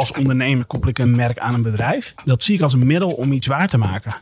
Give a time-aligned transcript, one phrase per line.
[0.00, 2.14] als ondernemer koppel ik een merk aan een bedrijf.
[2.24, 4.16] Dat zie ik als een middel om iets waar te maken.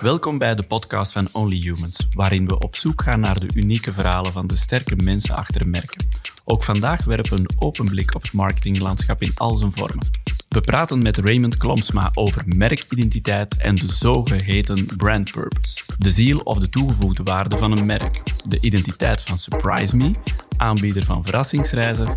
[0.00, 3.92] Welkom bij de podcast van Only Humans, waarin we op zoek gaan naar de unieke
[3.92, 6.06] verhalen van de sterke mensen achter merken.
[6.44, 10.10] Ook vandaag werpen we een open blik op het marketinglandschap in al zijn vormen.
[10.56, 15.82] We praten met Raymond Klomsma over merkidentiteit en de zogeheten brand purpose.
[15.98, 18.22] De ziel of de toegevoegde waarde van een merk.
[18.48, 20.10] De identiteit van Surprise Me,
[20.56, 22.08] aanbieder van verrassingsreizen,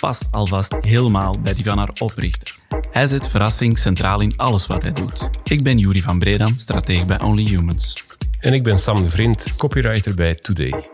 [0.00, 2.54] past alvast helemaal bij die van haar oprichter.
[2.90, 5.30] Hij zet verrassing centraal in alles wat hij doet.
[5.44, 8.04] Ik ben Juri van Bredam, stratege bij Only Humans.
[8.40, 10.84] En ik ben Sam de Vriend, copywriter bij Today.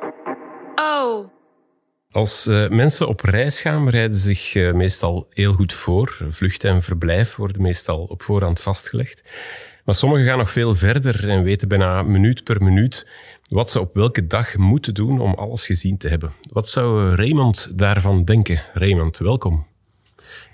[0.75, 1.36] Oh.
[2.17, 6.17] Als uh, mensen op reis gaan, bereiden ze zich uh, meestal heel goed voor.
[6.29, 9.23] Vlucht en verblijf worden meestal op voorhand vastgelegd.
[9.85, 13.07] Maar sommigen gaan nog veel verder en weten bijna minuut per minuut
[13.51, 16.33] wat ze op welke dag moeten doen om alles gezien te hebben.
[16.53, 18.63] Wat zou Raymond daarvan denken?
[18.73, 19.67] Raymond, welkom.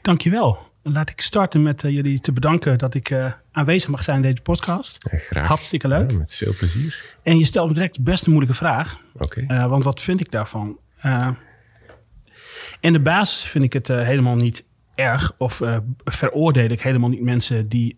[0.03, 0.59] Dankjewel.
[0.83, 4.23] Laat ik starten met uh, jullie te bedanken dat ik uh, aanwezig mag zijn in
[4.23, 5.09] deze podcast.
[5.11, 5.47] Ja, graag.
[5.47, 6.11] Hartstikke leuk.
[6.11, 7.17] Ja, met veel plezier.
[7.23, 8.99] En je stelt me direct best een moeilijke vraag.
[9.19, 9.45] Oké.
[9.49, 10.79] Uh, want wat vind ik daarvan?
[12.81, 15.63] In de basis vind ik het helemaal niet erg of
[16.05, 17.97] veroordeel ik helemaal niet mensen die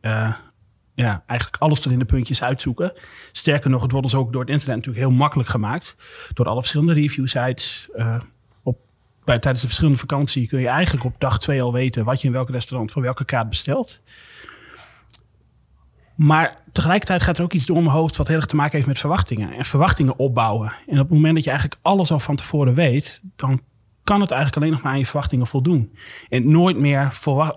[0.94, 2.92] ja, eigenlijk alles er in de puntjes uitzoeken.
[3.32, 5.96] Sterker nog, het wordt ons ook door het internet natuurlijk heel makkelijk gemaakt.
[6.34, 7.88] Door alle verschillende review sites.
[7.96, 8.16] Uh,
[8.62, 8.78] op,
[9.24, 12.26] bij, tijdens de verschillende vakantie kun je eigenlijk op dag twee al weten wat je
[12.26, 14.00] in welk restaurant voor welke kaart bestelt.
[16.14, 18.86] Maar tegelijkertijd gaat er ook iets door mijn hoofd wat heel erg te maken heeft
[18.86, 19.52] met verwachtingen.
[19.52, 20.72] En verwachtingen opbouwen.
[20.86, 23.60] En op het moment dat je eigenlijk alles al van tevoren weet, dan
[24.04, 25.96] kan het eigenlijk alleen nog maar aan je verwachtingen voldoen.
[26.28, 27.08] En nooit meer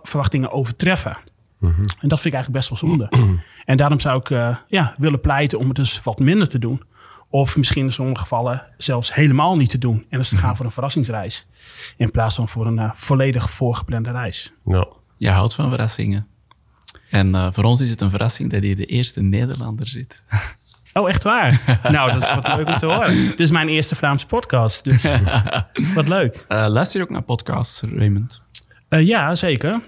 [0.03, 1.17] verwachtingen overtreffen.
[1.59, 1.83] Mm -hmm.
[1.99, 3.35] En dat vind ik eigenlijk best wel zonde.
[3.65, 6.83] en daarom zou ik uh, ja, willen pleiten om het dus wat minder te doen.
[7.29, 10.05] Of misschien in sommige gevallen zelfs helemaal niet te doen.
[10.09, 11.47] En dus te gaan voor een verrassingsreis.
[11.97, 14.53] In plaats van voor een uh, volledig voorgeplande reis.
[14.65, 14.87] Ja.
[15.17, 16.27] Je houdt van verrassingen.
[17.09, 20.23] En uh, voor ons is het een verrassing dat hier de eerste Nederlander zit.
[20.93, 21.61] Oh, echt waar?
[21.91, 23.15] nou, dat is wat leuk om te horen.
[23.15, 24.83] Dit is mijn eerste Vlaamse podcast.
[24.83, 25.07] Dus
[25.95, 26.45] wat leuk.
[26.47, 28.41] luister je ook naar podcasts, Raymond?
[28.89, 29.81] ja, zeker.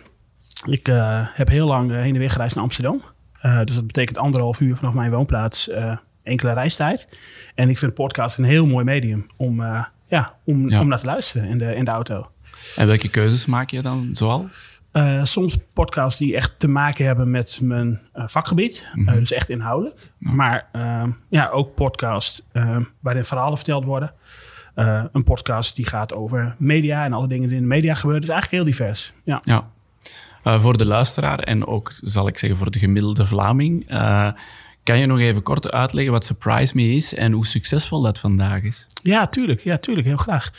[0.66, 3.04] Ik uh, heb heel lang heen en weer gereisd naar Amsterdam.
[3.46, 7.08] Uh, dus dat betekent anderhalf uur vanaf mijn woonplaats, uh, enkele reistijd.
[7.56, 9.62] En ik vind podcast een heel mooi medium om,
[10.08, 10.80] ja, om, ja.
[10.80, 12.28] om naar te luisteren in de, in de auto.
[12.76, 14.48] En welke keuzes maak je dan zoal?
[15.24, 18.88] Soms podcasts die echt te maken hebben met mijn vakgebied.
[18.94, 19.20] Mm -hmm.
[19.20, 20.12] dus echt inhoudelijk.
[20.18, 20.32] Ja.
[20.32, 20.70] Maar
[21.30, 22.44] ja, ook podcasts
[23.00, 24.14] waarin verhalen verteld worden.
[25.12, 28.22] een podcast die gaat over media en alle dingen die in de media gebeuren.
[28.22, 29.14] Dus eigenlijk heel divers.
[29.24, 29.42] Ja.
[29.44, 29.68] ja.
[30.60, 33.88] Voor de luisteraar en ook, zal ik zeggen, voor de gemiddelde Vlaming.
[34.84, 38.62] Kan je nog even kort uitleggen wat Surprise Me is en hoe succesvol dat vandaag
[38.62, 38.88] is?
[39.04, 39.62] Ja, tuurlijk.
[39.62, 40.08] Ja, tuurlijk.
[40.08, 40.52] Heel graag.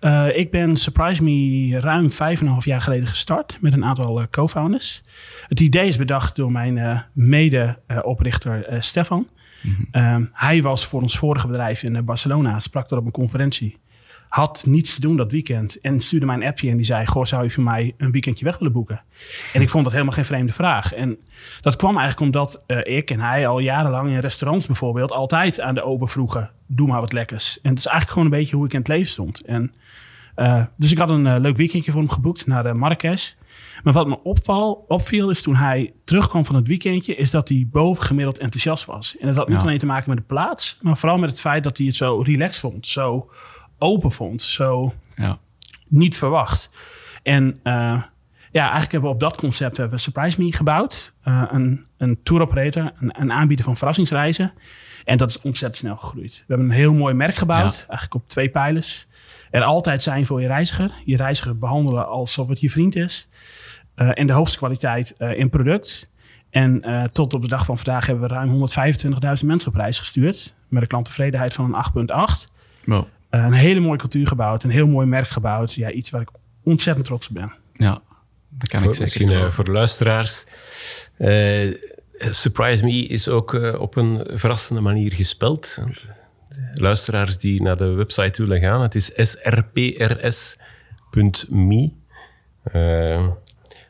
[0.00, 3.84] Uh, ik ben Surprise Me ruim vijf en een half jaar geleden gestart met een
[3.84, 5.02] aantal co-founders.
[5.48, 9.28] Het idee is bedacht door mijn mede-oprichter Stefan.
[9.62, 10.28] Mm -hmm.
[10.32, 13.78] hij was voor ons vorige bedrijf in Barcelona, sprak daar op een conferentie
[14.30, 15.80] had niets te doen dat weekend.
[15.80, 18.44] En stuurde mij een appje en die zei: Goh, zou je voor mij een weekendje
[18.44, 19.02] weg willen boeken?
[19.52, 20.92] En ik vond dat helemaal geen vreemde vraag.
[20.92, 21.18] En
[21.60, 25.74] dat kwam eigenlijk omdat uh, ik en hij al jarenlang in restaurants bijvoorbeeld altijd aan
[25.74, 27.60] de open vroegen: Doe maar wat lekkers.
[27.60, 29.44] En het is eigenlijk gewoon een beetje hoe ik in het leven stond.
[29.44, 29.72] En,
[30.40, 33.32] uh, dus ik had een uh, leuk weekendje voor hem geboekt naar de Marrakesh.
[33.82, 37.66] Maar wat me opval, opviel is toen hij terugkwam van het weekendje, is dat hij
[37.70, 39.16] bovengemiddeld enthousiast was.
[39.18, 39.66] En dat had niet ja.
[39.66, 42.20] alleen te maken met de plaats, maar vooral met het feit dat hij het zo
[42.20, 42.86] relaxed vond.
[42.86, 43.30] Zo
[43.78, 44.42] open vond.
[44.42, 45.38] Zo ja.
[45.88, 46.70] niet verwacht.
[47.22, 48.02] En uh,
[48.52, 51.12] ja, eigenlijk hebben we op dat concept hebben we Surprise Me gebouwd.
[51.22, 54.52] Een, een tour operator, een, een, aanbieder van verrassingsreizen.
[55.04, 56.36] En dat is ontzettend snel gegroeid.
[56.36, 57.88] We hebben een heel mooi merk gebouwd, ja.
[57.88, 59.06] eigenlijk op twee pijlers.
[59.50, 60.92] Er altijd zijn voor je reiziger.
[61.04, 63.28] Je reiziger behandelen alsof het je vriend is.
[63.96, 66.10] Uh, en de hoogste kwaliteit in product.
[66.50, 68.68] En tot op de dag van vandaag hebben we ruim
[69.40, 70.54] 125.000 mensen op reis gestuurd.
[70.68, 72.08] Met een klanttevredenheid van een
[72.46, 72.50] 8,8.
[72.84, 73.04] Wow.
[73.30, 75.74] Uh, een hele mooie cultuur gebouwd, een heel mooi merk gebouwd.
[75.74, 76.30] Ja, iets waar ik
[76.64, 77.52] ontzettend trots op ben.
[77.72, 78.02] Ja,
[78.48, 79.02] dat kan voor, ik zeker.
[79.02, 80.46] Misschien uh, voor de luisteraars.
[81.18, 81.74] Uh,
[82.16, 85.78] Surprise Me is ook op een verrassende manier gespeld.
[86.74, 90.58] Luisteraars die naar de website willen gaan, het is srprs.me.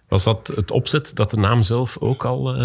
[0.09, 2.57] was dat het opzet dat de naam zelf ook al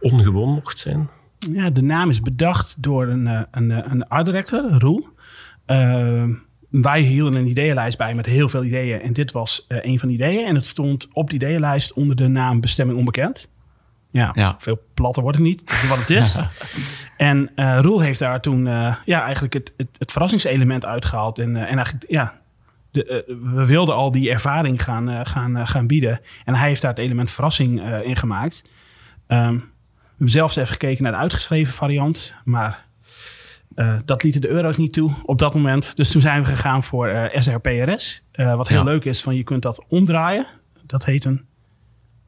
[0.00, 1.08] ongewoon mocht zijn?
[1.52, 5.08] Ja, de naam is bedacht door een, een, een art director, Roel.
[5.66, 6.24] Uh,
[6.82, 9.00] wij hielden een ideeënlijst bij met heel veel ideeën.
[9.00, 10.46] En dit was uh, een van de ideeën.
[10.46, 13.48] En het stond op de ideeënlijst onder de naam Bestemming Onbekend.
[14.14, 14.54] Ja, Ja.
[14.58, 15.60] veel platter wordt het niet.
[15.60, 16.36] Het is wat het is.
[17.16, 21.38] En eh Roel heeft daar toen eh, ja, eigenlijk het, het, het verrassingselement uitgehaald.
[21.38, 22.34] En, eh, en eigenlijk, ja,
[22.90, 23.24] de,
[23.54, 26.20] we wilden al die ervaring gaan, gaan, gaan bieden.
[26.44, 28.64] En hij heeft daar het element verrassing eh, in gemaakt.
[29.26, 29.60] Ehm, we
[30.10, 32.34] hebben zelfs even gekeken naar de uitgeschreven variant.
[32.44, 32.84] Maar
[33.74, 35.96] eh, dat lieten de euro's niet toe op dat moment.
[35.96, 38.22] Dus toen zijn we gegaan voor eh, SRPRS.
[38.32, 38.84] Eh, wat heel Ja.
[38.84, 40.46] leuk is, van je kunt dat omdraaien.
[40.86, 41.44] Dat heet een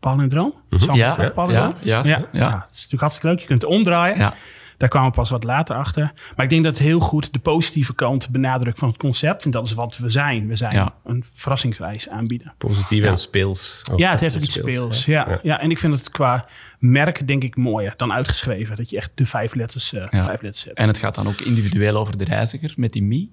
[0.01, 0.55] palindroom.
[0.71, 0.83] Mhm.
[0.91, 1.73] Ik Ja, palindroom?
[1.75, 2.29] ja, juist, ja.
[2.33, 2.51] ja.
[2.51, 3.41] dat is natuurlijk hartstikke leuk.
[3.41, 4.19] Je kunt het omdraaien.
[4.19, 4.35] Ja.
[4.77, 6.13] Daar kwamen we pas wat later achter.
[6.37, 9.45] Maar ik denk dat het heel goed de positieve kant benadrukt van het concept.
[9.45, 10.49] En dat is wat we zijn.
[10.49, 10.95] We zijn Ja.
[11.05, 12.55] een verrassingsreis aanbieden.
[12.59, 13.11] Positief Ja.
[13.11, 13.83] en speels.
[13.93, 15.05] Ook Ja, het heeft ook iets speels, speels.
[15.05, 15.39] Ja.
[15.43, 15.61] Ja.
[15.61, 16.47] en ik vind het qua
[16.79, 18.77] merk denk ik mooier dan uitgeschreven.
[18.77, 20.23] Dat je echt de vijf letters, eh, Ja.
[20.23, 20.79] vijf letters hebt.
[20.79, 23.31] En het gaat dan ook individueel over de reiziger met die Mi.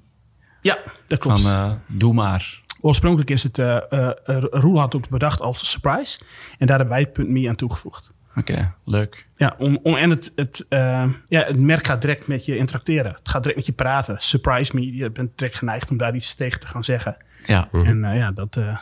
[0.61, 0.77] ja,
[1.07, 1.41] dat klopt.
[1.41, 2.61] Van eh, doe maar.
[2.85, 4.13] Oorspronkelijk is het, eh eh,
[4.51, 6.19] Roel had het bedacht als surprise.
[6.57, 8.13] En daar hebben wij .me aan toegevoegd.
[8.35, 9.27] Oké, leuk.
[9.37, 13.11] Ja, om, om, en het, het, eh, ja, het merk gaat direct met je interacteren.
[13.11, 14.15] Het gaat direct met je praten.
[14.19, 14.95] Surprise me.
[14.95, 17.17] Je bent direct geneigd om daar iets tegen te gaan zeggen.
[17.45, 17.69] Ja.
[17.71, 18.77] En eh, ja, dat, eh,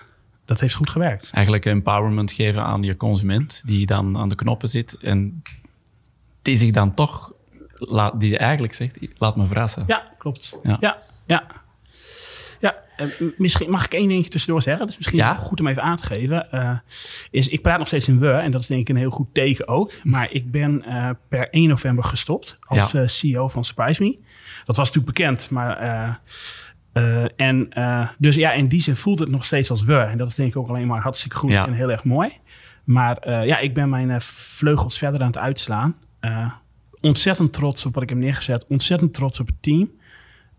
[0.46, 1.30] dat heeft goed gewerkt.
[1.34, 5.42] Eigenlijk empowerment geven aan je consument die dan aan de knoppen zit en
[6.42, 7.32] die zich dan toch,
[7.74, 9.84] laat, die eigenlijk zegt, laat me verrassen.
[9.88, 10.60] Ja, klopt.
[10.64, 10.78] Ja.
[10.80, 11.44] Ja, ja.
[12.98, 13.08] Eh,
[13.38, 14.86] misschien mag ik één dingetje tussendoor zeggen.
[14.86, 15.36] Dus misschien Ja?
[15.36, 16.52] goed om even aan te geven.
[16.52, 16.72] Eh,
[17.32, 18.32] is, ik praat nog steeds in we.
[18.32, 19.92] En dat is denk ik een heel goed teken ook.
[20.04, 23.08] Maar ik ben eh, per 1 november gestopt als Ja.
[23.08, 24.20] CEO van Surprise Me.
[24.66, 25.50] Dat was natuurlijk bekend.
[25.50, 26.20] Maar,
[27.36, 27.70] en,
[28.18, 29.98] dus ja, in die zin voelt het nog steeds als we.
[29.98, 31.68] En dat is denk ik ook alleen maar hartstikke goed Ja.
[31.68, 32.38] en heel erg mooi.
[32.84, 35.96] Maar ja, ik ben mijn vleugels verder aan het uitslaan.
[37.02, 38.66] Ontzettend trots op wat ik heb neergezet.
[38.68, 39.92] Ontzettend trots op het team.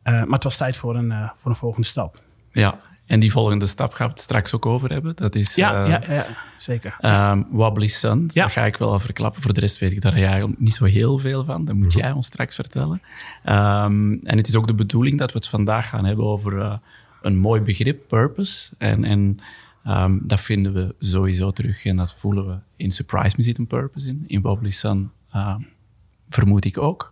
[0.02, 2.22] Eh, maar het was tijd voor een, eh, voor een volgende stap.
[2.52, 2.80] Ja.
[3.06, 5.16] En die volgende stap gaan we het straks ook over hebben.
[5.16, 6.26] Dat is Ja, eh, ja, ja
[6.56, 6.96] zeker.
[7.00, 8.30] ehm, Wobbly Sun.
[8.32, 8.42] Ja.
[8.42, 9.42] Dat ga ik wel verklappen.
[9.42, 11.64] Voor de rest weet ik daar eigenlijk niet zo heel veel van.
[11.64, 13.02] Dat moet jij ons straks vertellen.
[13.44, 16.80] Ehm, en het is ook de bedoeling dat we het vandaag gaan hebben over
[17.22, 18.70] een mooi begrip, purpose.
[18.78, 19.38] En, en
[19.84, 23.66] ehm, dat vinden we sowieso terug en dat voelen we in Surprise Me zit een
[23.66, 24.24] purpose in.
[24.26, 25.10] In Wobbly Sun
[26.28, 27.11] vermoed ik ook.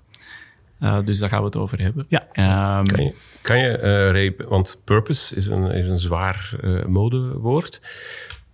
[0.80, 2.06] Eh, dus daar gaan we het over hebben.
[2.08, 2.28] Ja.
[2.32, 6.84] Ehm, Kan je, kan je eh, Ray, want purpose is een, is een zwaar eh,
[6.84, 7.80] modewoord.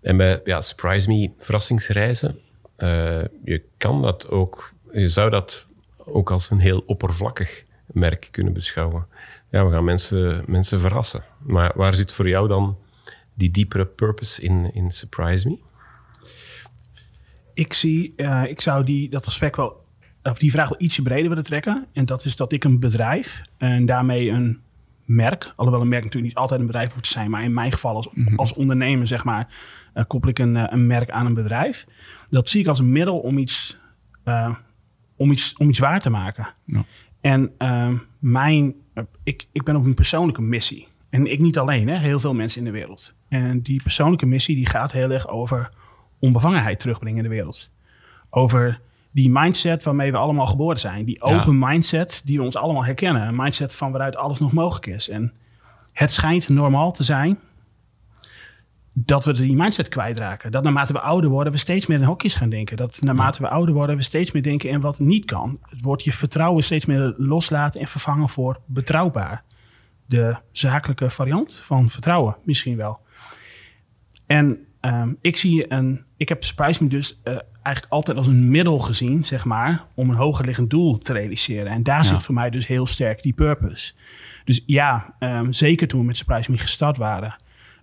[0.03, 2.39] En bij ja, Surprise Me, verrassingsreizen,
[2.77, 5.67] eh, je kan dat ook, je zou dat
[6.05, 9.07] ook als een heel oppervlakkig merk kunnen beschouwen.
[9.51, 11.25] Ja, we gaan mensen, mensen verrassen.
[11.39, 12.79] Maar waar zit voor jou dan
[13.35, 15.59] die diepere purpose in, in Surprise Me?
[17.55, 19.85] Ik, zie, eh, ik zou die, dat gesprek wel,
[20.31, 21.87] of die vraag wel ietsje breder willen trekken.
[21.93, 24.61] En dat is dat ik een bedrijf en daarmee een
[25.05, 27.73] merk, alhoewel een merk natuurlijk niet altijd een bedrijf hoeft te zijn, maar in mijn
[27.73, 29.49] geval als, als ondernemer, zeg maar,
[29.93, 31.87] eh, koppel ik een, eh, een merk aan een bedrijf.
[32.31, 33.79] Dat zie ik als een middel om iets,
[34.25, 34.55] eh,
[35.17, 36.49] om iets, om iets waar te maken.
[36.65, 36.85] Ja.
[37.21, 38.75] En eh, mijn,
[39.23, 40.89] ik, ik ben op een persoonlijke missie.
[41.11, 43.15] En ik niet alleen, hè, heel veel mensen in de wereld.
[43.29, 45.71] En die persoonlijke missie die gaat heel erg over
[46.19, 47.71] onbevangenheid terugbrengen in de wereld.
[48.31, 48.81] Over
[49.17, 51.05] die mindset waarmee we allemaal geboren zijn.
[51.05, 51.39] Die Ja.
[51.39, 53.23] open mindset die we ons allemaal herkennen.
[53.29, 55.09] Een mindset van waaruit alles nog mogelijk is.
[55.09, 55.33] En
[55.93, 57.39] het schijnt normaal te zijn
[58.95, 60.51] dat we die mindset kwijtraken.
[60.51, 62.77] Dat naarmate we ouder worden, we steeds meer in hokjes gaan denken.
[62.77, 65.59] Dat naarmate we ouder worden, we steeds meer denken in wat niet kan.
[65.69, 69.45] Het wordt je vertrouwen steeds meer loslaten en vervangen voor betrouwbaar.
[70.07, 73.01] De zakelijke variant van vertrouwen, misschien wel.
[74.27, 76.05] En ehm, ik zie een.
[76.17, 80.11] Ik heb Surprise Me dus eh, eigenlijk altijd als een middel gezien, zeg maar, om
[80.11, 81.73] een hoger liggend doel te realiseren.
[81.73, 82.03] En daar Ja.
[82.03, 83.93] zit voor mij dus heel sterk die purpose.
[84.45, 87.37] Dus ja, ehm, zeker toen we met Surprise Me gestart waren,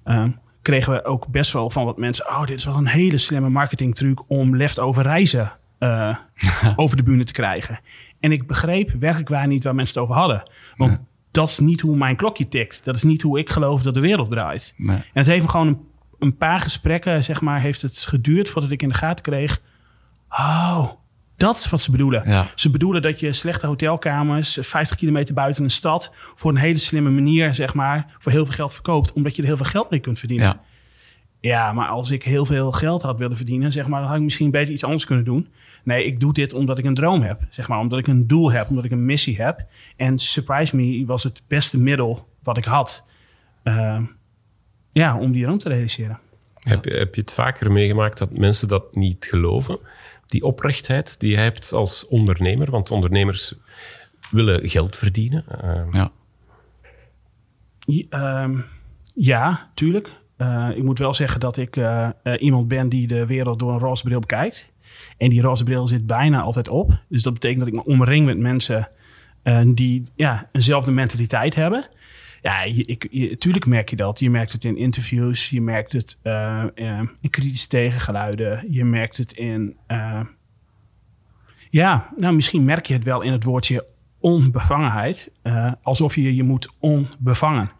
[0.03, 0.29] ehm,
[0.61, 2.27] kregen we ook best wel van wat mensen.
[2.29, 6.15] Oh, dit is wel een hele slimme marketingtruc om leftover reizen eh,
[6.75, 7.79] over de bühne te krijgen.
[8.19, 10.49] En ik begreep werkelijk waar niet waar mensen het over hadden.
[10.75, 10.99] Want
[11.31, 12.83] dat is niet hoe mijn klokje tikt.
[12.85, 14.73] Dat is niet hoe ik geloof dat de wereld draait.
[14.77, 14.95] Nee.
[14.97, 15.79] En het heeft me gewoon een,
[16.19, 19.61] een paar gesprekken, zeg maar, heeft het geduurd voordat ik in de gaten kreeg.
[20.37, 20.89] Oh,
[21.35, 22.29] dat is wat ze bedoelen.
[22.29, 22.47] Ja.
[22.55, 26.77] Ze bedoelen dat je slechte hotelkamers, eh, 50 kilometer buiten een stad, voor een hele
[26.77, 29.89] slimme manier, zeg maar, voor heel veel geld verkoopt, omdat je er heel veel geld
[29.89, 30.47] mee kunt verdienen.
[30.47, 30.61] Ja.
[31.39, 34.23] Ja, maar als ik heel veel geld had willen verdienen, zeg maar, dan had ik
[34.23, 35.47] misschien beter iets anders kunnen doen.
[35.83, 38.51] Nee, ik doe dit omdat ik een droom heb, zeg maar, omdat ik een doel
[38.51, 39.65] heb, omdat ik een missie heb.
[39.95, 43.05] En Surprise Me was het beste middel wat ik had,
[43.63, 43.99] eh,
[44.91, 46.19] ja, om die droom te realiseren.
[46.55, 49.79] Heb, je, heb je het vaker meegemaakt dat mensen dat niet geloven?
[50.33, 53.55] Die oprechtheid die jij hebt als ondernemer, want ondernemers
[54.31, 55.45] willen geld verdienen.
[55.47, 56.11] Eh, Ja.
[57.85, 58.59] Ja, ehm,
[59.15, 60.09] ja, tuurlijk.
[60.37, 63.71] Eh, ik moet wel zeggen dat ik eh, eh, iemand ben die de wereld door
[63.73, 64.71] een roze bril bekijkt.
[65.17, 67.03] En die roze bril zit bijna altijd op.
[67.09, 68.89] Dus dat betekent dat ik me omring met mensen
[69.43, 71.85] uh, die ja, eenzelfde mentaliteit hebben.
[72.43, 74.19] Ja, je, ik, je, tuurlijk merk je dat.
[74.19, 76.63] Je merkt het in interviews, je merkt het uh,
[77.21, 79.77] in kritische tegengeluiden, je merkt het in.
[79.87, 80.19] Uh,
[81.69, 83.85] ja, nou misschien merk je het wel in het woordje
[84.19, 85.31] onbevangenheid.
[85.81, 87.71] alsof je je moet onbevangen.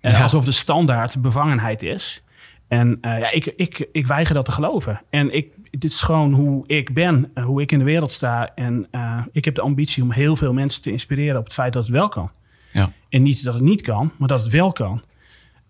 [0.00, 0.22] Ja.
[0.22, 2.24] Alsof de standaard bevangenheid is.
[2.68, 5.02] En ja, ik, ik, ik weiger dat te geloven.
[5.10, 8.54] En ik, dit is gewoon hoe ik ben, hoe ik in de wereld sta.
[8.54, 8.88] En
[9.32, 11.92] ik heb de ambitie om heel veel mensen te inspireren op het feit dat het
[11.92, 12.30] wel kan.
[12.76, 12.92] Ja.
[13.08, 15.02] En niet dat het niet kan, maar dat het wel kan.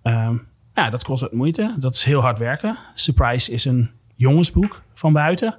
[0.02, 1.74] Um, ja, dat kost wat moeite.
[1.78, 2.78] Dat is heel hard werken.
[2.94, 5.58] Surprise is een jongensboek van buiten.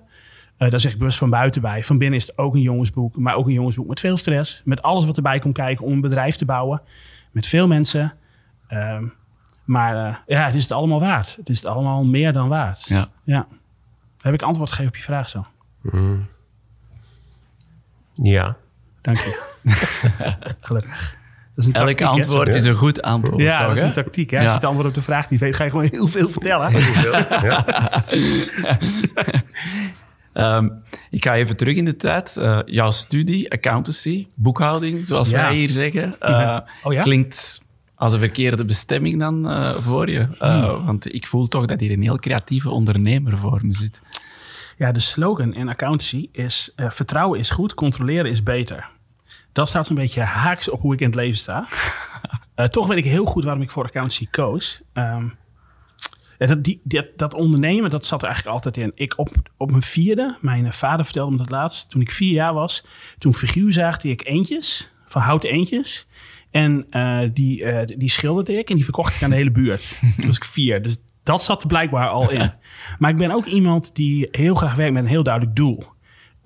[0.57, 1.83] Uh, daar zeg ik bewust van buiten bij.
[1.83, 4.61] Van binnen is het ook een jongensboek, maar ook een jongensboek met veel stress.
[4.65, 6.81] Met alles wat erbij komt kijken om een bedrijf te bouwen.
[7.31, 8.13] Met veel mensen.
[8.69, 9.13] Um,
[9.63, 11.35] maar uh, ja, het is het allemaal waard.
[11.35, 12.87] Het is het allemaal meer dan waard.
[12.87, 13.09] Ja.
[13.23, 13.47] ja.
[14.21, 15.45] Heb ik antwoord gegeven op je vraag zo?
[15.81, 16.27] Mm.
[18.13, 18.57] Ja.
[19.01, 19.41] Dank je.
[20.59, 21.16] Gelukkig.
[21.57, 23.41] Dat is een Elk tactiek, antwoord is een goed antwoord.
[23.41, 24.29] Ja, toch, dat is een tactiek.
[24.29, 24.37] Hè?
[24.37, 26.71] Als je het antwoord op de vraag niet weet, ga je gewoon heel veel vertellen.
[26.71, 27.65] Heel veel, ja.
[30.57, 32.35] um, ik ga even terug in de tijd.
[32.39, 35.41] Uh, jouw studie, accountancy, boekhouding, zoals ja.
[35.41, 37.61] wij hier zeggen, uh, oh, klinkt
[37.95, 40.27] als een verkeerde bestemming dan uh, voor je.
[40.39, 40.85] Hmm.
[40.85, 44.01] Want ik voel toch dat hier een heel creatieve ondernemer voor me zit.
[44.77, 48.95] Ja, de slogan in accountancy is: uh, vertrouwen is goed, controleren is beter.
[49.57, 51.67] Dat staat een beetje haaks op hoe ik in het leven sta.
[52.55, 54.81] uh, toch weet ik heel goed waarom ik voor accountancy koos.
[54.93, 55.35] Um,
[56.37, 58.91] dat, die, dat, dat, ondernemen, dat zat er eigenlijk altijd in.
[58.95, 62.53] Ik op, op mijn vierde, mijn vader vertelde me dat laatst, toen ik vier jaar
[62.53, 62.85] was,
[63.17, 66.07] toen figuurzaagde ik eentjes, van houten eentjes.
[66.51, 69.99] En uh, die, uh, die schilderde ik en die verkocht ik aan de hele buurt.
[70.15, 70.81] toen was ik vier.
[70.81, 72.53] Dus dat zat er blijkbaar al in.
[72.99, 75.95] maar ik ben ook iemand die heel graag werkt met een heel duidelijk doel.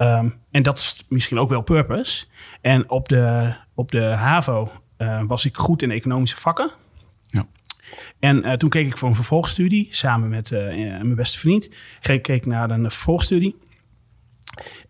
[0.01, 2.25] Um, en dat is misschien ook wel purpose.
[2.61, 6.71] En op de, op de HAVO uh, was ik goed in economische vakken.
[7.27, 7.47] Ja.
[8.19, 11.69] En uh, toen keek ik voor een vervolgstudie samen met uh, mijn beste vriend.
[12.01, 13.59] Ik keek naar een vervolgstudie.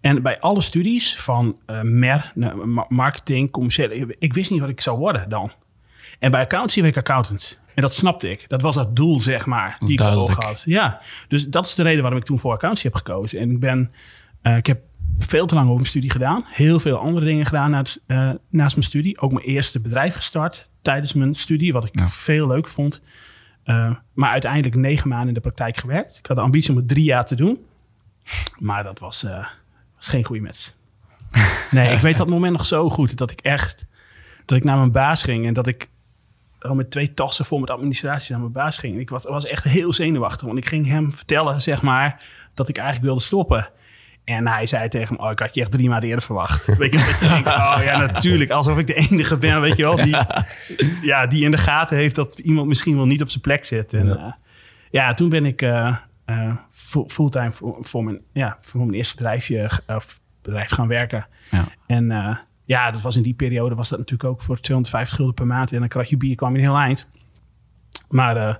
[0.01, 2.33] En bij alle studies van MER,
[2.87, 5.51] marketing, commerciële, ik wist niet wat ik zou worden dan.
[6.19, 7.59] En bij accountancy werd ik accountant.
[7.75, 8.49] En dat snapte ik.
[8.49, 10.63] Dat was het doel, zeg maar, die ik voor had.
[10.65, 13.39] Ja, dus dat is de reden waarom ik toen voor accountancy heb gekozen.
[13.39, 13.91] En ik ben,
[14.41, 14.81] ik heb
[15.17, 16.43] veel te lang over mijn studie gedaan.
[16.47, 19.19] Heel veel andere dingen gedaan naast, uh, naast mijn studie.
[19.19, 22.07] Ook mijn eerste bedrijf gestart tijdens mijn studie, wat ik ja.
[22.07, 23.01] veel leuk vond.
[23.65, 26.17] Uh, maar uiteindelijk negen maanden in de praktijk gewerkt.
[26.17, 27.65] Ik had de ambitie om het drie jaar te doen.
[28.57, 29.21] Maar dat was,
[29.95, 30.73] was geen goede match.
[31.71, 33.17] Nee, ik weet dat moment nog zo goed.
[33.17, 33.85] Dat ik echt,
[34.45, 35.89] dat ik naar mijn baas ging en dat ik
[36.59, 38.99] al met twee tassen vol met administratie naar mijn baas ging.
[38.99, 42.77] Ik was, was echt heel zenuwachtig, want ik ging hem vertellen, zeg maar, dat ik
[42.77, 43.69] eigenlijk wilde stoppen.
[44.23, 46.65] En hij zei tegen me, oh, ik had je echt drie maanden eerder verwacht.
[46.77, 48.49] Weet je, dat je denkt, oh ja, natuurlijk.
[48.51, 50.15] Alsof ik de enige ben, weet je wel, die,
[51.11, 53.93] ja, die in de gaten heeft dat iemand misschien wel niet op zijn plek zit.
[53.93, 54.15] En, ja.
[54.15, 54.31] Uh,
[54.89, 56.55] ja, toen ben ik uh, uh,
[57.07, 59.69] fulltime voor, voor, mijn, ja, voor mijn eerste bedrijfje,
[60.41, 61.27] bedrijf gaan werken.
[61.51, 61.67] Ja.
[61.87, 65.47] En ja, dat was in die periode was dat natuurlijk ook voor 250 gulden per
[65.47, 65.71] maand.
[65.71, 67.09] En dan kratje bier kwam een heel eind.
[68.09, 68.59] Maar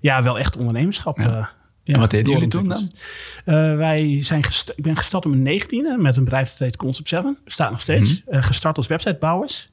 [0.00, 1.18] ja, wel echt ondernemerschap.
[1.18, 1.50] Ja.
[1.88, 2.90] Ja, en wat deden jullie toen dan?
[3.44, 4.42] Uh, wij zijn
[4.76, 7.38] ik ben gestart op mijn negentiende met een bedrijf dat heet Concept 7.
[7.44, 8.08] Bestaat nog steeds.
[8.10, 8.42] Mm -hmm.
[8.42, 9.70] gestart als websitebouwers.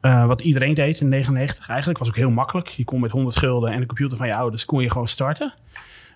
[0.00, 1.98] wat iedereen deed in 99 eigenlijk.
[1.98, 2.68] Was ook heel makkelijk.
[2.68, 5.54] Je kon met 100 gulden en de computer van je ouders kon je gewoon starten.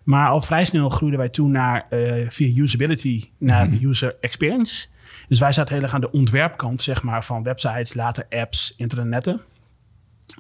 [0.05, 1.87] Maar al vrij snel groeiden wij toen naar,
[2.29, 3.89] via usability naar mm -hmm.
[3.89, 4.87] user experience.
[5.29, 9.41] Dus wij zaten heel erg aan de ontwerpkant zeg maar, van websites, later apps, internetten.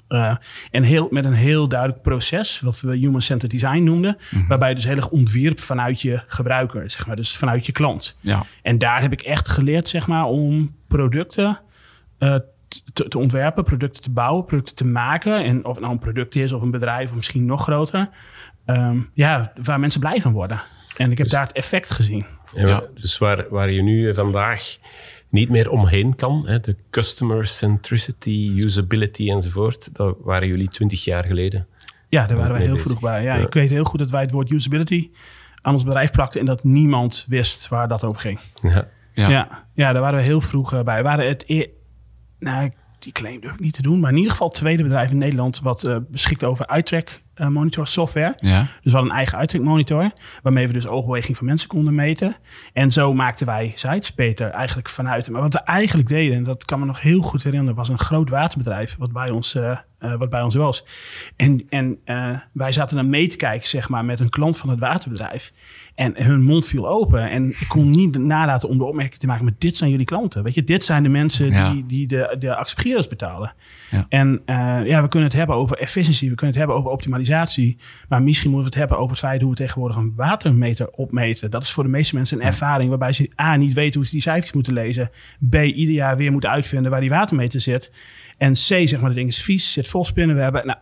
[0.09, 0.37] Uh,
[0.71, 4.16] en heel, met een heel duidelijk proces, wat we human-centered design noemden.
[4.18, 4.49] Mm -hmm.
[4.49, 8.18] Waarbij je dus heel erg ontwierp vanuit je gebruiker, zeg maar, dus vanuit je klant.
[8.21, 8.42] Ja.
[8.62, 11.61] En daar heb ik echt geleerd zeg maar, om producten
[12.18, 12.37] uh,
[12.92, 15.45] te, te, ontwerpen, producten te bouwen, producten te maken.
[15.45, 18.09] En of het nou een product is of een bedrijf of misschien nog groter.
[18.66, 20.62] Um, ja, waar mensen blij van worden.
[20.97, 22.26] En ik heb dus, daar het effect gezien.
[22.54, 24.78] Ja, Dus waar, waar je nu vandaag
[25.28, 31.25] niet meer omheen kan, hè, de customer centricity, usability enzovoort, dat waren jullie twintig jaar
[31.25, 31.66] geleden.
[32.08, 33.23] Ja, daar waren wij heel vroeg bij.
[33.23, 35.11] Ja, ja, Ik weet heel goed dat wij het woord usability
[35.62, 38.38] aan ons bedrijf plakten en dat niemand wist waar dat over ging.
[38.62, 39.28] Ja, ja.
[39.28, 40.97] ja, ja daar waren we heel vroeg bij.
[40.97, 41.66] We waren het e
[42.38, 45.11] nou, die claim durf ik niet te doen, maar in ieder geval het tweede bedrijf
[45.11, 46.66] in Nederland wat uh, beschikt over
[47.38, 48.35] iTrack monitor software.
[48.37, 48.61] Ja.
[48.61, 50.11] Dus we hadden een eigen uittrekmonitor,
[50.42, 52.37] waarmee we dus oogbeweging van mensen konden meten.
[52.73, 55.30] En zo maakten wij sites beter eigenlijk vanuit.
[55.30, 57.99] Maar wat we eigenlijk deden, en dat kan me nog heel goed herinneren, was een
[57.99, 60.85] groot waterbedrijf wat bij ons, eh, eh, wat bij ons was.
[61.37, 64.68] En, en eh, wij zaten dan mee te kijken, zeg maar, met een klant van
[64.71, 65.52] het waterbedrijf.
[65.95, 67.30] En hun mond viel open.
[67.30, 70.42] En ik kon niet nalaten om de opmerking te maken, maar dit zijn jullie klanten.
[70.42, 71.73] Weet je, dit zijn de mensen Ja.
[71.73, 73.54] die, die de, de betalen.
[73.90, 74.07] Ja.
[74.09, 77.27] En eh, ja, we kunnen het hebben over efficiëntie, we kunnen het hebben over optimalisatie.
[78.08, 81.50] Maar misschien moeten we het hebben over het feit hoe we tegenwoordig een watermeter opmeten.
[81.50, 84.11] Dat is voor de meeste mensen een ervaring waarbij ze A, niet weten hoe ze
[84.12, 85.11] die cijfers moeten lezen.
[85.50, 87.92] B, ieder jaar weer moeten uitvinden waar die watermeter zit.
[88.38, 90.66] En C, zeg maar, de ding is vies, zit vol spinnenwebben.
[90.66, 90.78] Nou,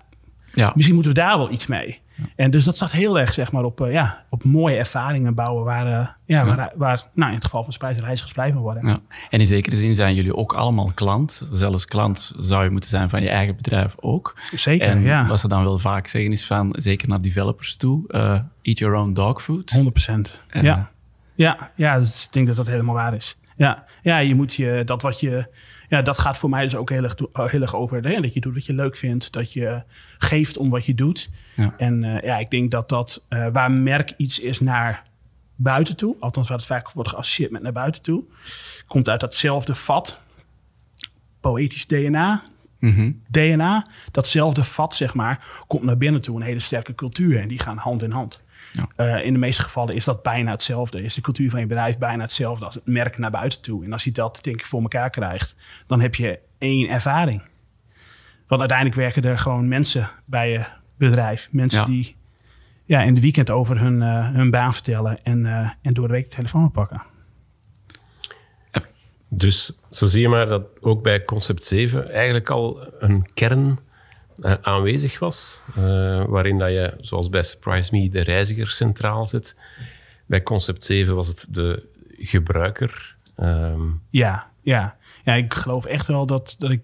[0.52, 0.72] Ja.
[0.74, 2.00] misschien moeten we daar wel iets mee.
[2.36, 5.64] En dus dat zat heel erg zeg maar, op, eh, ja, op mooie ervaringen bouwen
[5.64, 8.86] waar, eh, ja, waar, waar nou, in het geval van Spijs reizigers blijven worden.
[8.86, 9.00] Ja.
[9.30, 11.48] En in zekere zin zijn jullie ook allemaal klant.
[11.52, 14.36] Zelfs klant zou je moeten zijn van je eigen bedrijf ook.
[14.54, 15.26] Zeker, en ja.
[15.26, 18.94] wat ze dan wel vaak zeggen is van, zeker naar developers toe, eh, eat your
[18.94, 19.70] own dog food.
[19.70, 20.40] 100 procent.
[20.48, 20.90] En, Ja.
[21.34, 23.36] Ja, ja dus ik denk dat dat helemaal waar is.
[23.56, 25.48] Ja, ja je moet je, dat wat je,
[25.88, 28.34] ja, dat gaat voor mij dus ook heel erg, do- heel erg over hè, dat
[28.34, 29.82] je doet wat je leuk vindt, dat je
[30.18, 31.30] geeft om wat je doet.
[31.56, 31.74] Ja.
[31.78, 35.04] En eh, ja, ik denk dat dat eh, waar merk iets is naar
[35.56, 38.24] buiten toe, althans waar het vaak wordt geassocieerd met naar buiten toe,
[38.86, 40.18] komt uit datzelfde vat,
[41.40, 42.42] poëtisch DNA,
[42.78, 43.12] Mhm.
[43.30, 46.36] DNA, datzelfde vat, zeg maar, komt naar binnen toe.
[46.36, 48.42] Een hele sterke cultuur en die gaan hand in hand.
[48.76, 49.16] Ja.
[49.16, 51.02] Eh, in de meeste gevallen is dat bijna hetzelfde.
[51.02, 53.84] Is de cultuur van je bedrijf bijna hetzelfde als het merk naar buiten toe.
[53.84, 55.56] En als je dat, denk ik, voor elkaar krijgt,
[55.86, 57.42] dan heb je één ervaring.
[58.46, 60.64] Want uiteindelijk werken er gewoon mensen bij je
[60.96, 61.48] bedrijf.
[61.52, 61.86] Mensen Ja.
[61.86, 62.16] die
[62.84, 66.12] ja, in de weekend over hun, eh, hun baan vertellen en, eh, en door de
[66.12, 67.02] week de telefoon oppakken.
[69.28, 73.78] Dus zo zie je maar dat ook bij concept 7 eigenlijk al een kern
[74.40, 75.60] eh, aanwezig was.
[75.76, 79.56] eh, waarin dat je, zoals bij Surprise Me, de reiziger centraal zet.
[80.26, 81.88] Bij concept 7 was het de
[82.18, 83.14] gebruiker.
[83.36, 84.96] Ehm, Ja, ja.
[85.24, 86.80] ja, ik geloof echt wel dat, dat ik.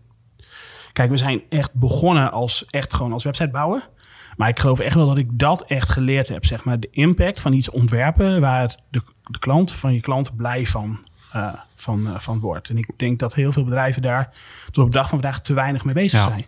[0.93, 3.89] Kijk, we zijn echt begonnen als echt gewoon als websitebouwer.
[4.37, 6.45] Maar ik geloof echt wel dat ik dat echt geleerd heb.
[6.45, 10.37] Zeg maar de impact van iets ontwerpen waar het de, de klant van je klant
[10.37, 10.99] blij van,
[11.33, 12.69] eh, van, van wordt.
[12.71, 14.31] En ik denk dat heel veel bedrijven daar
[14.71, 16.31] tot op de dag van vandaag te weinig mee bezig Ja.
[16.31, 16.45] zijn.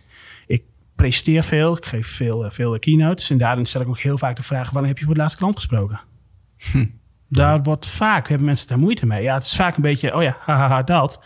[0.95, 3.29] Presenteer veel, ik geef veel, eh, veel keynotes.
[3.29, 5.37] En daarin stel ik ook heel vaak de vraag: wanneer heb je voor de laatste
[5.39, 5.99] klant gesproken?
[7.29, 9.23] Daar wordt vaak, hebben mensen daar moeite mee.
[9.23, 11.23] Ja, het is vaak een beetje, oh ja, dat.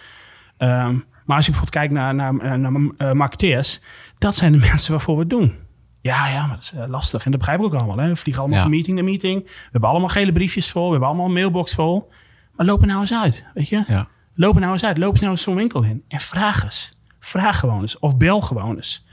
[0.58, 0.94] Ehm,
[1.26, 3.82] maar als je bijvoorbeeld kijkt naar, naar, eh, naar eh, marketeers,
[4.18, 5.54] dat zijn de mensen waarvoor we het doen.
[6.02, 7.26] Ja, ja, maar dat is eh, lastig.
[7.26, 7.98] En dat begrijp ik ook allemaal.
[7.98, 8.08] Hè.
[8.08, 8.66] We vliegen allemaal Ja.
[8.68, 9.44] van meeting naar meeting.
[9.46, 10.84] We hebben allemaal gele briefjes vol.
[10.86, 12.12] We hebben allemaal een mailbox vol.
[12.56, 13.84] Maar loop er nou eens uit, weet je?
[13.88, 14.08] Ja.
[14.34, 14.98] Loop er nou eens uit.
[14.98, 16.04] Loop eens nou eens zo'n winkel in.
[16.08, 17.02] En vraag eens.
[17.20, 18.00] Vraag gewoon eens.
[18.00, 19.06] Of bel gewoon eens.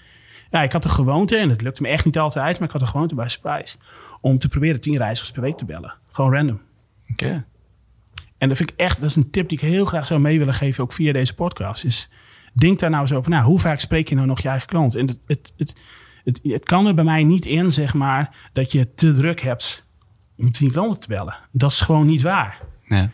[0.51, 2.81] Ja, ik had de gewoonte, en het lukte me echt niet altijd, maar ik had
[2.81, 3.77] de gewoonte bij Surprise,
[4.21, 5.95] om te proberen tien reizigers per week te bellen.
[6.11, 6.61] Gewoon random.
[7.11, 7.45] Oké.
[8.39, 10.39] En dat vind ik echt, dat is een tip die ik heel graag zou mee
[10.39, 11.85] willen geven, ook via deze podcast.
[11.85, 12.11] Is
[12.53, 13.43] denk daar nou eens over na.
[13.43, 14.95] Hoe vaak spreek je nou nog je eigen klant?
[14.95, 15.81] En het, het, het,
[16.25, 19.89] het, het kan er bij mij niet in, zeg maar, dat je te druk hebt
[20.37, 21.37] om tien klanten te bellen.
[21.53, 22.61] Dat is gewoon niet waar.
[22.85, 23.11] Nee.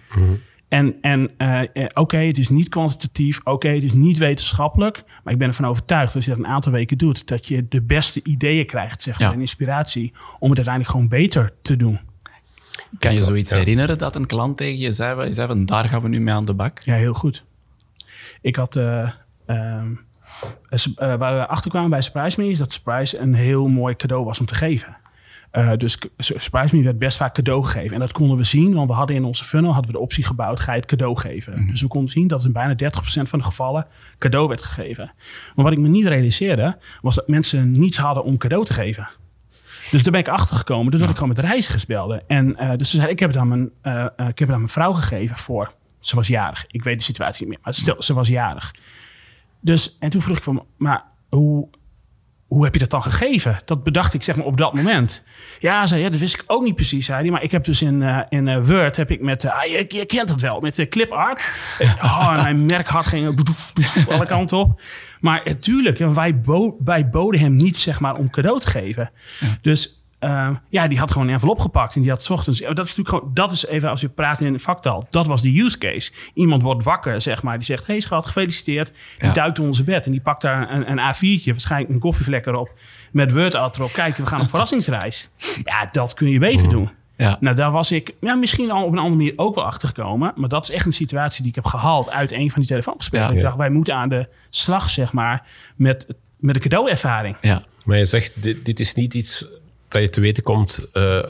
[0.73, 3.41] En, en eh, eh, oké, het is niet kwantitatief.
[3.45, 5.05] Oké, het is niet wetenschappelijk.
[5.25, 7.83] Maar ik ben ervan overtuigd, als je dat een aantal weken doet, dat je de
[7.83, 9.35] beste ideeën krijgt, zeg maar, Ja.
[9.35, 12.01] en inspiratie om het uiteindelijk gewoon beter te doen.
[12.99, 13.57] Kan je zoiets Ja.
[13.57, 16.35] herinneren dat een klant tegen je zei, je zei van daar gaan we nu mee
[16.35, 16.79] aan de bak?
[16.81, 17.45] Ja, heel goed.
[18.41, 18.77] Ik had.
[18.77, 19.11] eh,
[19.47, 19.93] ehm,
[20.69, 23.97] eh, eh, waar we achter kwamen bij Surprise Me is dat Surprise een heel mooi
[23.97, 24.97] cadeau was om te geven.
[25.53, 27.95] Eh, dus Surprise Me werd best vaak cadeau gegeven.
[27.95, 30.25] En dat konden we zien, want we hadden in onze funnel hadden we de optie
[30.25, 31.67] gebouwd: ga je het cadeau geven.
[31.71, 33.87] Dus we konden zien dat in bijna 30% van de gevallen
[34.19, 35.13] cadeau werd gegeven.
[35.55, 39.09] Maar wat ik me niet realiseerde, was dat mensen niets hadden om cadeau te geven.
[39.91, 42.23] Dus daar ben ik achter gekomen doordat ik gewoon met reizigers belde.
[42.27, 44.57] En eh, dus ze zei, ik heb het aan mijn, eh, ik heb het aan
[44.57, 45.73] mijn vrouw gegeven voor.
[46.01, 46.65] Ze was jarig.
[46.67, 48.75] Ik weet de situatie niet meer, maar stel, ze was jarig.
[49.61, 51.69] Dus, en toen vroeg ik van, maar hoe,
[52.53, 53.61] hoe heb je dat dan gegeven?
[53.65, 55.23] Dat bedacht ik zeg maar op dat moment.
[55.59, 57.31] Ja, zei, ja dat wist ik ook niet precies, zei hij.
[57.31, 59.85] Maar ik heb dus in, eh, in eh, Word, heb ik met, eh, ah, je,
[59.89, 61.49] je kent het wel, met de clipart.
[62.03, 64.81] oh, en mijn merkhart ging doef, doef, alle kanten op.
[65.21, 69.11] Maar natuurlijk, wij, bo wij boden hem niet zeg maar om cadeau te geven.
[69.61, 72.61] Dus eh, ja, die had gewoon een envelop gepakt en die had 's ochtends.
[72.61, 75.07] Dat is natuurlijk gewoon, dat is even als we praten in vaktaal.
[75.11, 76.13] Dat was de use case.
[76.35, 77.57] Iemand wordt wakker, zeg maar.
[77.57, 78.93] Die zegt: Hey schat, gefeliciteerd.
[79.19, 79.33] Die Ja.
[79.33, 82.71] duikt onder onze bed en die pakt daar een, een A4'tje, waarschijnlijk een koffievlek erop.
[83.13, 83.93] Met Word erop.
[83.93, 85.29] Kijk, we gaan op verrassingsreis.
[85.65, 86.91] Ja, dat kun je beter doen.
[87.17, 87.37] Ja.
[87.41, 90.33] Nou, daar was ik ja, misschien al op een andere manier ook wel achter gekomen.
[90.37, 93.31] Maar dat is echt een situatie die ik heb gehaald uit een van die telefoongesprekken.
[93.31, 93.37] Ja.
[93.37, 97.37] ik dacht, wij moeten aan de slag, zeg maar, met, met de cadeauervaring.
[97.41, 97.63] Ja.
[97.85, 99.47] Maar je zegt, dit, dit is niet iets
[99.93, 101.23] dat je te weten komt uh,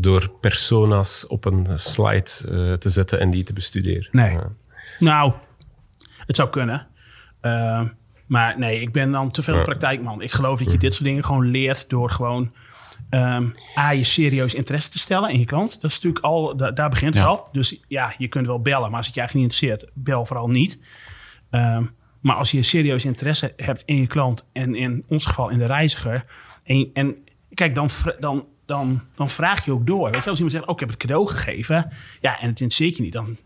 [0.00, 4.08] door persona's op een slide uh, te zetten en die te bestuderen.
[4.10, 4.38] Nee.
[4.98, 5.32] Nou,
[6.26, 6.86] het zou kunnen.
[7.42, 7.82] Uh,
[8.26, 9.62] maar nee, ik ben dan te veel ja.
[9.62, 10.22] praktijkman.
[10.22, 12.52] Ik geloof dat je dit soort dingen gewoon leert door gewoon
[13.10, 15.80] um, A, je serieus interesse te stellen in je klant.
[15.80, 17.48] Dat is natuurlijk al, da daar begint het al.
[17.52, 20.48] Dus ja, je kunt wel bellen, maar als het je eigenlijk niet interesseert, bel vooral
[20.48, 20.80] niet.
[21.50, 25.58] Um, maar als je serieus interesse hebt in je klant en in ons geval in
[25.58, 26.24] de reiziger.
[26.64, 27.16] En, en
[27.54, 27.88] kijk, dan,
[28.20, 30.10] dan, dan, dan vraag je ook door.
[30.10, 31.92] Weet je, als iemand zegt, oh, ik heb het cadeau gegeven.
[32.20, 33.12] Ja, en het interesseert je niet.
[33.12, 33.36] Dan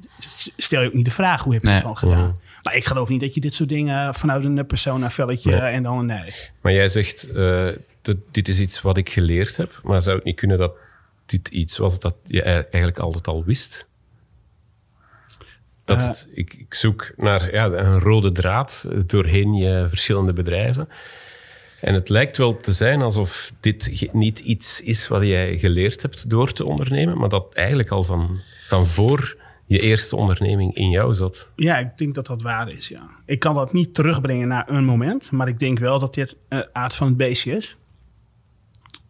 [0.56, 1.76] stel je ook niet de vraag, hoe heb je nee.
[1.76, 2.40] het dan gedaan?
[2.62, 5.60] Maar ik geloof niet dat je dit soort dingen vanuit een persona-velletje nee.
[5.60, 6.32] en dan nee.
[6.60, 7.68] Maar jij zegt, uh,
[8.02, 9.80] dat, dit is iets wat ik geleerd heb.
[9.82, 10.72] Maar zou het niet kunnen dat
[11.26, 13.86] dit iets was dat je eigenlijk altijd al wist?
[15.84, 20.88] Dat het, ik, ik, zoek naar ja, een rode draad doorheen je verschillende bedrijven.
[21.86, 26.30] En het lijkt wel te zijn alsof dit niet iets is wat jij geleerd hebt
[26.30, 31.14] door te ondernemen, maar dat eigenlijk al van, van voor je eerste onderneming in jou
[31.14, 31.48] zat.
[31.56, 33.08] Ja, ik denk dat dat waar is, ja.
[33.26, 36.60] Ik kan dat niet terugbrengen naar een moment, maar ik denk wel dat dit uh,
[36.72, 37.76] aard van het beestje is.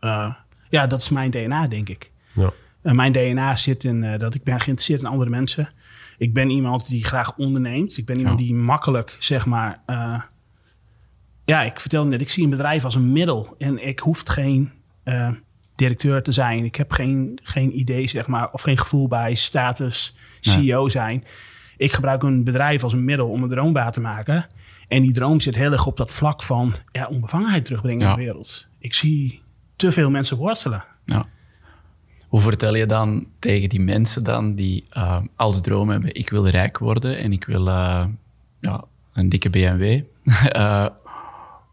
[0.00, 0.34] Uh,
[0.68, 2.10] ja, dat is mijn DNA, denk ik.
[2.32, 2.52] Ja.
[2.82, 5.68] Uh, mijn DNA zit in dat ik ben geïnteresseerd in andere mensen.
[6.18, 7.96] Ik ben iemand die graag onderneemt.
[7.96, 8.46] Ik ben iemand ja.
[8.46, 9.82] die makkelijk, zeg maar...
[11.46, 13.54] ja, ik vertelde net, ik zie een bedrijf als een middel.
[13.58, 14.70] En ik hoef geen
[15.76, 16.64] directeur te zijn.
[16.64, 21.24] Ik heb geen, geen idee, zeg maar, of geen gevoel bij status, CEO zijn.
[21.76, 24.46] Ik gebruik een bedrijf als een middel om een droom waar te maken.
[24.88, 28.10] En die droom zit heel erg op dat vlak van ja, onbevangenheid terugbrengen ja.
[28.10, 28.66] in de wereld.
[28.78, 29.42] Ik zie
[29.76, 30.84] te veel mensen worstelen.
[31.04, 31.26] Ja.
[32.28, 36.14] Hoe vertel je dan tegen die mensen dan die uh, als droom hebben...
[36.14, 38.04] ik wil rijk worden en ik wil uh,
[38.60, 40.00] ja, een dikke BMW...
[40.56, 40.86] uh,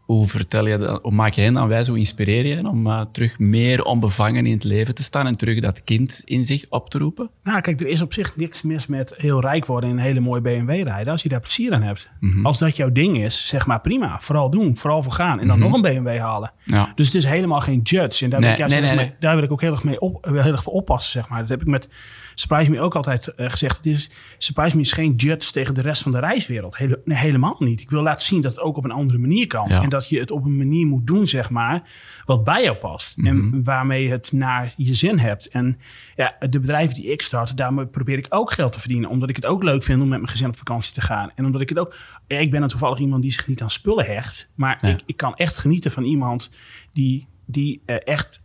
[0.04, 2.86] hoe vertel je dat, hoe maak je hen aan wijs, hoe inspireer je hen om
[2.86, 6.64] uh, terug meer onbevangen in het leven te staan en terug dat kind in zich
[6.68, 7.30] op te roepen?
[7.42, 10.20] Nou, kijk, er is op zich niks mis met heel rijk worden en een hele
[10.20, 12.10] mooie BMW rijden als je daar plezier aan hebt.
[12.20, 12.46] Mm -hmm.
[12.46, 14.20] Als dat jouw ding is, zeg maar prima.
[14.20, 15.80] Vooral doen, vooral voor gaan en dan mm -hmm.
[15.80, 16.52] nog een BMW halen.
[16.64, 16.92] Ja.
[16.94, 18.24] Dus het is helemaal geen judge.
[18.24, 20.00] En daar, nee, wil, ik nee, nee, mee, daar wil ik ook heel erg, mee
[20.00, 21.40] op, heel erg voor oppassen, zeg maar.
[21.40, 21.88] Dat heb ik met
[22.34, 23.76] Surprise Me ook altijd uh, gezegd.
[23.76, 26.76] Het is, Surprise Me is geen judge tegen de rest van de reiswereld.
[26.76, 27.80] Hele, nee, helemaal niet.
[27.80, 29.68] Ik wil laten zien dat het ook op een andere manier kan.
[29.68, 29.82] Ja.
[29.82, 31.90] En dat je het op een manier moet doen, zeg maar,
[32.24, 33.16] wat bij jou past.
[33.16, 33.52] Mm -hmm.
[33.52, 35.48] En waarmee het naar je zin hebt.
[35.48, 35.78] En
[36.16, 39.10] ja, de bedrijven die ik start, daarmee probeer ik ook geld te verdienen.
[39.10, 41.30] Omdat ik het ook leuk vind om met mijn gezin op vakantie te gaan.
[41.34, 41.96] En omdat ik het ook...
[42.26, 44.50] Ja, ik ben dan toevallig iemand die zich niet aan spullen hecht.
[44.54, 44.88] Maar ja.
[44.88, 46.50] ik, ik kan echt genieten van iemand
[46.92, 48.42] die, die uh, echt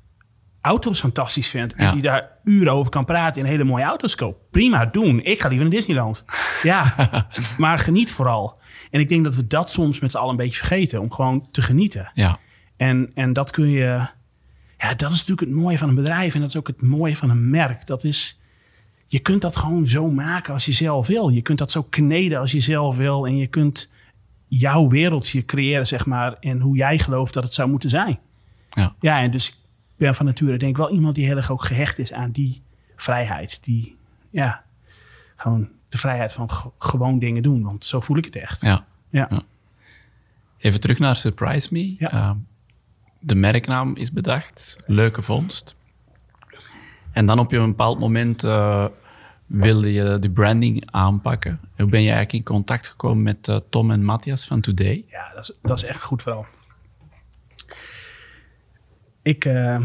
[0.61, 1.73] auto's fantastisch vindt.
[1.73, 1.91] En ja.
[1.91, 4.49] die daar uren over kan praten en hele mooie auto's koopt.
[4.51, 5.23] Prima, doen.
[5.23, 6.23] Ik ga liever naar Disneyland.
[6.63, 6.95] ja,
[7.57, 8.59] maar geniet vooral.
[8.91, 11.01] En ik denk dat we dat soms met z'n allen een beetje vergeten.
[11.01, 12.11] Om gewoon te genieten.
[12.13, 12.39] Ja.
[12.77, 14.07] En, en dat kun je...
[14.77, 16.33] Ja, dat is natuurlijk het mooie van een bedrijf.
[16.33, 17.87] En dat is ook het mooie van een merk.
[17.87, 18.39] Dat is...
[19.07, 21.29] Je kunt dat gewoon zo maken als je zelf wil.
[21.29, 23.27] Je kunt dat zo kneden als je zelf wil.
[23.27, 23.91] En je kunt
[24.47, 26.33] jouw wereldje creëren, zeg maar.
[26.39, 28.19] En hoe jij gelooft dat het zou moeten zijn.
[28.69, 29.59] Ja, ja en dus
[29.99, 32.61] ben van nature denk ik wel iemand die heel erg ook gehecht is aan die
[32.95, 33.63] vrijheid.
[33.63, 33.95] Die,
[34.29, 34.63] ja,
[35.35, 37.63] gewoon de vrijheid van gewoon dingen doen.
[37.63, 38.61] Want zo voel ik het echt.
[38.61, 38.85] Ja.
[39.09, 39.27] ja.
[39.29, 39.41] ja.
[40.57, 41.95] Even terug naar Surprise Me.
[41.97, 42.13] Ja.
[42.13, 42.31] Uh,
[43.19, 44.77] de merknaam is bedacht.
[44.85, 45.77] Leuke vondst.
[47.11, 48.85] En dan op een bepaald moment uh,
[49.45, 51.59] wilde je de branding aanpakken.
[51.75, 55.05] Hoe ben je eigenlijk in contact gekomen met uh, Tom en Matthias van Today?
[55.09, 56.45] Ja, dat is, dat is echt goed verhaal
[59.21, 59.79] ik, uh,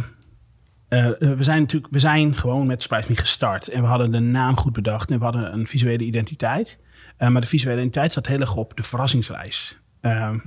[0.89, 3.69] uh, we zijn natuurlijk, we zijn gewoon met Surprise Me gestart.
[3.69, 6.81] En we hadden de naam goed bedacht en we hadden een visuele identiteit.
[7.19, 9.79] Uh, maar de visuele identiteit zat heel erg op de verrassingsreis.
[10.01, 10.39] Ehm,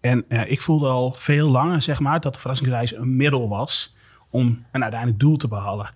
[0.00, 3.96] en ik voelde al veel langer, zeg maar, dat de verrassingsreis een middel was
[4.30, 5.90] om een uiteindelijk doel te behalen.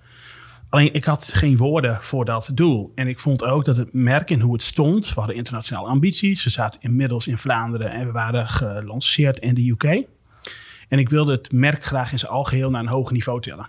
[0.75, 2.93] Alleen ik had geen woorden voor dat doel.
[2.95, 5.09] En ik vond ook dat het merk en hoe het stond.
[5.09, 6.45] We hadden internationale ambities.
[6.45, 10.07] We zaten inmiddels in Vlaanderen en we waren gelanceerd in de UK.
[10.89, 13.69] En ik wilde het merk graag in zijn algeheel naar een hoger niveau tillen.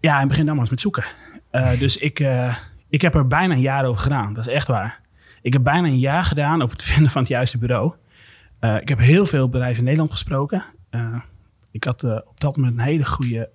[0.00, 1.04] Ja, en begin dan maar eens met zoeken.
[1.52, 2.56] Uh, dus ik, uh,
[2.88, 4.34] ik heb er bijna een jaar over gedaan.
[4.34, 5.00] Dat is echt waar.
[5.42, 7.92] Ik heb bijna een jaar gedaan over het vinden van het juiste bureau.
[8.60, 10.64] Uh, ik heb heel veel bedrijven in Nederland gesproken.
[11.70, 13.50] ik had op dat moment een hele goede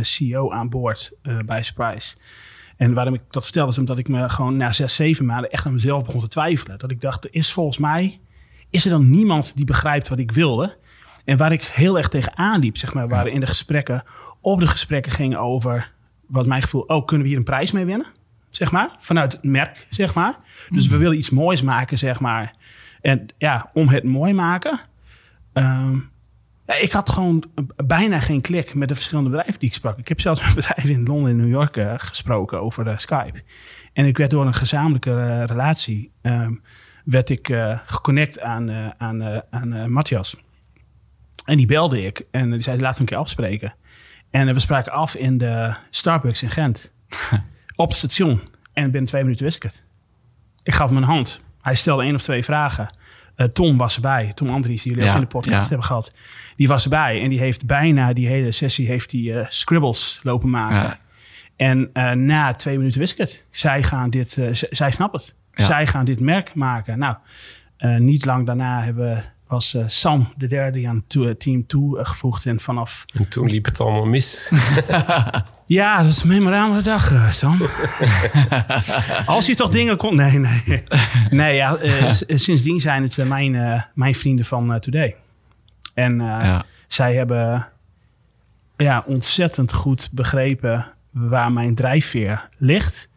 [0.00, 1.12] CEO aan boord
[1.44, 2.16] bij Surprise.
[2.76, 5.66] En waarom ik dat vertelde is omdat ik me gewoon na zes, zeven maanden echt
[5.66, 6.78] aan mezelf begon te twijfelen.
[6.78, 8.20] Dat ik dacht, er is volgens mij,
[8.72, 10.76] is er dan niemand die begrijpt wat ik wilde?
[11.24, 14.04] En waar ik heel erg tegen aanliep, zeg maar, waren in de gesprekken,
[14.40, 15.92] of de gesprekken gingen over,
[16.26, 18.06] wat mijn gevoel, oh, kunnen we hier een prijs mee winnen?
[18.48, 20.38] Zeg maar, vanuit het merk, zeg maar.
[20.68, 22.54] Dus we willen iets moois maken, zeg maar.
[23.00, 24.80] En ja, om het mooi maken,
[25.52, 26.10] um,
[26.66, 27.44] Ja, ik had gewoon
[27.76, 29.98] bijna geen klik met de verschillende bedrijven die ik sprak.
[29.98, 33.42] Ik heb zelfs met bedrijven in Londen en New York uh, gesproken over uh, Skype.
[33.92, 36.62] En ik werd door een gezamenlijke uh, relatie um,
[37.04, 40.36] werd ik geconnect aan, aan, aan Matthias.
[41.44, 43.74] En die belde ik en die zei, laten we een keer afspreken.
[44.30, 46.90] En we spraken af in de Starbucks in Gent.
[47.76, 48.40] op het station.
[48.72, 49.82] En binnen twee minuten wist ik het.
[50.62, 51.42] Ik gaf hem een hand.
[51.60, 52.94] Hij stelde één of twee vragen.
[53.36, 54.32] Uh, Tom was erbij.
[54.34, 56.12] Tom Andries, die jullie ook in de podcast hebben gehad.
[56.56, 57.22] Die was erbij.
[57.22, 60.76] En die heeft bijna die hele sessie heeft die, uh, scribbles lopen maken.
[60.76, 60.98] Ja.
[61.56, 63.44] En uh, na twee minuten wist ik het.
[63.50, 64.30] Zij gaan dit,
[64.70, 65.34] zij snappen het.
[65.54, 66.98] Zij gaan dit merk maken.
[66.98, 67.16] Nou,
[67.98, 72.46] niet lang daarna hebben was Sam, de derde, aan het team toegevoegd.
[72.46, 73.04] En vanaf...
[73.14, 74.50] En toen liep het allemaal mis.
[75.66, 77.60] Ja, dat is een memorabele dag, uh, Sam.
[79.26, 80.16] Als je toch dingen kon...
[80.16, 80.84] Nee, nee.
[81.30, 81.76] Nee, ja,
[82.12, 85.16] sindsdien zijn het mijn, mijn vrienden van Today.
[85.94, 86.64] En ja.
[86.86, 87.68] zij hebben
[88.76, 93.08] ja, ontzettend goed begrepen waar mijn drijfveer ligt.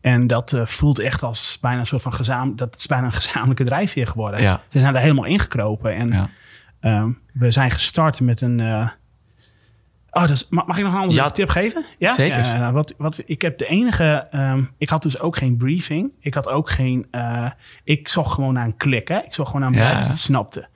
[0.00, 2.58] En dat voelt echt als bijna een soort van gezamenlijk...
[2.58, 4.42] Dat is bijna een gezamenlijke drijfveer geworden.
[4.42, 4.60] Ja.
[4.68, 5.94] Ze zijn daar helemaal ingekropen.
[5.94, 6.28] En ja.
[6.80, 8.60] Ehm, we zijn gestart met een
[10.10, 11.84] Oh, dus, mag ik nog een andere tip geven?
[11.98, 12.38] Ja, zeker.
[12.38, 14.28] Uh, wat, wat, ik heb de enige.
[14.32, 16.12] Um, ik had dus ook geen briefing.
[16.20, 17.06] Ik had ook geen.
[17.12, 17.50] Uh,
[17.84, 19.08] ik zocht gewoon naar een klik.
[19.08, 19.18] Hè?
[19.18, 20.00] Ik zocht gewoon naar een ja.
[20.00, 20.68] die het snapte.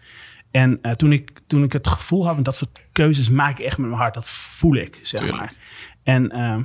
[0.50, 3.88] En toen, ik, toen ik het gevoel had, dat soort keuzes maak ik echt met
[3.88, 4.14] mijn hart.
[4.14, 5.40] Dat voel ik, zeg Tuurlijk.
[5.40, 5.52] maar.
[6.02, 6.62] En ehm,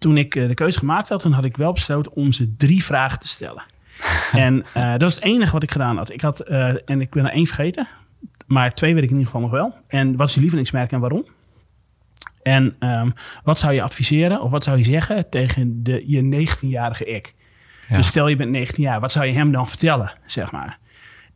[0.00, 3.20] toen ik de keuze gemaakt had, dan had ik wel besloten om ze drie vragen
[3.20, 3.62] te stellen.
[4.32, 6.12] en dat is het enige wat ik gedaan had.
[6.12, 7.88] Ik had, en ik ben er één vergeten,
[8.46, 9.74] maar twee weet ik in ieder geval nog wel.
[9.86, 11.26] En wat is je lievelingsmerk en waarom?
[12.42, 13.12] En um,
[13.44, 17.34] wat zou je adviseren of wat zou je zeggen tegen de, je 19-jarige ik?
[17.88, 17.96] Ja.
[17.96, 20.78] Dus stel je bent 19 jaar, wat zou je hem dan vertellen, zeg maar?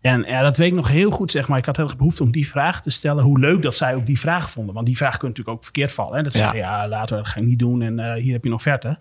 [0.05, 1.59] En ja, dat weet ik nog heel goed, zeg maar.
[1.59, 3.25] Ik had heel erg behoefte om die vraag te stellen.
[3.25, 4.75] Hoe leuk dat zij ook die vraag vonden.
[4.75, 6.17] Want die vraag kunt natuurlijk ook verkeerd vallen.
[6.17, 6.23] Hè?
[6.23, 6.55] Dat ja.
[6.55, 7.83] ja, later, dat ga ik niet doen.
[7.83, 8.99] En uh, hier heb je nog verte.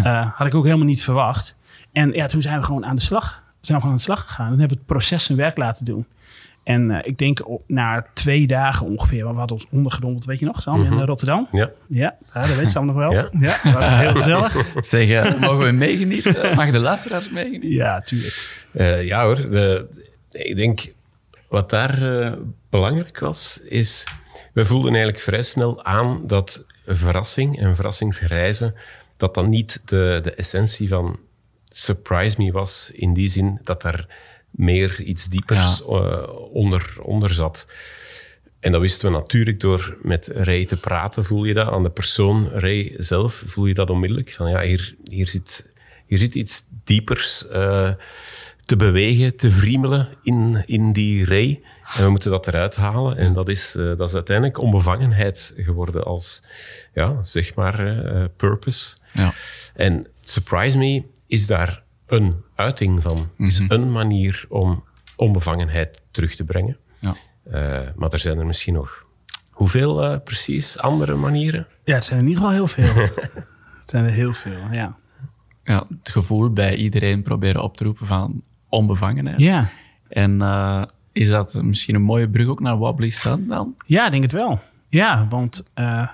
[0.00, 1.56] uh, had ik ook helemaal niet verwacht.
[1.92, 3.42] En ja, toen zijn we gewoon aan de slag.
[3.46, 4.52] We zijn gewoon aan de slag gegaan.
[4.52, 6.06] En hebben we het proces zijn werk laten doen.
[6.64, 10.46] En uh, ik denk op, na twee dagen ongeveer, we hadden ons ondergedompeld, weet je
[10.46, 10.98] nog, Sam, mm -hmm.
[10.98, 11.48] in Rotterdam?
[11.50, 11.70] Ja.
[11.88, 13.12] Ja, dat weet Sam nog wel.
[13.12, 14.56] Ja, ja dat was heel gezellig.
[14.80, 16.34] zeg, mogen we meegenieten?
[16.56, 17.70] Mag de luisteraars meegenieten?
[17.70, 18.66] Ja, tuurlijk.
[19.04, 19.88] Ja hoor, de,
[20.34, 20.94] ik denk
[21.48, 22.36] wat daar
[22.70, 24.06] belangrijk was, is,
[24.52, 28.74] we voelden eigenlijk vrij snel aan dat verrassing en verrassingsreizen,
[29.16, 31.18] dat dat niet de, de essentie van
[31.68, 34.06] Surprise Me was, in die zin dat er
[34.50, 35.84] meer iets diepers ja.
[35.84, 37.66] uh, onder, onder zat.
[38.60, 41.68] En dat wisten we natuurlijk door met Ray te praten, voel je dat.
[41.68, 44.32] Aan de persoon Ray zelf voel je dat onmiddellijk.
[44.32, 45.70] Van ja, hier, hier, zit,
[46.06, 47.92] hier zit iets diepers uh,
[48.64, 51.62] te bewegen, te vriemelen in, in die Ray.
[51.96, 53.16] En we moeten dat eruit halen.
[53.16, 56.42] En dat is, uh, dat is uiteindelijk onbevangenheid geworden als,
[56.94, 57.76] ja, zeg maar,
[58.36, 58.96] purpose.
[59.12, 59.32] Ja.
[59.74, 63.30] En Surprise Me is daar een uiting van.
[63.36, 64.84] Mm is een manier om
[65.16, 66.76] onbevangenheid terug te brengen.
[66.98, 67.14] Ja.
[67.46, 69.06] Uh, maar er zijn er misschien nog
[69.50, 71.66] hoeveel uh, precies andere manieren?
[71.84, 73.02] Ja, het zijn er in ieder geval heel veel.
[73.80, 74.96] het zijn er heel veel, ja.
[75.64, 75.86] ja.
[75.88, 79.40] Het gevoel bij iedereen proberen op te roepen van onbevangenheid.
[79.40, 79.68] Ja.
[80.08, 80.82] En uh,
[81.12, 83.74] is dat misschien een mooie brug ook naar Wobbly Sun dan?
[83.86, 84.60] Ja, ik denk het wel.
[84.88, 85.64] Ja, want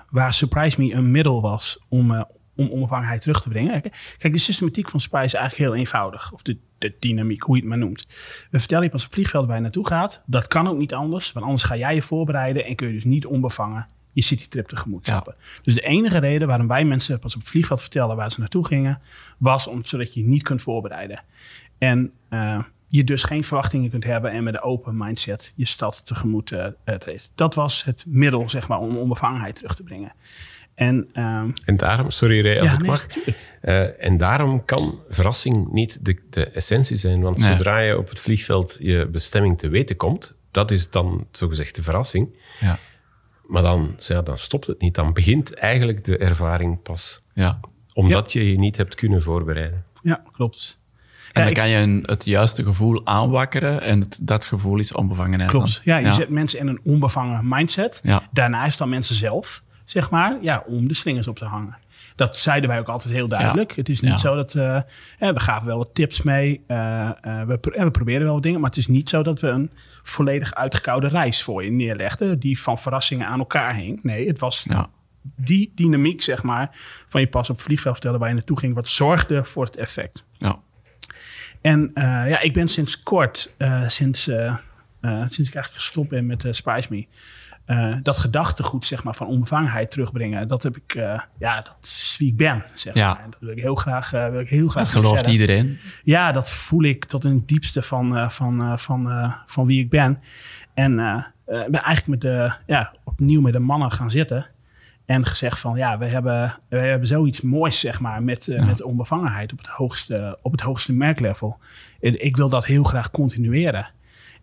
[0.09, 2.25] waar Surprise Me een middel was om
[2.59, 3.81] om onafhankelijkheid terug te brengen.
[4.17, 6.31] Kijk, de systematiek van Spy is eigenlijk heel eenvoudig.
[6.31, 8.07] Of de, de dynamiek, hoe je het maar noemt.
[8.51, 10.21] We vertellen je pas op vliegveld waar je naartoe gaat.
[10.25, 13.03] Dat kan ook niet anders, want anders ga jij je voorbereiden en kun je dus
[13.03, 15.35] niet onbevangen je citytrip tegemoet stappen.
[15.61, 18.65] Dus de enige reden waarom wij mensen pas op het vliegveld vertellen waar ze naartoe
[18.65, 19.01] gingen,
[19.37, 21.23] was om, zodat je niet kunt voorbereiden.
[21.79, 26.05] En uh, je dus geen verwachtingen kunt hebben en met een open mindset je stad
[26.05, 26.65] tegemoet uh,
[26.97, 27.31] treedt.
[27.35, 30.13] Dat was het middel, zeg maar, om onbevangenheid terug te brengen.
[30.75, 33.07] En, um, en daarom, sorry Ray, als ik mag.
[33.61, 37.21] Uh, en daarom kan verrassing niet de, de essentie zijn.
[37.21, 41.75] Want zodra je op het vliegveld je bestemming te weten komt, dat is dan zogezegd
[41.75, 42.37] de verrassing.
[42.59, 42.79] Ja.
[43.47, 44.95] Maar dan, ja, dan stopt het niet.
[44.95, 47.21] Dan begint eigenlijk de ervaring pas.
[47.33, 47.59] Ja.
[47.93, 49.85] Omdat je je niet hebt kunnen voorbereiden.
[50.01, 50.78] Ja, klopt.
[51.31, 55.51] En dan kan je een, het juiste gevoel aanwakkeren en het, dat gevoel is onbevangenheid.
[55.51, 55.81] Klopt.
[55.83, 58.01] Ja, je zet mensen in een onbevangen mindset.
[58.31, 61.77] Daarna is dan mensen zelf zeg maar, ja, om de slingers op te hangen.
[62.15, 63.75] Dat zeiden wij ook altijd heel duidelijk.
[63.75, 64.81] Het is niet zo dat uh,
[65.19, 66.63] we gaven wel wat tips mee.
[66.67, 69.47] Uh, uh, we, we proberen wel wat dingen, maar het is niet zo dat we
[69.47, 69.71] een
[70.03, 74.03] volledig uitgekoude reis voor je neerlegden, die van verrassingen aan elkaar hing.
[74.03, 74.89] Nee, het was ja.
[75.35, 76.69] die dynamiek, zeg maar,
[77.07, 80.23] van je pas op vliegveld vertellen waar je naartoe ging, wat zorgde voor het effect.
[80.37, 80.59] Ja.
[81.61, 83.55] En ja, ik ben sinds kort,
[83.87, 87.05] sinds, sinds ik eigenlijk gestopt ben met Spice Me,
[87.65, 90.47] eh, dat gedachtegoed zeg maar, van onbevangenheid terugbrengen.
[90.47, 92.63] Dat heb ik, eh, ja, dat is wie ik ben.
[92.73, 93.13] Zeg Ja.
[93.13, 93.23] maar.
[93.23, 95.31] En Dat wil ik heel graag, eh, wil ik heel graag Dat gelooft verder.
[95.31, 95.79] iedereen.
[96.03, 99.65] Ja, dat voel ik tot in het diepste van, eh, van, eh, van, eh, van
[99.65, 100.19] wie ik ben.
[100.73, 101.13] En eh,
[101.45, 104.45] eh, ik ben eigenlijk met de, ja, opnieuw met de mannen gaan zitten.
[105.09, 108.65] En gezegd van, ja, we hebben, we hebben zoiets moois, zeg maar, met, Ja.
[108.65, 111.57] met onbevangenheid op het hoogste, op het hoogste merklevel.
[111.99, 113.87] Ik wil dat heel graag continueren.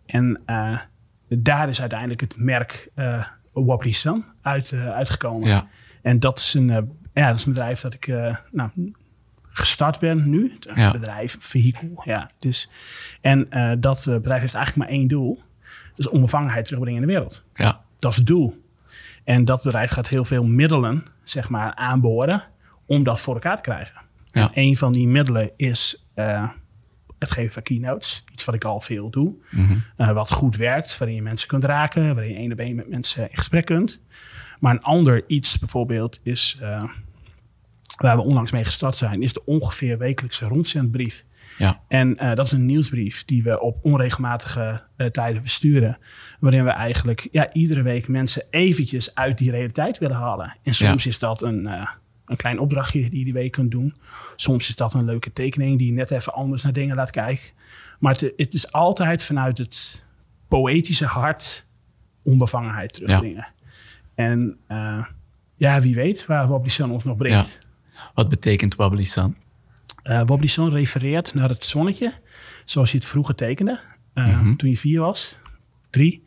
[0.05, 0.79] En eh,
[1.27, 5.47] daar is uiteindelijk het merk eh Wobbly Sun uit, uitgekomen.
[5.49, 5.67] Ja.
[6.01, 6.67] En dat is een,
[7.13, 8.07] ja, dat is een bedrijf dat ik
[8.51, 8.69] nou,
[9.49, 10.53] gestart ben nu.
[10.53, 10.91] Het Ja.
[10.91, 12.01] bedrijf, vehikel.
[12.05, 12.69] Ja, dus,
[13.21, 13.39] en
[13.79, 15.41] dat bedrijf heeft eigenlijk maar één doel.
[15.95, 17.43] Dus onbevangenheid terugbrengen in de wereld.
[17.55, 17.81] Ja.
[17.99, 18.65] Dat is het doel.
[19.27, 22.43] En dat bedrijf gaat heel veel middelen zeg maar, aanboren
[22.85, 24.01] om dat voor elkaar te krijgen.
[24.25, 24.41] Ja.
[24.41, 26.49] En een van die middelen is eh,
[27.19, 28.23] het geven van keynotes.
[28.33, 29.33] Iets wat ik al veel doe.
[29.49, 29.77] Mhm.
[29.95, 32.89] Eh, wat goed werkt, waarin je mensen kunt raken, waarin je één op één met
[32.89, 34.01] mensen in gesprek kunt.
[34.59, 36.81] Maar een ander iets bijvoorbeeld is, eh,
[37.97, 41.25] waar we onlangs mee gestart zijn, is de ongeveer wekelijkse rondzendbrief.
[41.57, 41.81] Ja.
[41.87, 45.97] En eh, dat is een nieuwsbrief die we op onregelmatige eh, tijden versturen.
[46.39, 50.57] Waarin we eigenlijk ja, iedere week mensen eventjes uit die realiteit willen halen.
[50.63, 51.87] En soms is dat een, eh,
[52.25, 53.95] een klein opdrachtje die je die week kunt doen.
[54.35, 57.49] Soms is dat een leuke tekening die je net even anders naar dingen laat kijken.
[57.99, 60.05] Maar het, het is altijd vanuit het
[60.47, 61.65] poëtische hart
[62.23, 63.47] onbevangenheid terugbrengen.
[64.15, 64.57] En
[65.55, 67.59] ja, wie weet waar Wobbly Sun ons nog brengt.
[68.13, 69.35] Wat betekent Sun?
[70.07, 72.13] Eh Wobbly Sun refereert naar het zonnetje,
[72.65, 73.79] zoals je het vroeger tekende,
[74.13, 74.55] eh, Mhm.
[74.55, 75.39] toen je vier was,
[75.89, 76.25] drie.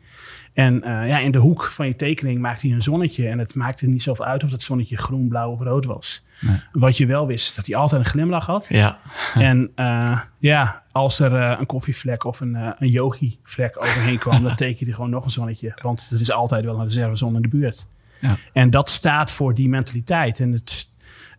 [0.53, 3.27] En eh, ja, in de hoek van je tekening maakte hij een zonnetje.
[3.27, 6.25] En het maakte niet zoveel uit of dat zonnetje groen, blauw of rood was.
[6.39, 6.59] Nee.
[6.71, 8.65] Wat je wel wist, is dat hij altijd een glimlach had.
[8.69, 8.99] Ja.
[9.33, 14.43] en eh, ja, als er eh, een koffievlek of een, eh, een yogi-vlek overheen kwam,
[14.43, 15.73] dan teken je gewoon nog een zonnetje.
[15.81, 17.87] Want er is altijd wel een reservezon in de buurt.
[18.21, 18.37] Ja.
[18.53, 20.39] En dat staat voor die mentaliteit.
[20.39, 20.90] En het,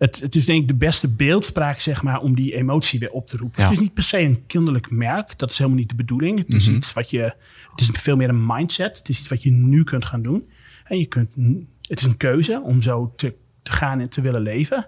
[0.02, 3.26] het, het is denk ik de beste beeldspraak, zeg maar, om die emotie weer op
[3.26, 3.62] te roepen.
[3.62, 3.68] Ja.
[3.68, 5.38] Het is niet per se een kinderlijk merk.
[5.38, 6.38] Dat is helemaal niet de bedoeling.
[6.38, 6.76] Het is Mhm.
[6.76, 7.34] iets wat je.
[7.70, 8.98] Het is veel meer een mindset.
[8.98, 10.48] Het is iets wat je nu kunt gaan doen.
[10.84, 11.34] En je kunt.
[11.80, 14.86] Het is een keuze om zo te, te gaan en te willen leven.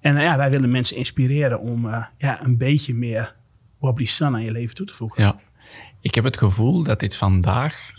[0.00, 3.34] En eh, ja, wij willen mensen inspireren om eh, ja, een beetje meer
[3.78, 5.22] Wobbly Sun aan je leven toe te voegen.
[5.22, 5.40] Ja.
[6.00, 7.98] Ik heb het gevoel dat dit vandaag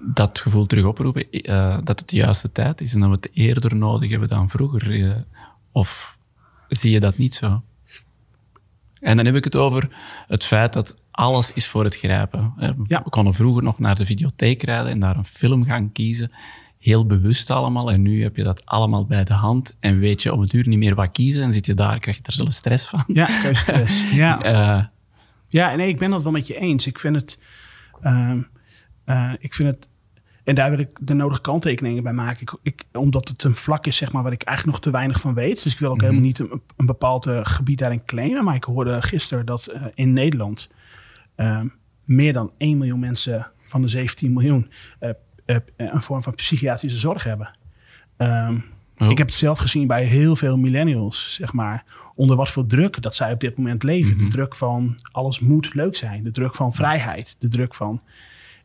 [0.00, 3.30] dat gevoel terug oproepen, eh, dat het de juiste tijd is en dat we het
[3.32, 5.24] eerder nodig hebben dan vroeger.
[5.74, 6.18] Of
[6.68, 7.62] zie je dat niet zo?
[9.00, 9.88] En dan heb ik het over
[10.26, 12.52] het feit dat alles is voor het grijpen.
[12.58, 13.02] Eh, Ja.
[13.04, 16.32] We konden vroeger nog naar de videotheek rijden en daar een film gaan kiezen.
[16.78, 17.90] Heel bewust allemaal.
[17.92, 19.76] En nu heb je dat allemaal bij de hand.
[19.80, 21.42] En weet je om het uur niet meer wat kiezen.
[21.42, 23.04] En zit je daar, krijg je er zelfs stress van.
[23.06, 24.10] Ja, keuzestress.
[24.24, 24.42] ja.
[24.42, 24.84] Eh,
[25.48, 26.86] Ja, nee, ik ben dat wel met je eens.
[26.86, 27.38] Ik vind het.
[28.02, 28.40] ehm,
[29.04, 29.88] eh, ik vind het.
[30.44, 32.40] En daar wil ik de nodige kanttekeningen bij maken.
[32.40, 35.20] Ik, ik, omdat het een vlak is, zeg maar, waar ik eigenlijk nog te weinig
[35.20, 35.62] van weet.
[35.62, 38.44] Dus ik wil ook helemaal niet een, een bepaald eh, gebied daarin claimen.
[38.44, 40.70] Maar ik hoorde gisteren dat eh, in Nederland
[41.34, 41.66] ehm,
[42.04, 45.10] meer dan 1 miljoen mensen van de 17 miljoen eh,
[45.76, 47.58] een vorm van psychiatrische zorg hebben.
[48.16, 48.56] Ehm,
[48.98, 49.10] Oh.
[49.10, 51.84] Ik heb het zelf gezien bij heel veel millennials, zeg maar.
[52.14, 54.18] Onder wat voor druk dat zij op dit moment leven.
[54.18, 56.22] De druk van alles moet leuk zijn.
[56.22, 57.36] De druk van vrijheid.
[57.38, 58.02] De druk van...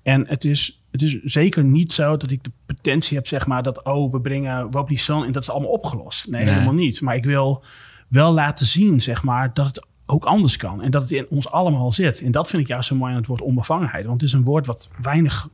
[0.03, 3.63] En het is, het is zeker niet zo dat ik de potentie heb, zeg maar,
[3.63, 6.27] dat oh, we brengen Wobbly Sun en dat is allemaal opgelost.
[6.27, 6.53] Nee, Nee.
[6.53, 7.01] helemaal niet.
[7.01, 7.63] Maar ik wil
[8.07, 10.81] wel laten zien, zeg maar, dat het ook anders kan.
[10.81, 12.21] En dat het in ons allemaal zit.
[12.21, 14.05] En dat vind ik juist zo mooi aan het woord onbevangenheid.
[14.05, 15.49] Want het is een woord wat weinig,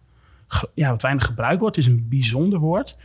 [0.74, 1.76] ja, wat weinig gebruikt wordt.
[1.76, 2.98] Het is een bijzonder woord.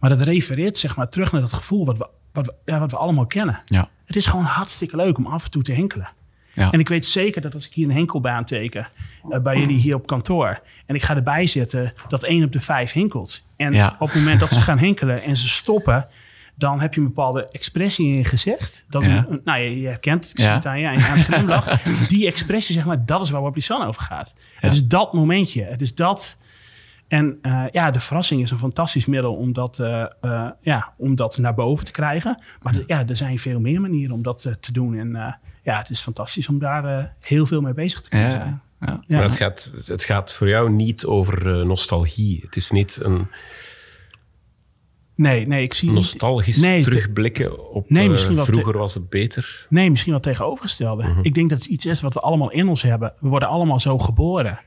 [0.00, 2.90] Maar dat refereert zeg maar terug naar dat gevoel wat we, wat we, ja, wat
[2.90, 3.60] we allemaal kennen.
[3.66, 3.88] ja.
[4.04, 6.08] Het is gewoon hartstikke leuk om af en toe te henkelen.
[6.56, 6.70] Ja.
[6.70, 8.88] En ik weet zeker dat als ik hier een henkelbaan teken
[9.30, 12.60] eh, bij jullie hier op kantoor en ik ga erbij zetten dat één op de
[12.60, 13.44] vijf hinkelt.
[13.56, 13.96] En Ja.
[13.98, 16.06] op het moment dat ze gaan hinkelen en ze stoppen,
[16.54, 18.84] dan heb je een bepaalde expressie in je gezicht.
[18.88, 19.24] Dat Ja.
[19.28, 20.54] een- nou, je, je herkent het, ik zie Ja.
[20.54, 20.98] het aan je, aan
[21.32, 21.82] glimlach.
[22.06, 24.34] Die expressie, zeg maar, dat is waar Wobbly Sun over gaat.
[24.54, 25.62] Het is dat momentje.
[25.64, 26.36] Het is dat...
[27.08, 30.04] En eh, ja, de verrassing is een fantastisch middel om dat, eh,
[30.60, 32.42] ja, om dat naar boven te krijgen.
[32.62, 34.98] Maar ja, er zijn veel meer manieren om dat te doen.
[34.98, 38.34] En ja, het is fantastisch om daar eh, heel veel mee bezig te kunnen Ja,
[38.38, 38.62] zijn.
[38.80, 39.00] ja.
[39.06, 39.16] Ja.
[39.16, 42.40] Maar het gaat, het gaat voor jou niet over eh, nostalgie.
[42.44, 43.28] Het is niet een
[45.14, 49.08] Nee, nee, ik zie niet- nostalgisch Nee, terugblikken op Nee, eh, te- vroeger was het
[49.08, 49.66] beter.
[49.68, 51.02] Nee, misschien wel tegenovergestelde.
[51.02, 51.18] Mhm.
[51.22, 53.12] Ik denk dat het iets is wat we allemaal in ons hebben.
[53.20, 54.58] We worden allemaal zo geboren.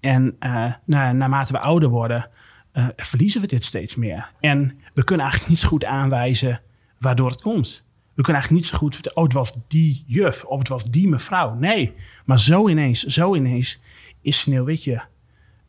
[0.00, 2.28] En eh, na, naarmate we ouder worden,
[2.72, 4.30] eh, verliezen we dit steeds meer.
[4.40, 6.60] En we kunnen eigenlijk niet goed aanwijzen
[6.98, 7.84] waardoor het komt.
[8.16, 10.84] We kunnen eigenlijk niet zo goed vertellen, oh, het was die juf of het was
[10.84, 11.54] die mevrouw.
[11.54, 11.94] Nee,
[12.24, 13.80] maar zo ineens, zo ineens
[14.20, 15.02] is Sneeuwwitje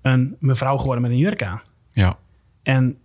[0.02, 1.62] een mevrouw geworden met een jurk aan.
[1.94, 2.18] ja.
[2.64, 2.98] En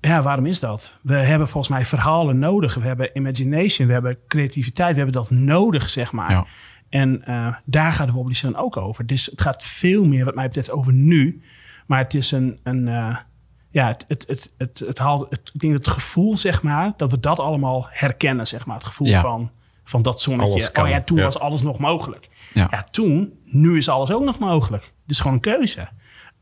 [0.00, 0.98] ja, waarom is dat?
[1.02, 2.74] We hebben volgens mij verhalen nodig.
[2.74, 6.30] We hebben imagination, we hebben creativiteit, we hebben dat nodig, zeg maar.
[6.30, 6.46] Ja.
[6.88, 9.06] En eh, daar gaat de Wobbly ook over.
[9.06, 11.42] Dus het gaat veel meer, wat mij betreft, over nu.
[11.86, 13.16] Maar het is een, een eh,
[13.70, 17.10] ja, het, het, het, het, het, haalt, het, ik denk het gevoel, zeg maar, dat
[17.10, 18.76] we dat allemaal herkennen, zeg maar.
[18.76, 19.20] Het gevoel Ja.
[19.20, 19.50] van,
[19.84, 20.82] van dat zonnetje.
[20.82, 21.24] Oh ja, toen ja.
[21.24, 22.28] was alles nog mogelijk.
[22.54, 22.68] Ja.
[22.70, 22.84] Ja.
[22.90, 24.92] toen, nu is alles ook nog mogelijk.
[25.06, 25.88] Dus gewoon een keuze.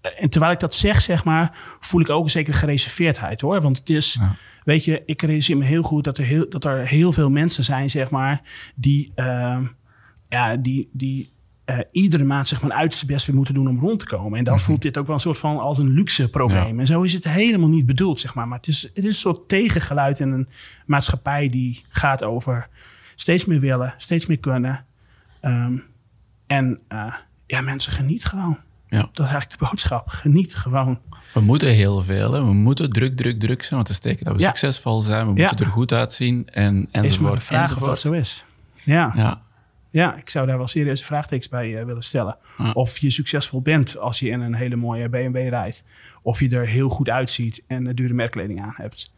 [0.00, 3.60] Eh, En terwijl ik dat zeg, zeg maar, voel ik ook een zekere gereserveerdheid, hoor.
[3.60, 4.18] Want het is,
[4.64, 7.64] weet je, ik realiseer me heel goed dat er heel, dat er heel veel mensen
[7.64, 8.42] zijn, zeg maar,
[8.74, 9.64] die, ehm,
[10.28, 11.32] ja, die, die
[11.66, 14.38] eh, iedere maand zeg maar een uiterste best weer moeten doen om rond te komen.
[14.38, 16.74] En dan voelt dit ook wel een soort van als een luxe probleem.
[16.74, 16.80] Ja.
[16.80, 18.48] En zo is het helemaal niet bedoeld, zeg maar.
[18.48, 20.48] Maar het is, het is een soort tegengeluid in een
[20.86, 22.68] maatschappij die gaat over
[23.14, 24.84] steeds meer willen, steeds meer kunnen.
[25.40, 25.76] Ehm,
[26.46, 27.14] en eh,
[27.46, 28.58] ja, mensen geniet gewoon.
[28.88, 28.98] Ja.
[28.98, 30.08] Dat is eigenlijk de boodschap.
[30.08, 30.98] Geniet gewoon.
[31.34, 32.32] We moeten heel veel.
[32.32, 32.44] Hè.
[32.44, 33.74] We moeten druk, druk, druk zijn.
[33.74, 34.46] Want dat steken dat we Ja.
[34.46, 35.32] succesvol zijn.
[35.34, 35.46] We Ja.
[35.48, 36.48] moeten er goed uitzien.
[36.52, 37.34] En, is maar enzovoort.
[37.38, 37.98] de vraag of dat enzovoort.
[37.98, 38.44] zo is.
[38.82, 39.12] Ja.
[39.14, 39.40] Ja.
[39.90, 42.36] Ja, ik zou daar wel serieuze vraagtekens bij eh, willen stellen.
[42.58, 42.70] Ja.
[42.70, 45.84] Of je succesvol bent als je in een hele mooie BMW rijdt.
[46.22, 49.14] Of je er heel goed uitziet en eh, dure merkkleding aan hebt.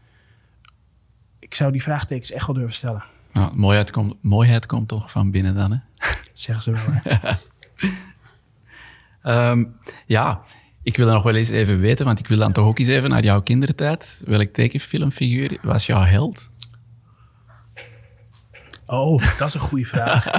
[1.39, 3.05] Ik zou die vraagtekens echt wel durven stellen.
[3.33, 5.71] Ja, mooiheid, komt, mooiheid komt toch van binnen dan.
[5.73, 5.79] Hè?
[6.33, 7.21] Zeggen ze wel.
[9.23, 9.65] Ehm,
[10.07, 10.43] ja,
[10.83, 12.07] ik wil dat nog wel eens even weten.
[12.07, 14.23] Want ik wil dan toch ook eens even naar jouw kindertijd.
[14.25, 16.51] Welk tekenfilmfiguur was jouw held?
[18.89, 20.27] Oh, dat is een goede vraag.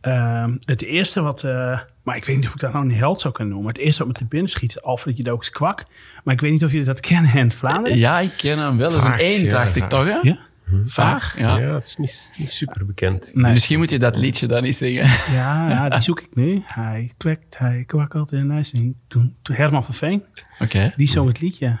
[0.00, 1.44] Ehm, het eerste wat...
[1.44, 3.72] eh, maar ik weet niet of ik dat nou een held zou kunnen noemen.
[3.72, 5.84] Het eerste wat me te binnen schiet is Alfred Jodocus Kwak.
[6.24, 7.98] Maar ik weet niet of jullie dat kennen in Vlaanderen.
[7.98, 8.90] Ja, ik ken hem wel.
[8.90, 9.90] Dat is een Vaag, één, ja, dacht ik vaag.
[9.90, 10.04] toch?
[10.04, 10.18] Hè?
[10.22, 10.38] Ja?
[10.84, 11.58] Vaag, ja.
[11.58, 13.30] Ja, het is niet, niet super bekend.
[13.34, 13.52] Nee.
[13.52, 15.04] Misschien moet je dat liedje dan eens zingen.
[15.32, 16.62] Ja, ja, die zoek ik nu.
[16.64, 18.94] Hij kwekt, hij kwakkelt en hij zingt.
[19.08, 20.22] Toen, toen Herman van Veen.
[20.58, 20.92] Oké.
[20.96, 21.78] Die zong het liedje.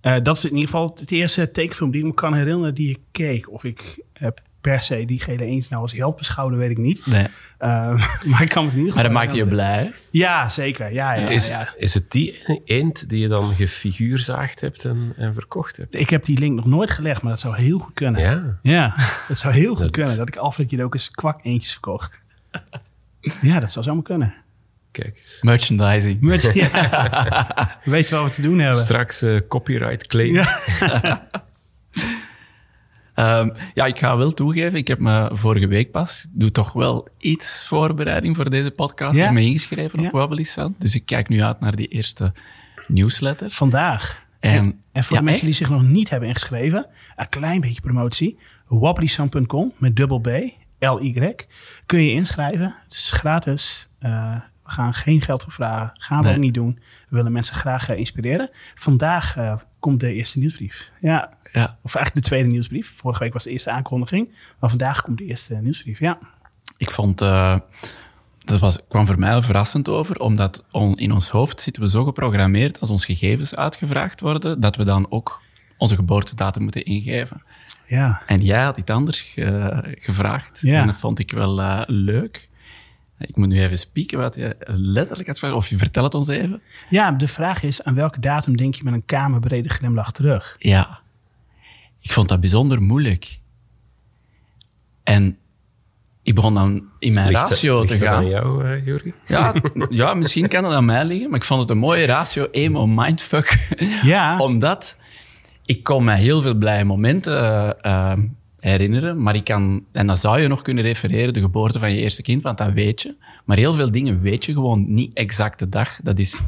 [0.00, 2.90] Eh, dat is in ieder geval het eerste tekenfilm die ik me kan herinneren die
[2.90, 3.50] ik keek.
[3.50, 4.28] Of ik eh,
[4.60, 7.06] per se diegene eens nou als held beschouwde, weet ik niet.
[7.06, 7.26] Nee.
[7.58, 7.68] Eh,
[8.30, 9.92] maar ik kan ieder geval Maar dat maakte je blij.
[10.10, 10.92] Ja, zeker.
[10.92, 11.74] Ja, ja, Is, ja.
[11.76, 15.94] is het die eend die je dan gefiguurzaagd hebt en, en verkocht hebt?
[15.94, 18.20] Ik heb die link nog nooit gelegd, maar dat zou heel goed kunnen.
[18.20, 18.58] Ja.
[18.62, 18.94] Ja,
[19.28, 20.16] dat zou heel goed Dat- kunnen.
[20.16, 22.22] Dat ik Alfred ook eens kwak eentjes verkocht.
[23.40, 24.34] Ja, dat zou zomaar kunnen.
[24.90, 25.38] Kijk eens.
[25.40, 26.20] Merchandising.
[26.20, 26.70] Merch- ja.
[27.84, 28.80] We weten wel wat te doen hebben.
[28.80, 30.34] Straks eh, copyright claim.
[33.20, 33.38] Ja.
[33.40, 36.72] Ehm, ja, ik ga wel toegeven, ik heb me vorige week pas, ik doe toch
[36.72, 39.14] wel iets voorbereiding voor deze podcast.
[39.16, 39.20] Ja.
[39.20, 40.44] Ik heb me ingeschreven op Ja.
[40.44, 42.32] Sound, dus ik kijk nu uit naar die eerste
[42.86, 43.50] newsletter.
[43.50, 44.22] Vandaag.
[44.40, 45.58] En- En, en voor ja, de mensen echt?
[45.58, 48.38] die zich nog niet hebben ingeschreven, een klein beetje promotie.
[48.66, 50.28] wobblysan.com met dubbel B,
[50.78, 51.34] L-Y.
[51.86, 52.74] Kun je inschrijven.
[52.84, 53.88] Het is gratis.
[53.98, 55.90] Eh, we gaan geen geld voor vragen.
[55.94, 56.34] Gaan we Nee.
[56.34, 56.78] ook niet doen.
[57.08, 58.50] We willen mensen graag eh, inspireren.
[58.74, 60.92] Vandaag eh, komt de eerste nieuwsbrief.
[61.00, 62.92] Ja, Ja, of eigenlijk de tweede nieuwsbrief.
[62.96, 64.34] Vorige week was de eerste aankondiging.
[64.60, 65.98] Maar vandaag komt de eerste nieuwsbrief.
[65.98, 66.18] Ja.
[66.76, 67.58] ik vond, eh,
[68.38, 72.04] dat was, kwam voor mij verrassend over, omdat on- in ons hoofd zitten we zo
[72.04, 75.40] geprogrammeerd als ons gegevens uitgevraagd worden, dat we dan ook
[75.78, 77.42] onze geboortedatum moeten ingeven.
[77.86, 78.22] Ja.
[78.26, 80.60] En jij had iets anders ge- gevraagd.
[80.60, 80.80] Ja.
[80.80, 82.48] En dat vond ik wel eh, leuk.
[83.18, 85.56] Ik moet nu even spieken wat je letterlijk had gevraagd.
[85.58, 86.62] Of je vertelt het ons even.
[86.88, 90.56] ja, de vraag is aan welke datum denk je met een kamerbrede glimlach terug?
[90.58, 90.99] Ja.
[92.00, 93.38] Ik vond dat bijzonder moeilijk.
[95.02, 95.38] En
[96.22, 98.16] ik begon dan in mijn Ligt ratio ligt te dat gaan.
[98.16, 99.12] aan jou, eh Juri?
[99.26, 99.54] Ja,
[99.90, 102.86] ja, misschien kan het aan mij liggen, maar ik vond het een mooie ratio emo
[102.86, 103.68] mindfuck.
[104.02, 104.38] Ja.
[104.48, 104.96] Omdat
[105.64, 107.70] ik kon mij heel veel blije momenten eh,
[108.12, 108.18] eh,
[108.60, 112.00] herinneren, maar ik kan, en dan zou je nog kunnen refereren, de geboorte van je
[112.00, 113.14] eerste kind, want dat weet je.
[113.44, 116.00] Maar heel veel dingen weet je gewoon niet exact de dag.
[116.02, 116.40] Dat is,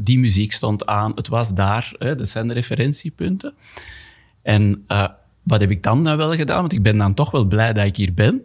[0.00, 3.54] die muziek stond aan, het was daar, hè, dat zijn de referentiepunten.
[4.42, 5.06] En eh,
[5.42, 6.60] wat heb ik dan nou wel gedaan?
[6.60, 8.42] Want ik ben dan toch wel blij dat ik hier ben.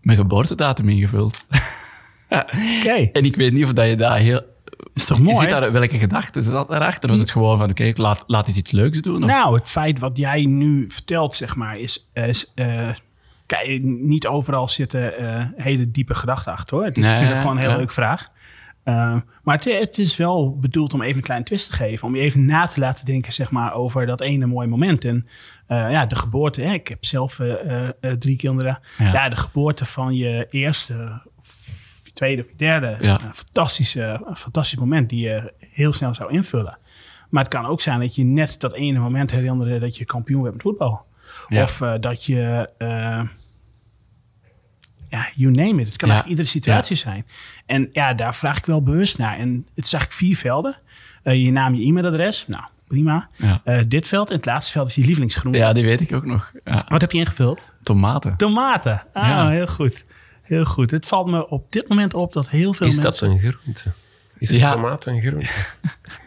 [0.00, 1.46] Mijn geboortedatum ingevuld.
[2.28, 3.08] Oké.
[3.12, 4.40] En ik weet niet of dat je daar heel...
[4.94, 5.36] Is toch mooi?
[5.36, 7.10] Zit daar, welke gedachte zat daarachter?
[7.10, 9.22] Was het gewoon van, oké, laat, laat eens iets leuks doen?
[9.22, 9.28] Of?
[9.28, 12.08] Nou, het feit wat jij nu vertelt, zeg maar, is.
[12.12, 12.88] is eh,
[13.46, 16.86] kijk, niet overal zitten eh, hele diepe gedachten achter hoor.
[16.86, 17.78] Het is Nee, natuurlijk gewoon een hele ja.
[17.78, 18.28] leuke vraag.
[19.46, 22.08] Maar het, het is wel bedoeld om even een kleine twist te geven.
[22.08, 25.04] Om je even na te laten denken zeg maar, over dat ene mooie moment.
[25.04, 25.26] En
[25.66, 26.62] eh, ja, de geboorte.
[26.62, 28.78] Hè, ik heb zelf eh, eh, drie kinderen.
[28.98, 29.12] Ja.
[29.12, 29.28] Ja.
[29.28, 31.56] de geboorte van je eerste, of
[32.04, 32.96] je tweede of je derde.
[33.00, 33.20] Ja.
[33.24, 36.78] Een, fantastische, een fantastisch moment die je heel snel zou invullen.
[37.30, 40.42] Maar het kan ook zijn dat je net dat ene moment herinnerde dat je kampioen
[40.42, 41.04] werd met voetbal.
[41.48, 41.62] Ja.
[41.62, 42.70] Of dat je,
[45.16, 45.86] ja, you name it.
[45.88, 46.14] Het kan Ja.
[46.14, 47.26] eigenlijk iedere situatie zijn.
[47.66, 49.38] En ja, daar vraag ik wel bewust naar.
[49.38, 50.76] En het is eigenlijk vier velden.
[51.22, 52.44] Eh, je naam, je e-mailadres.
[52.46, 53.28] Nou, prima.
[53.36, 53.60] Ja.
[53.64, 55.58] Eh, dit veld en het laatste veld is je lievelingsgroente.
[55.58, 56.52] Ja, die weet ik ook nog.
[56.64, 56.80] Ja.
[56.88, 57.60] Wat heb je ingevuld?
[57.82, 58.36] Tomaten.
[58.36, 59.02] Tomaten.
[59.12, 59.48] Ah, Ja.
[59.48, 60.04] heel goed.
[60.42, 60.90] Heel goed.
[60.90, 63.30] Het valt me op dit moment op dat heel veel Is dat mensen...
[63.30, 63.92] een groente?
[64.38, 64.72] Is een Ja.
[64.72, 65.46] tomaat een groente?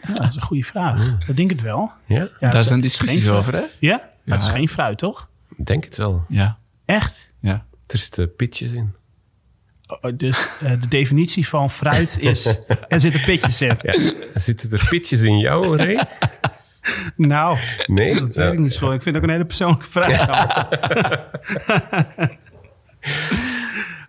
[0.06, 1.14] Ja, dat is een goede vraag.
[1.26, 1.90] Ik denk het wel.
[2.06, 3.62] Ja, Ja, Daar is- zijn is discussies geen over, hè?
[3.78, 4.08] Ja?
[4.24, 5.28] Maar het is geen fruit, toch?
[5.56, 6.24] ik denk het wel.
[6.28, 6.58] Ja.
[6.84, 7.29] Echt?
[7.92, 8.94] Er zitten pitjes in.
[9.86, 12.46] Oh, Dus eh, de definitie van fruit is...
[12.88, 13.78] er zitten pitjes in.
[13.82, 16.04] Ja, zitten er pitjes in jou, Ray?
[17.16, 18.14] Nou, Nee?
[18.20, 18.92] dat weet ik niet zo.
[18.92, 20.18] Ik vind het ook een hele persoonlijke vraag.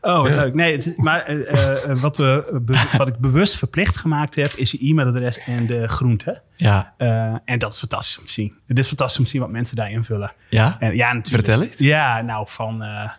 [0.01, 0.53] oh, wat leuk.
[0.53, 2.59] Nee, het- maar eh, eh, wat, we,
[2.97, 4.51] wat ik bewust verplicht gemaakt heb...
[4.53, 6.41] is je e-mailadres en de groente.
[6.55, 6.93] Ja.
[6.97, 8.53] Eh, en dat is fantastisch om te zien.
[8.67, 10.34] Het is fantastisch om te zien wat mensen daar invullen.
[10.49, 10.75] Ja?
[10.79, 11.45] En, ja, natuurlijk.
[11.45, 11.77] Vertel eens.
[11.77, 12.84] Ja, nou, van...
[12.84, 13.09] eh,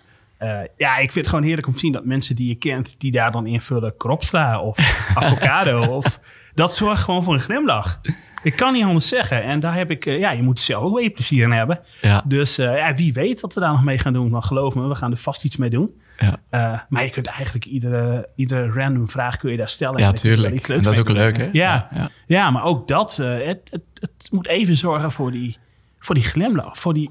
[0.42, 2.94] eh, ja, ik vind het gewoon heerlijk om te zien dat mensen die je kent...
[2.98, 4.78] die daar dan invullen kropsla of
[5.14, 5.80] avocado.
[5.96, 6.20] of,
[6.54, 8.00] dat zorgt gewoon voor een glimlach.
[8.42, 9.42] Ik kan niet anders zeggen.
[9.42, 10.06] En daar heb ik...
[10.06, 11.80] eh, ja, je moet zelf ook weer plezier in hebben.
[12.00, 12.22] Ja.
[12.26, 14.30] Dus eh, ja, wie weet wat we daar nog mee gaan doen.
[14.30, 15.90] Maar geloof me, we gaan er vast iets mee doen.
[16.18, 16.86] Ja.
[16.88, 19.98] Maar je kunt eigenlijk iedere, iedere random vraag kun je daar stellen.
[19.98, 20.68] Ja, En tuurlijk.
[20.68, 21.16] En dat is ook doen.
[21.16, 21.48] leuk, hè?
[21.52, 21.88] Ja,
[22.26, 23.16] Ja, maar ook dat.
[23.16, 25.56] het, het, het moet even zorgen voor die,
[25.98, 26.78] voor die glimlach.
[26.78, 27.10] Voor die...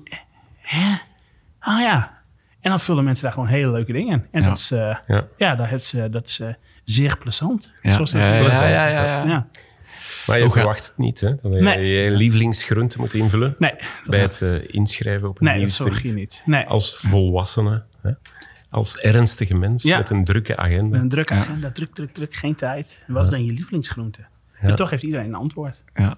[0.62, 0.94] Hè?
[1.62, 2.21] Oh ja.
[2.62, 4.26] En dan vullen mensen daar gewoon hele leuke dingen in.
[4.32, 4.48] En Ja.
[4.48, 5.28] dat is, eh, Ja.
[5.38, 5.56] ja.
[5.56, 6.48] dat is, eh, dat is eh,
[6.84, 7.74] zeer plezant.
[7.82, 7.94] Ja.
[7.94, 9.24] Zoals dat Ja, ja, ja, ja, ja.
[9.24, 9.48] Ja.
[10.28, 11.30] Maar je verwacht het niet, hè?
[11.36, 11.88] Dat je Nee.
[12.04, 13.74] je lievelingsgroente moet invullen Nee,
[14.06, 15.92] bij het eh, inschrijven op een nee, dat nieuwsbrief.
[15.94, 16.42] zorg je niet.
[16.46, 16.66] Nee.
[16.66, 18.12] Als volwassene, hè?
[18.70, 19.98] als ernstige mens Ja.
[19.98, 20.98] met een drukke agenda.
[21.00, 23.04] Een druk agenda, druk, druk, druk, geen tijd.
[23.08, 24.20] En wat is dan je lievelingsgroente?
[24.60, 25.84] En toch heeft iedereen een antwoord.
[25.94, 26.18] Ja.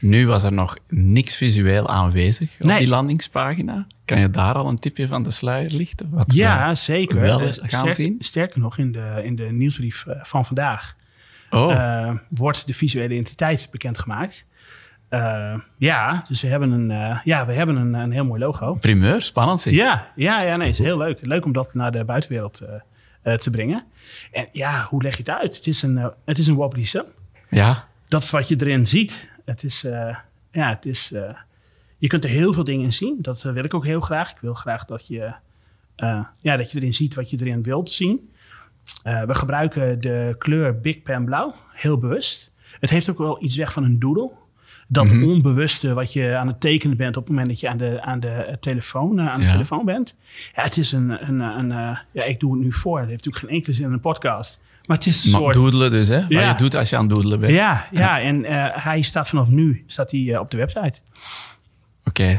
[0.00, 2.78] Nu was er nog niks visueel aanwezig op Nee.
[2.78, 3.86] die landingspagina.
[4.10, 6.10] Kan je daar al een tipje van de sluier lichten?
[6.10, 7.20] Wat Ja, zeker.
[7.20, 8.16] wel Eh, gaan sterk- zien?
[8.18, 10.96] Sterker nog, in de, in de nieuwsbrief eh, van vandaag
[11.50, 14.46] Oh, eh, wordt de visuele identiteit bekendgemaakt.
[15.78, 18.74] Ja, dus we hebben een, ja, we hebben een, een heel mooi logo.
[18.74, 19.74] primeur, spannend zeg.
[19.74, 21.26] Ja, ja, ja nee, is heel leuk.
[21.26, 22.62] Leuk om dat naar de buitenwereld
[23.36, 23.84] te brengen.
[24.32, 25.56] En ja, hoe leg je het uit?
[25.56, 27.04] Het is een, het is een wobbly sun.
[27.48, 29.30] Ja, Dat is wat je erin ziet.
[29.44, 29.80] Het is,
[30.52, 31.12] ja, het is,
[32.00, 33.16] je kunt er heel veel dingen in zien.
[33.20, 34.30] Dat eh, wil ik ook heel graag.
[34.30, 35.32] Ik wil graag dat je,
[35.96, 38.30] eh, ja, dat je erin ziet wat je erin wilt zien.
[39.02, 42.50] Eh, we gebruiken de kleur Big Pen Blauw heel bewust.
[42.80, 44.30] Het heeft ook wel iets weg van een doodle.
[44.88, 48.02] Dat onbewuste wat je aan het tekenen bent op het moment dat je aan de,
[48.02, 49.50] aan de telefoon, aan de Ja.
[49.52, 50.16] telefoon bent.
[50.54, 51.68] Ja, het is een, een, een,
[52.12, 52.98] ja, ik doe het nu voor.
[52.98, 54.60] Het heeft natuurlijk geen enkele zin in een podcast.
[54.88, 55.54] Maar het is een maar soort...
[55.54, 56.20] doodelen dus, hè?
[56.20, 56.48] Wat Ja.
[56.48, 57.52] je doet als je aan het doodelen bent.
[57.52, 58.44] Ja, ja, en
[58.82, 61.00] hij staat vanaf nu staat hij, op de website.
[62.10, 62.30] Oké,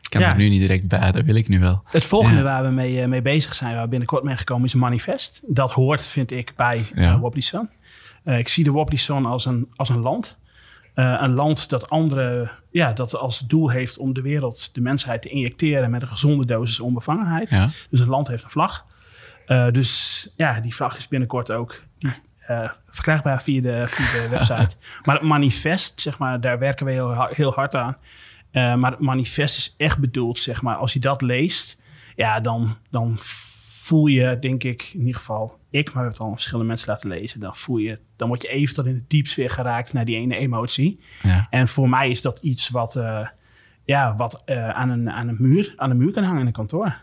[0.00, 0.28] ik kan Ja.
[0.30, 1.82] er nu niet direct bij, dat wil ik nu wel.
[1.84, 2.44] Het volgende Ja.
[2.44, 5.40] waar we mee, eh, mee bezig zijn, waar we binnenkort mee gekomen, is een manifest.
[5.46, 7.20] Dat hoort, vind ik, bij Ja.
[7.22, 7.70] eh, Sun.
[8.24, 10.38] Eh, ik zie de Wobbly Sun als een, als een land.
[10.94, 15.28] Een land dat andere, ja, dat als doel heeft om de wereld, de mensheid te
[15.28, 17.50] injecteren met een gezonde dosis onbevangenheid.
[17.50, 17.70] Ja.
[17.90, 18.86] Dus een land heeft een vlag.
[19.70, 21.82] Dus ja, die vlag is binnenkort ook
[22.40, 24.76] eh, verkrijgbaar via de, via de website.
[25.02, 27.96] maar het manifest, zeg maar, daar werken we heel, heel hard aan.
[28.50, 31.78] Eh, maar het manifest is echt bedoeld, zeg maar, als je dat leest,
[32.16, 36.20] ja, dan, dan voel je, denk ik, in ieder geval ik, maar we hebben het
[36.20, 39.04] al verschillende mensen laten lezen, dan voel je, dan word je even tot in de
[39.06, 41.00] diepsfeer geraakt naar die ene emotie.
[41.22, 41.46] Ja.
[41.50, 43.26] En voor mij is dat iets wat, eh,
[43.84, 46.52] ja, wat eh, aan, een, aan, een muur, aan een muur kan hangen in een
[46.52, 47.00] kantoor.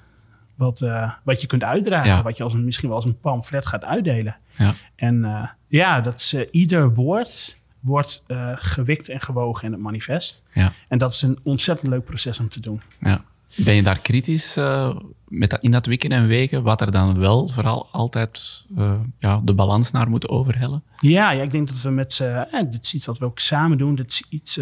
[0.55, 0.85] Wat,
[1.23, 2.21] wat je kunt uitdragen, Ja.
[2.21, 4.37] wat je als een, misschien wel als een pamflet gaat uitdelen.
[4.57, 4.73] Ja.
[4.95, 10.43] En ja, dat is, ieder woord wordt eh, gewikt en gewogen in het manifest.
[10.53, 10.73] Ja.
[10.87, 12.81] En dat is een ontzettend leuk proces om te doen.
[12.99, 13.23] Ja.
[13.57, 14.95] Ben je daar kritisch eh,
[15.27, 19.41] met dat, in dat weken en weken, wat er dan wel vooral altijd eh, ja,
[19.43, 20.83] de balans naar moet overhellen?
[20.99, 22.23] Ja, ja ik denk dat we met
[22.71, 23.95] dit is iets wat we ook samen doen.
[23.95, 24.55] Dit is iets...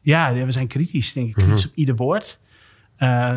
[0.00, 1.34] ja, we zijn kritisch, denk ik.
[1.34, 2.38] Kritisch op ieder woord.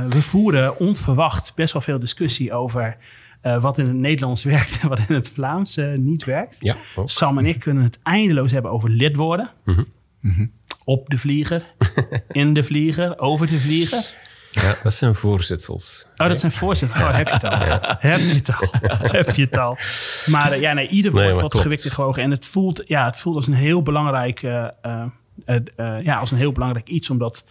[0.09, 2.97] We voeren onverwacht best wel veel discussie over...
[3.41, 6.57] eh, wat in het Nederlands werkt en wat in het Vlaams eh, niet werkt.
[6.59, 6.75] Ja.
[7.05, 9.49] Sam en ik kunnen het eindeloos hebben over lidwoorden.
[9.63, 10.45] Mhm.
[10.83, 11.65] Op de vlieger,
[12.31, 14.09] in de vlieger, over de vlieger.
[14.51, 16.05] ja, dat zijn voorzetsels.
[16.17, 17.01] Oh, dat zijn voorzitters.
[17.01, 17.59] Oh, heb je het al.
[17.99, 18.67] Heb je het al.
[19.19, 19.77] heb je het al.
[20.25, 22.23] Maar eh, ja, nee, ieder woord Nee, wordt en gewogen.
[22.23, 26.89] En het voelt, ja, het voelt als een heel belangrijk, ja, als een heel belangrijk
[26.89, 27.09] iets.
[27.09, 27.43] Omdat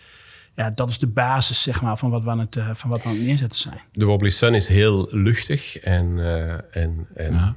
[0.60, 3.02] ja, dat is de basis zeg maar, van, wat we aan het, eh, van wat
[3.02, 3.80] we aan het neerzetten zijn.
[3.92, 7.56] De Wobbly Sun is heel luchtig en, eh, en, en Ja.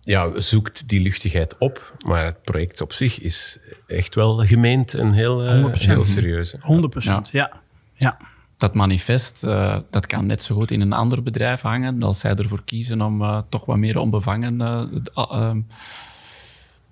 [0.00, 1.96] ja, zoekt die luchtigheid op.
[2.06, 5.92] Maar het project op zich is echt wel gemeend en heel, eh, 100%.
[5.92, 6.54] heel serieus.
[6.58, 7.52] 100 procent, ja.
[7.94, 8.18] ja.
[8.56, 12.34] Dat manifest, eh, dat kan net zo goed in een ander bedrijf hangen, als zij
[12.34, 15.50] ervoor kiezen om eh, toch wat meer onbevangen eh,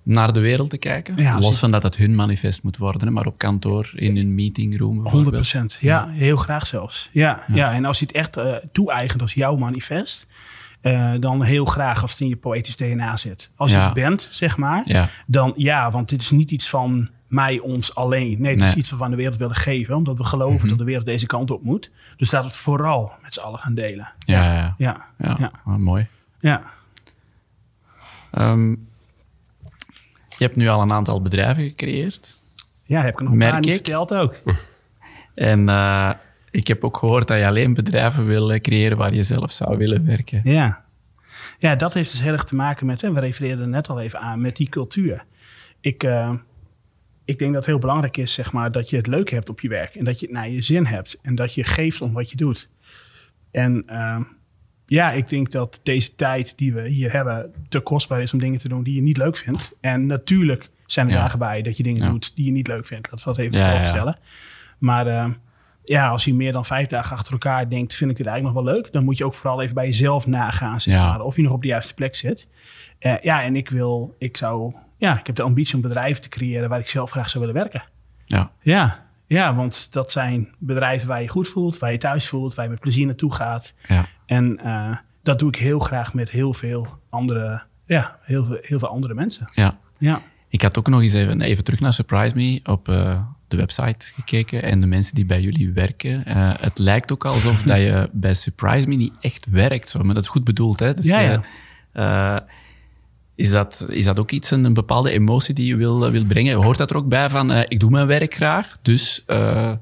[0.03, 1.17] naar de wereld te kijken.
[1.17, 4.89] Ja, Los van dat het hun manifest moet worden, maar op kantoor, in een meetingroom
[4.89, 5.35] 100 bijvoorbeeld.
[5.35, 5.79] procent.
[5.81, 7.09] Ja, heel graag zelfs.
[7.13, 7.73] Ja, ja.
[7.73, 10.27] en als je het echt eh toe-eigent als jouw manifest,
[10.81, 13.51] eh, dan heel graag als het in je poëtisch DNA zit.
[13.57, 17.59] Als je het bent, zeg maar, dan ja, want dit is niet iets van mij,
[17.59, 18.41] ons alleen.
[18.41, 20.79] Nee, het is iets wat we aan de wereld willen geven, omdat we geloven dat
[20.79, 21.91] de wereld deze kant op moet.
[22.17, 24.13] Dus laten we het vooral met z'n allen gaan delen.
[24.19, 25.07] ja, ja.
[25.19, 25.51] ja.
[25.65, 26.07] Mooi.
[26.41, 26.63] ja.
[28.31, 28.75] Ehm,
[30.39, 32.37] je hebt nu al een aantal bedrijven gecreëerd.
[32.85, 34.35] Ja, heb ik nog een Merk niet verteld ook.
[35.35, 36.11] En eh,
[36.51, 39.77] ik heb ook gehoord dat je alleen bedrijven wil eh, creëren waar je zelf zou
[39.77, 40.41] willen werken.
[40.45, 40.85] Ja.
[41.59, 44.01] ja, dat heeft dus heel erg te maken met, en we refereerden er net al
[44.01, 45.25] even aan, met die cultuur.
[45.81, 46.33] Ik, eh,
[47.25, 49.61] ik denk dat het heel belangrijk is, zeg maar, dat je het leuk hebt op
[49.61, 49.95] je werk.
[49.95, 51.19] En dat je het naar je zin hebt.
[51.23, 52.69] En dat je geeft om wat je doet.
[53.51, 53.85] En
[54.95, 58.61] ja, ik denk dat deze tijd die we hier hebben te kostbaar is om dingen
[58.61, 59.73] te doen die je niet leuk vindt.
[59.81, 61.21] En natuurlijk zijn er Ja.
[61.21, 62.11] dagen bij dat je dingen Ja.
[62.11, 63.11] doet die je niet leuk vindt.
[63.11, 64.17] Laten we dat even Ja, opstellen.
[64.79, 65.27] Maar eh,
[65.85, 68.65] ja, als je meer dan vijf dagen achter elkaar denkt, vind ik dit eigenlijk nog
[68.65, 68.93] wel leuk.
[68.93, 71.09] Dan moet je ook vooral even bij jezelf nagaan, zeg Ja.
[71.09, 72.49] maar, of je nog op de juiste plek zit.
[72.99, 76.29] Eh, ja, en ik wil, ik zou, ja, ik heb de ambitie om bedrijven te
[76.29, 77.83] creëren waar ik zelf graag zou willen werken.
[78.25, 82.55] Ja, Ja, ja, want dat zijn bedrijven waar je goed voelt, waar je thuis voelt,
[82.55, 83.75] waar je met plezier naartoe gaat.
[83.89, 84.07] ja.
[84.27, 88.79] En eh, dat doe ik heel graag met heel veel andere, ja, heel veel, heel
[88.79, 89.49] veel andere mensen.
[89.55, 89.79] ja.
[89.99, 90.21] Ja.
[90.49, 94.13] Ik had ook nog eens even, even terug naar Surprise Me op eh, de website
[94.15, 96.25] gekeken en de mensen die bij jullie werken.
[96.25, 100.15] Eh, het lijkt ook alsof dat je bij Surprise Me niet echt werkt, zo, maar
[100.15, 100.81] dat is goed bedoeld.
[100.81, 100.95] Hè?
[100.95, 101.21] Dus, Ja,
[101.93, 102.45] ja.
[103.37, 106.11] Eh, eh, is, dat, is dat ook iets, een, een bepaalde emotie die je wil,
[106.11, 106.55] wil brengen?
[106.63, 109.73] Hoort dat er ook bij van, eh, ik doe mijn werk graag, dus eh,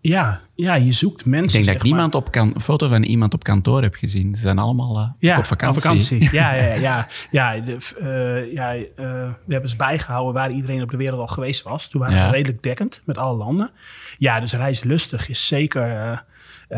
[0.00, 1.46] Ja, ja, je zoekt mensen.
[1.46, 1.90] ik denk dat ik maar.
[1.90, 4.34] niemand op kan, een foto van iemand op kantoor heb gezien.
[4.34, 6.28] Ze zijn allemaal eh, Ja, op vakantie.
[6.32, 7.08] Ja, ja, ja.
[7.30, 11.26] ja, de, eh, ja eh, we hebben eens bijgehouden waar iedereen op de wereld al
[11.26, 11.88] geweest was.
[11.90, 13.70] Toen waren we redelijk dekkend met alle landen.
[14.18, 16.18] Ja, dus reislustig is zeker, eh,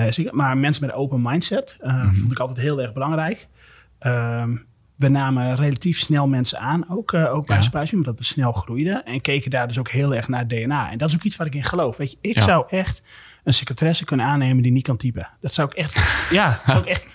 [0.06, 0.34] eh, zeker.
[0.34, 2.14] Maar mensen met een open mindset eh, Mhm.
[2.14, 3.48] vond ik altijd heel erg belangrijk.
[3.98, 4.56] Ehm,
[4.96, 7.62] we namen relatief snel mensen aan, ook, eh, ook bij Ja.
[7.62, 9.04] Surprise omdat we snel groeiden.
[9.04, 10.90] En keken daar dus ook heel erg naar DNA.
[10.90, 11.96] En dat is ook iets waar ik in geloof.
[11.96, 12.40] Weet je, ik Ja.
[12.40, 13.02] zou echt
[13.44, 15.28] een secretaresse kunnen aannemen die niet kan typen.
[15.40, 17.06] Dat zou ik echt, ja, zou ik echt...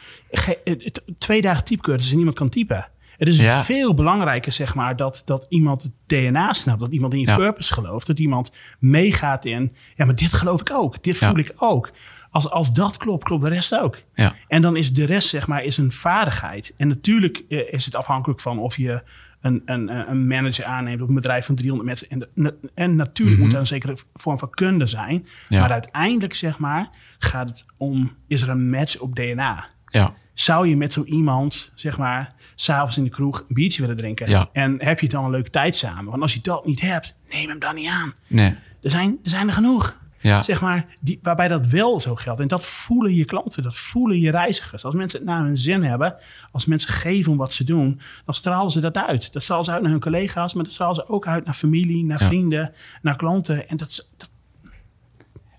[0.63, 2.87] het- twee dagen typecursus en niemand kan typen.
[3.17, 3.61] Het is Ja.
[3.61, 6.79] veel belangrijker, zeg maar, dat, dat iemand het DNA snapt.
[6.79, 8.07] Dat iemand in je purpose gelooft.
[8.07, 11.03] Dat iemand meegaat in, ja, maar dit geloof ik ook.
[11.03, 11.91] Dit voel ik ook.
[12.31, 13.97] Als, als dat klopt, klopt de rest ook.
[14.13, 14.35] Ja.
[14.47, 16.73] En dan is de rest, zeg maar, is een vaardigheid.
[16.77, 19.03] En natuurlijk eh, is het afhankelijk van of je
[19.41, 22.09] een, een, een manager aanneemt op een bedrijf van 300 mensen.
[22.09, 25.15] En, de- en natuurlijk moet er een zekere vorm van kunde zijn.
[25.15, 25.53] Mhm.
[25.53, 25.59] Ja.
[25.61, 29.65] Maar uiteindelijk, zeg maar, gaat het om, is er een match op DNA?
[29.85, 33.97] Ja, Zou je met zo iemand, zeg maar, s'avonds in de kroeg een biertje willen
[33.97, 34.29] drinken?
[34.29, 34.49] Ja.
[34.53, 36.05] En heb je dan een leuke tijd samen?
[36.05, 38.13] Want als je dat niet hebt, neem hem dan niet aan.
[38.27, 38.55] nee.
[38.81, 39.99] Er zijn er, zijn er genoeg.
[40.21, 40.41] Ja.
[40.41, 42.39] Zeg maar, die, waarbij dat wel zo geldt.
[42.39, 44.85] En dat voelen je klanten, dat voelen je reizigers.
[44.85, 46.15] Als mensen het naar hun zin hebben,
[46.51, 49.33] als mensen geven om wat ze doen, dan stralen ze dat uit.
[49.33, 52.03] Dat stralen ze uit naar hun collega's, maar dat stralen ze ook uit naar familie,
[52.03, 52.25] naar Ja.
[52.25, 53.69] vrienden, naar klanten.
[53.69, 54.07] En dat,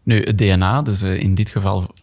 [0.02, 1.94] Nu, het DNA, dus eh, in dit geval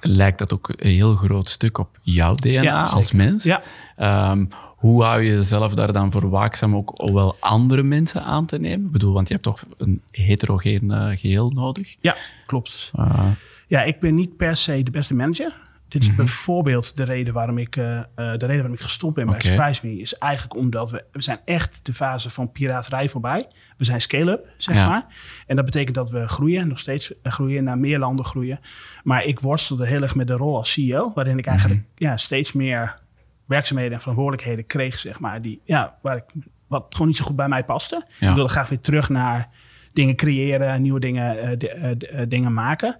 [0.00, 3.44] lijkt dat ook een heel groot stuk op jouw DNA Ja, als mens.
[3.44, 3.62] Ja.
[3.96, 4.44] Ehm,
[4.82, 8.58] hoe hou je jezelf daar dan voor waakzaam ook om wel andere mensen aan te
[8.58, 8.86] nemen?
[8.86, 11.96] Ik bedoel, want je hebt toch een heterogeen eh, geheel nodig.
[12.00, 12.14] ja,
[12.46, 12.90] klopt.
[12.98, 13.24] Uh,
[13.66, 15.52] Ja, ik ben niet per se de beste manager.
[15.88, 16.16] Dit is Mhm.
[16.16, 19.40] bijvoorbeeld de reden waarom ik, eh, eh, de reden waarom ik gestopt ben bij.
[19.40, 19.96] Surprise Me.
[19.96, 23.48] Is eigenlijk omdat we, we zijn echt de fase van piraterij voorbij.
[23.76, 24.88] We zijn scale-up, zeg Ja.
[24.88, 25.06] maar.
[25.46, 28.60] En dat betekent dat we groeien, nog steeds eh, groeien, naar meer landen groeien.
[29.02, 31.12] Maar ik worstelde heel erg met de rol als CEO.
[31.14, 32.04] Waarin ik eigenlijk Mhm.
[32.04, 33.00] ja, steeds meer
[33.46, 35.42] werkzaamheden en verantwoordelijkheden kreeg, zeg maar.
[35.42, 36.24] Die, ja, waar ik,
[36.66, 38.06] wat gewoon niet zo goed bij mij paste.
[38.18, 38.28] Ja.
[38.28, 39.48] Ik wilde graag weer terug naar
[39.92, 42.98] dingen creëren, nieuwe dingen, eh, de- eh, eh, dingen maken.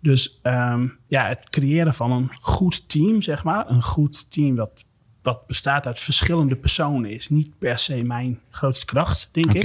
[0.00, 3.70] Dus ehm, ja, het creëren van een goed team, zeg maar.
[3.70, 4.84] Een goed team dat,
[5.22, 9.62] dat bestaat uit verschillende personen is niet per se mijn grootste kracht, denk ik.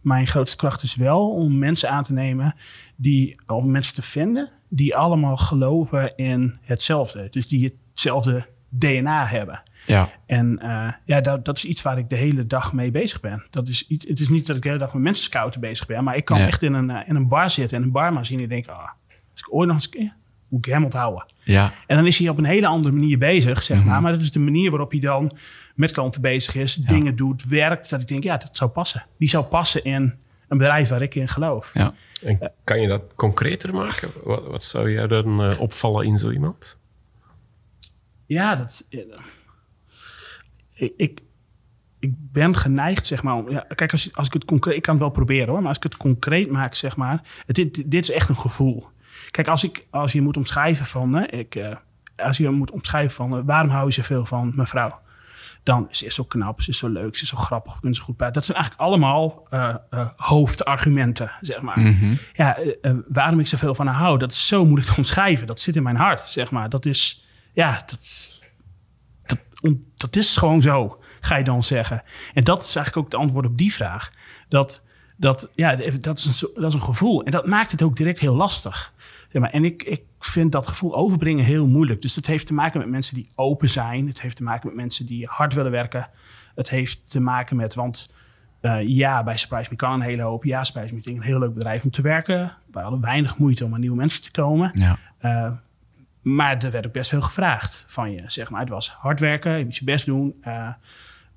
[0.00, 2.54] Mijn grootste kracht is wel om mensen aan te nemen
[2.96, 7.26] die, of mensen te vinden, die allemaal geloven in hetzelfde.
[7.30, 8.46] Dus die hetzelfde
[8.78, 9.62] DNA hebben.
[9.86, 10.10] Ja.
[10.26, 13.44] En eh, ja, dat, dat is iets waar ik de hele dag mee bezig ben.
[13.50, 15.86] Dat is iets, het is niet dat ik de hele dag met mensen scouten bezig
[15.86, 18.24] ben, maar ik kan echt in een, eh, in een bar zitten en een barman
[18.24, 18.78] zien en denken, ah,
[19.30, 20.14] als ik ooit nog eens een keer,
[20.48, 21.24] moet ik hem onthouden.
[21.42, 21.72] Ja.
[21.86, 23.86] En dan is hij op een hele andere manier bezig, zeg Mhm.
[23.88, 24.02] maar.
[24.02, 25.30] Maar dat is de manier waarop hij dan
[25.74, 27.90] met klanten bezig is, dingen doet, werkt.
[27.90, 29.04] Dat ik denk, ja, dat zou passen.
[29.18, 30.14] Die zou passen in
[30.48, 31.70] een bedrijf waar ik in geloof.
[31.74, 31.94] ja.
[32.24, 34.10] En kan je dat concreter maken?
[34.24, 36.78] Wat, wat zou jou dan eh, opvallen in zo iemand?
[38.32, 38.84] Ja, dat.
[38.90, 39.00] eh,
[40.74, 41.20] Ik, ik,
[41.98, 43.34] ik ben geneigd, zeg maar.
[43.34, 45.68] Om, ja, kijk, als, als ik het concreet, ik kan het wel proberen hoor, maar
[45.68, 47.22] als ik het concreet maak, zeg maar.
[47.46, 48.88] Het, dit, dit is echt een gevoel.
[49.30, 51.76] Kijk, als, ik, als je moet omschrijven van, hè, ik, uh,
[52.16, 55.00] als je moet omschrijven van, uh, waarom hou je zoveel van mijn vrouw?
[55.62, 58.00] Dan ze is zo knap, ze is zo leuk, ze is zo grappig, kunnen ze
[58.02, 58.34] goed praten.
[58.34, 59.74] Dat zijn eigenlijk allemaal uh,
[60.16, 61.78] hoofdargumenten, zeg maar.
[61.78, 62.18] Mm -hmm.
[62.32, 62.58] Ja,
[63.08, 65.46] waarom ik zoveel van haar hou, dat is zo moeilijk te omschrijven.
[65.46, 66.68] Dat zit in mijn hart, zeg maar.
[66.68, 68.40] Dat is, ja, dat,
[69.26, 72.02] dat, dat is gewoon zo ga je dan zeggen?
[72.34, 74.12] En dat is eigenlijk ook het antwoord op die vraag.
[74.48, 74.82] Dat,
[75.16, 77.24] dat, ja, dat, is een, dat is een gevoel.
[77.24, 78.92] En dat maakt het ook direct heel lastig.
[79.30, 82.02] Ja, maar, en ik, ik vind dat gevoel overbrengen heel moeilijk.
[82.02, 84.06] Dus het heeft te maken met mensen die open zijn.
[84.06, 86.08] Het heeft te maken met mensen die hard willen werken.
[86.54, 88.14] Het heeft te maken met, want
[88.62, 90.44] uh, ja, bij Surprise Me kan een hele hoop.
[90.44, 92.52] Ja, Surprise Me is een heel leuk bedrijf om te werken.
[92.70, 94.70] We hadden weinig moeite om aan nieuwe mensen te komen.
[94.74, 94.98] Ja.
[95.22, 95.52] Uh,
[96.22, 98.22] maar er werd ook best veel gevraagd van je.
[98.26, 98.60] Zeg maar.
[98.60, 100.34] Het was hard werken, je moet je best doen.
[100.42, 100.68] Uh,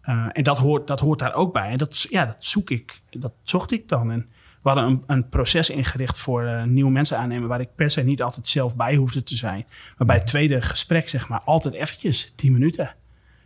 [0.05, 1.69] uh, en dat hoort, dat hoort daar ook bij.
[1.69, 4.11] En dat, ja, dat zoek ik, dat zocht ik dan.
[4.11, 4.29] En
[4.61, 7.47] we hadden een, een proces ingericht voor uh, nieuwe mensen aannemen...
[7.47, 9.65] waar ik per se niet altijd zelf bij hoefde te zijn.
[9.97, 12.95] Maar bij het tweede gesprek, zeg maar, altijd eventjes, tien minuten.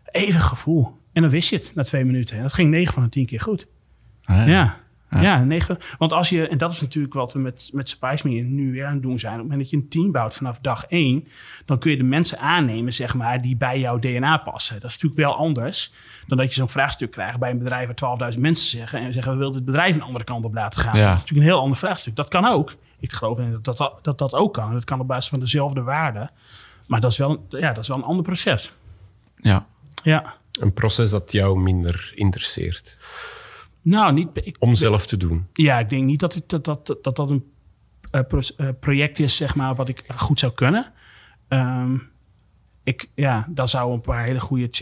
[0.06, 0.98] Even gevoel.
[1.14, 2.38] En dan wist je het na twee minuten.
[2.38, 3.68] En dat ging negen van de tien keer goed.
[4.24, 4.46] Ah, ja.
[4.46, 4.78] ja.
[5.10, 5.78] Ja, ja negen.
[5.98, 8.86] Want als je, en dat is natuurlijk wat we met, met Surprise Me nu weer
[8.86, 9.34] aan het doen zijn.
[9.34, 11.28] Op het moment dat je een team bouwt vanaf dag één,
[11.66, 14.80] dan kun je de mensen aannemen, zeg maar, die bij jouw DNA passen.
[14.80, 15.94] Dat is natuurlijk wel anders
[16.28, 19.32] dan dat je zo'n vraagstuk krijgt bij een bedrijf waar 12.000 mensen zeggen en zeggen
[19.32, 20.98] we willen het bedrijf een andere kant op laten gaan.
[20.98, 21.08] Ja.
[21.08, 22.16] Dat is natuurlijk een heel ander vraagstuk.
[22.16, 22.76] Dat kan ook.
[23.00, 24.74] Ik geloof dat dat, dat, dat, dat ook kan.
[24.74, 26.30] Dat kan op basis van dezelfde waarden.
[26.88, 28.74] Maar dat is wel, ja, dat is wel een ander proces.
[29.36, 29.66] Ja.
[30.04, 30.34] Ja.
[30.60, 32.98] Een proces dat jou minder interesseert.
[33.82, 34.30] Nou, niet...
[34.34, 35.48] Ik, Om zelf te doen.
[35.54, 37.44] Ja, ik denk niet dat ik, dat, dat, dat, dat een
[38.12, 40.92] uh, pro, uh, project is, zeg maar, wat ik goed zou kunnen.
[41.48, 42.10] Um,
[42.90, 44.82] ik, ja, daar zou een paar hele goede ch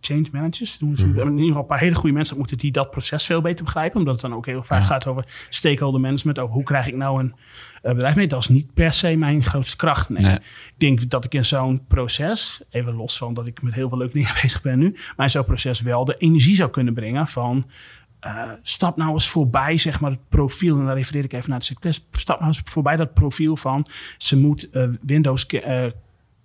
[0.00, 0.88] change managers doen.
[0.88, 1.20] Mm -hmm.
[1.20, 3.98] In ieder geval een paar hele goede mensen moeten die dat proces veel beter begrijpen.
[3.98, 4.84] Omdat het dan ook heel vaak ja.
[4.84, 6.38] gaat over stakeholder management.
[6.38, 7.34] Over hoe krijg ik nou een
[7.82, 8.26] uh, bedrijf mee.
[8.26, 10.08] Dat is niet per se mijn grootste kracht.
[10.08, 10.22] Nee.
[10.22, 10.34] nee.
[10.34, 13.98] Ik denk dat ik in zo'n proces, even los van dat ik met heel veel
[13.98, 14.90] leuke dingen bezig ben nu.
[15.16, 17.66] Maar in zo'n proces wel de energie zou kunnen brengen van...
[18.26, 20.78] Uh, stap nou eens voorbij, zeg maar, het profiel.
[20.78, 22.06] En dan refereer ik even naar de secretaris.
[22.12, 23.86] Stap nou eens voorbij dat profiel van...
[24.18, 25.84] ze moet uh, Windows uh,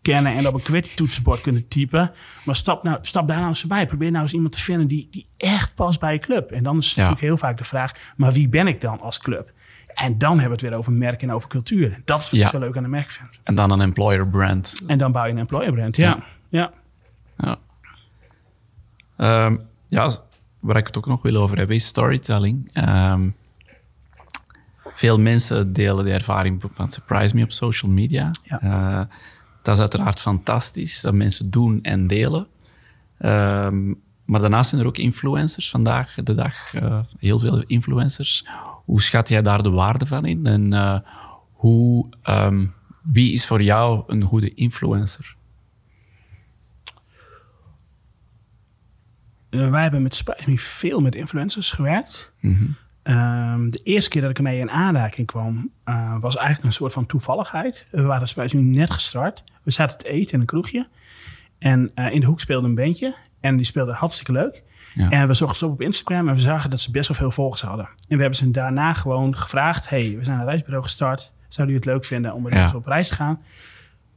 [0.02, 2.12] kennen en op een QWERTY toetsenbord kunnen typen.
[2.46, 3.86] Maar stap, nou, stap daar nou eens voorbij.
[3.86, 6.52] Probeer nou eens iemand te vinden die, die echt past bij je club.
[6.52, 6.96] En dan is ja.
[6.96, 7.92] natuurlijk heel vaak de vraag...
[8.18, 9.52] maar wie ben ik dan als club?
[9.94, 12.02] En dan hebben we het weer over merk en over cultuur.
[12.06, 12.48] Dat is ja.
[12.48, 13.30] zo leuk aan de merkfilm.
[13.44, 14.82] En dan een employer brand.
[14.88, 16.24] En dan bouw je een employer brand, ja.
[16.50, 16.72] Ja.
[17.38, 17.58] Ja.
[19.18, 19.46] ja.
[19.46, 20.10] Um, ja
[20.60, 22.72] waar ik het ook nog wil over hebben, is storytelling.
[23.07, 23.36] Um,
[24.93, 28.32] veel mensen delen de ervaring van Surprise Me op social media.
[28.43, 28.62] Ja.
[28.64, 29.16] Uh,
[29.62, 32.47] dat is uiteraard fantastisch, dat mensen doen en delen.
[33.20, 38.45] Um, maar daarnaast zijn er ook influencers vandaag de dag, uh, heel veel influencers.
[38.86, 40.45] Hoe schat jij daar de waarde van in?
[40.45, 40.99] En uh,
[41.51, 45.36] hoe, um, wie is voor jou een goede influencer?
[49.50, 52.34] Wij hebben met Me veel met influencers gewerkt.
[52.39, 53.14] Mm -hmm.
[53.54, 56.93] um, de eerste keer dat ik ermee in aanraking kwam, uh, was eigenlijk een soort
[56.93, 57.88] van toevalligheid.
[57.91, 59.43] We waren Surprise Me net gestart.
[59.64, 60.88] We zaten te eten in een kroegje.
[61.60, 63.16] En uh, in de hoek speelde een bandje.
[63.39, 64.64] En die speelde hartstikke leuk.
[64.93, 65.10] Ja.
[65.10, 67.32] En we zochten ze op op Instagram en we zagen dat ze best wel veel
[67.32, 67.86] volgers hadden.
[67.86, 71.34] En we hebben ze daarna gewoon gevraagd: hey, we zijn een reisbureau gestart.
[71.47, 72.62] Zouden jullie het leuk vinden om met Ja.
[72.62, 73.41] ons op reis te gaan?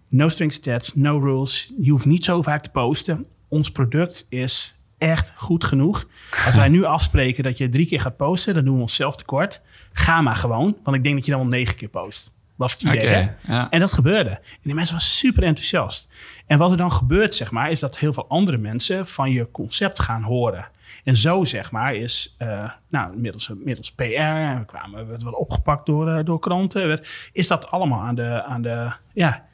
[0.09, 1.73] No strings attached, no rules.
[1.79, 3.27] Je hoeft niet zo vaak te posten.
[3.49, 6.07] Ons product is echt goed genoeg.
[6.47, 9.61] Als wij nu afspreken dat je drie keer gaat posten, dan doen we onszelf tekort.
[9.93, 12.31] Ga maar gewoon, want ik denk dat je dan wel negen keer post.
[12.57, 13.71] Was het idee, ja.
[13.71, 14.31] En dat gebeurde.
[14.31, 16.09] En die mensen waren super enthousiast.
[16.47, 19.51] En wat er dan gebeurt, zeg maar, is dat heel veel andere mensen van je
[19.51, 20.69] concept gaan horen.
[21.05, 25.33] En zo, zeg maar, is, uh, nou, middels, middels PR, en we kwamen, werd wel
[25.33, 29.45] opgepakt door, uh, door kranten, werd, is dat allemaal aan de, aan de, ja,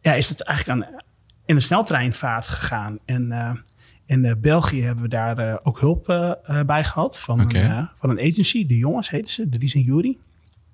[0.00, 1.00] ja, is het eigenlijk aan,
[1.44, 2.98] in de sneltreinvaart gegaan.
[3.04, 3.50] En uh,
[4.10, 6.04] in België hebben we daar ook hulp
[6.66, 10.18] bij gehad van, een, van een agency, de jongens heten ze, Dries en Jury.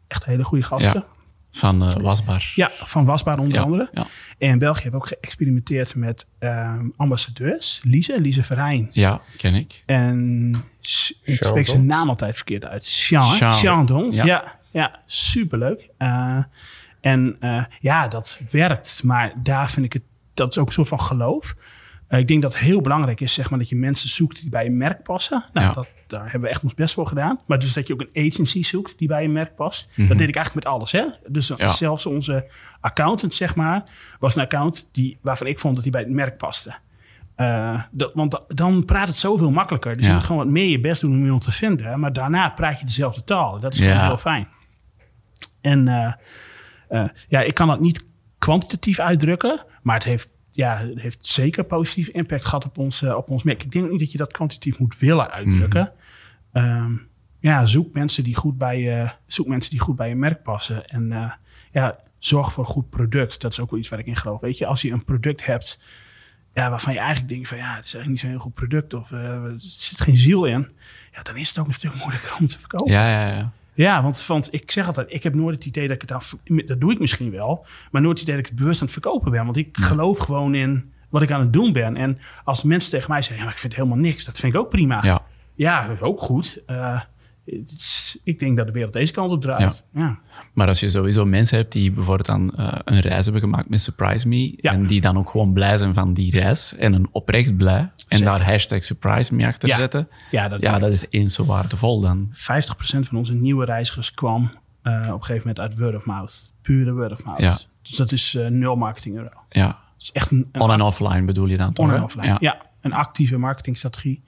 [0.09, 1.05] Echt hele goede gasten.
[1.07, 1.15] Ja.
[1.51, 2.53] Van uh, Wasbaar.
[2.55, 3.89] Ja, van Wasbaar onder Ja, andere.
[3.93, 4.07] ja.
[4.39, 7.81] En in België hebben we ook geëxperimenteerd met ehm, ambassadeurs.
[7.85, 8.89] Lise, Lise Verheijn.
[8.93, 9.83] Ja, ken ik.
[9.87, 12.93] En ik spreek zijn naam altijd verkeerd uit.
[12.93, 13.37] Jean?
[13.37, 14.09] Jean.
[14.11, 14.25] Ja.
[14.25, 14.59] Ja.
[14.71, 15.89] Ja, superleuk.
[15.99, 16.39] Eh,
[17.01, 19.03] en eh, ja, dat werkt.
[19.05, 20.03] Maar daar vind ik het,
[20.35, 21.55] dat is ook een soort van geloof.
[22.09, 24.51] Eh, ik denk dat het heel belangrijk is, zeg maar, dat je mensen zoekt die
[24.51, 25.45] bij je merk passen.
[25.53, 25.73] Nou, Ja.
[25.73, 27.41] dat, daar hebben we echt ons best voor gedaan.
[27.47, 29.91] Maar dus dat je ook een agency zoekt die bij je merk past.
[29.97, 30.09] Mhm.
[30.09, 30.93] Dat deed ik eigenlijk met alles.
[30.93, 31.05] Hè?
[31.29, 31.69] Dus Ja.
[31.69, 32.51] zelfs onze
[32.81, 33.83] accountant, zeg maar,
[34.19, 36.75] was een account die, waarvan ik vond dat hij bij het merk paste.
[37.35, 39.97] Eh, dat, want da- dan praat het zoveel makkelijker.
[39.97, 42.01] Dus je moet gewoon wat meer je best doen om iemand te vinden.
[42.01, 43.61] Maar daarna praat je dezelfde taal.
[43.61, 44.49] Dat is gewoon heel fijn.
[45.61, 46.13] En eh,
[46.89, 48.05] eh, ja, ik kan dat niet
[48.39, 49.65] kwantitatief uitdrukken.
[49.83, 53.43] Maar het heeft, ja, het heeft zeker positief impact gehad op ons, eh, op ons
[53.43, 53.63] merk.
[53.63, 55.93] Ik denk niet dat je dat kwantitatief moet willen uitdrukken.
[56.53, 56.93] Ehm,
[57.39, 60.87] ja, zoek mensen die goed bij je, zoek mensen die goed bij je merk passen.
[60.87, 61.33] En eh,
[61.71, 63.41] ja, zorg voor een goed product.
[63.41, 64.41] Dat is ook wel iets waar ik in geloof.
[64.41, 65.79] Weet je, als je een product hebt
[66.57, 68.95] ja, waarvan je eigenlijk denkt van ja, het is eigenlijk niet zo'n heel goed product
[68.95, 70.69] of eh, er zit geen ziel in.
[71.13, 72.93] Ja, dan is het ook een stuk moeilijker om te verkopen.
[72.93, 73.53] Ja, ja, ja.
[73.77, 76.21] Ja, want, want ik zeg altijd, ik heb nooit het idee dat ik het aan,
[76.67, 78.97] dat doe ik misschien wel, maar nooit het idee dat ik het bewust aan het
[79.03, 79.45] verkopen ben.
[79.45, 81.97] Want ik geloof gewoon in wat ik aan het doen ben.
[81.97, 84.61] En als mensen tegen mij zeggen, ja, maar ik vind helemaal niks, dat vind ik
[84.61, 85.03] ook prima.
[85.03, 85.23] Ja.
[85.55, 86.45] Ja, dat is ook goed.
[86.47, 86.59] Is-
[88.25, 89.85] ik denk dat de wereld deze kant op draait.
[89.93, 90.19] Ja.
[90.53, 93.81] Maar als je sowieso mensen hebt die bijvoorbeeld dan eh, een reis hebben gemaakt met
[93.81, 94.73] Surprise Me, Ja.
[94.73, 97.93] en die dan ook gewoon blij zijn van die reis, en een oprecht blij, en
[98.07, 98.25] Zeker.
[98.25, 99.77] daar hashtag Surprise Me achter Ja.
[99.77, 102.29] zetten, Ja, dat, ja, dat is eens zo waardevol dan.
[102.33, 104.51] 50% van onze nieuwe reizigers kwam
[104.83, 106.53] eh, op een gegeven moment uit word of mouth.
[106.63, 107.69] Pure word of mouth.
[107.83, 109.31] Dus dat is eh, nul marketing euro.
[109.49, 109.67] Ja.
[109.67, 111.87] Dat is echt een, een On- en offline bedoel je dan toch?
[111.87, 112.27] On- en offline.
[112.27, 112.37] Ja.
[112.41, 112.65] Ja.
[112.81, 114.23] een actieve marketingstrategie.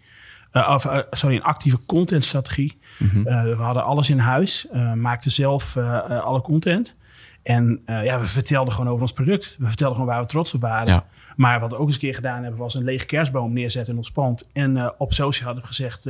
[0.50, 2.78] Eh, of, eh, sorry, een actieve contentstrategie.
[2.98, 5.76] Eh, we hadden alles in huis, maakten zelf
[6.08, 6.94] alle content.
[7.42, 9.56] En ja, we vertelden gewoon over ons product.
[9.58, 10.86] We vertelden gewoon waar we trots op waren.
[10.86, 11.04] Ja.
[11.36, 13.98] Maar wat we ook eens een keer gedaan hebben, was een lege kerstboom neerzetten in
[13.98, 14.48] ons pand.
[14.52, 16.02] En op social hadden we gezegd,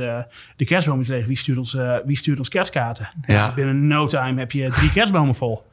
[0.55, 1.25] de kerstboom is leeg.
[1.25, 3.09] Wie stuurt ons, wie stuurt ons kerstkaarten?
[3.25, 3.53] Ja.
[3.53, 5.67] Binnen no time heb je drie kerstbomen vol.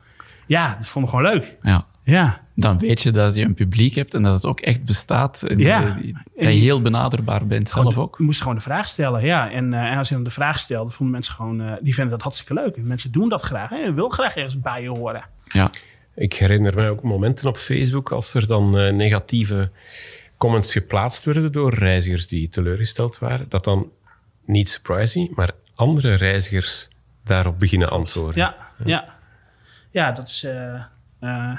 [0.47, 1.57] Ja, dat vonden we gewoon leuk.
[1.63, 1.85] Ja.
[2.07, 5.43] Ja, Dan weet je dat je een publiek hebt en dat het ook echt bestaat.
[5.43, 5.81] En Ja.
[5.81, 8.15] dat je- dat je heel benaderbaar bent zelf ook.
[8.19, 9.51] Je moest gewoon de vraag stellen, ja.
[9.51, 11.61] En, eh, en als je dan de vraag stelde, vonden mensen gewoon...
[11.61, 12.77] eh, die vinden dat hartstikke leuk.
[12.77, 13.71] En mensen doen dat graag.
[13.71, 13.77] Hè.
[13.77, 15.25] Je wil graag ergens bij je horen.
[15.45, 15.71] Ja.
[16.15, 19.71] Ik herinner mij ook momenten op Facebook als er dan eh, negatieve
[20.39, 23.47] comments geplaatst werden door reizigers die teleurgesteld waren.
[23.49, 23.91] Dat dan,
[24.45, 26.89] niet surprising, maar andere reizigers
[27.25, 28.37] daarop beginnen antwoorden.
[28.37, 29.15] Ja, ja.
[29.91, 30.45] Ja, dat is...
[30.45, 30.75] eh,
[31.21, 31.59] eh,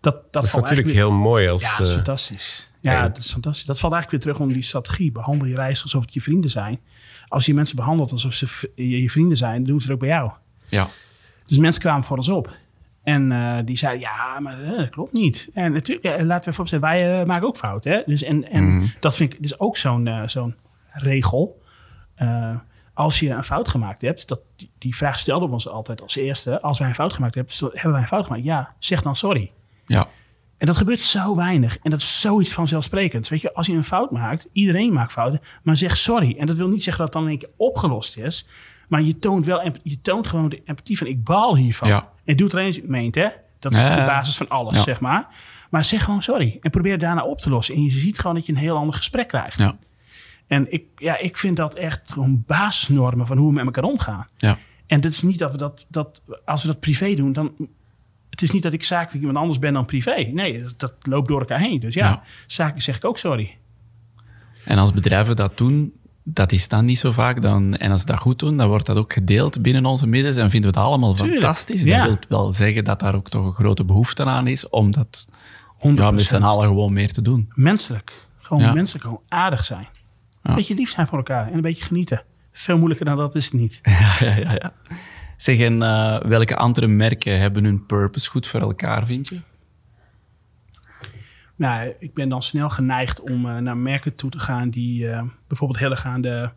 [0.00, 1.62] dat, dat, Dat is valt natuurlijk heel mooi als...
[1.62, 2.70] Ja, dat is eh, fantastisch.
[2.80, 3.66] Ja, dat is fantastisch.
[3.66, 5.12] Dat valt eigenlijk weer terug onder die strategie.
[5.12, 6.80] Behandel je reizigers alsof het je vrienden zijn.
[7.26, 10.08] Als je mensen behandelt alsof ze je, vrienden zijn, dan doen ze het ook bij
[10.08, 10.30] jou.
[10.68, 10.88] Ja.
[11.46, 12.56] Dus mensen kwamen voor ons op.
[13.02, 15.50] En eh, die zeiden, ja, maar eh, dat klopt niet.
[15.54, 17.92] En natuurlijk, ja, laten we vooropstellen, wij maken ook fouten.
[17.92, 18.02] Hè?
[18.06, 20.54] Dus, en en dat vind ik dus ook zo'n zo'n
[20.92, 21.62] regel.
[22.98, 24.40] Als je een fout gemaakt hebt, dat,
[24.78, 26.60] die, vraag stelden we ons altijd als eerste.
[26.60, 28.44] Als wij een fout gemaakt hebben, hebben wij een fout gemaakt?
[28.44, 29.52] Ja, zeg dan sorry.
[29.88, 30.08] Ja.
[30.58, 31.78] En dat gebeurt zo weinig.
[31.82, 33.28] En dat is zoiets vanzelfsprekends.
[33.28, 36.36] Weet je, als je een fout maakt, iedereen maakt fouten, maar zeg sorry.
[36.38, 38.46] En dat wil niet zeggen dat het dan in één keer opgelost is.
[38.88, 41.88] Maar je toont wel, je toont gewoon de empathie van ik baal hiervan.
[41.88, 42.08] Ja.
[42.24, 43.28] En doe het alleen als je het meent, hè.
[43.58, 44.82] Dat is de basis van alles, Ja.
[44.82, 45.26] zeg maar.
[45.70, 46.58] Maar zeg gewoon sorry.
[46.60, 47.74] En probeer het daarna op te lossen.
[47.74, 49.58] En je ziet gewoon dat je een heel ander gesprek krijgt.
[49.58, 49.76] Ja.
[50.46, 54.26] En ik, ja, ik vind dat echt gewoon basisnormen van hoe we met elkaar omgaan.
[54.36, 54.58] Ja.
[54.86, 57.52] En het is niet dat we dat, dat, als we dat privé doen, dan.
[58.38, 60.14] Het is niet dat ik zakelijk iemand anders ben dan privé.
[60.32, 61.80] Nee, dat, dat loopt door elkaar heen.
[61.80, 63.56] Dus ja, zakelijk zeg ik ook sorry.
[64.64, 65.92] En als bedrijven dat doen,
[66.24, 67.42] dat is dan niet zo vaak.
[67.42, 70.36] Dan, en als ze dat goed doen, dan wordt dat ook gedeeld binnen onze middens
[70.36, 71.82] en vinden we het allemaal Tuurlijk, fantastisch.
[71.82, 72.06] ja.
[72.06, 75.28] Dat wil wel zeggen dat daar ook toch een grote behoefte aan is om dat
[75.80, 76.40] ja, met z'n 100%.
[76.40, 77.48] allen gewoon meer te doen.
[77.54, 78.12] Menselijk.
[78.38, 78.72] Gewoon Ja.
[78.72, 79.86] menselijk, gewoon aardig zijn.
[80.42, 82.22] Een beetje lief zijn voor elkaar en een beetje genieten.
[82.52, 83.80] Veel moeilijker dan dat is het niet.
[84.20, 84.72] Ja, ja, ja.
[85.38, 89.40] Zeg, en eh, welke andere merken hebben hun purpose goed voor elkaar, vind je?
[91.56, 95.22] Nou, ik ben dan snel geneigd om eh, naar merken toe te gaan die eh,
[95.46, 96.50] bijvoorbeeld heel erg aan de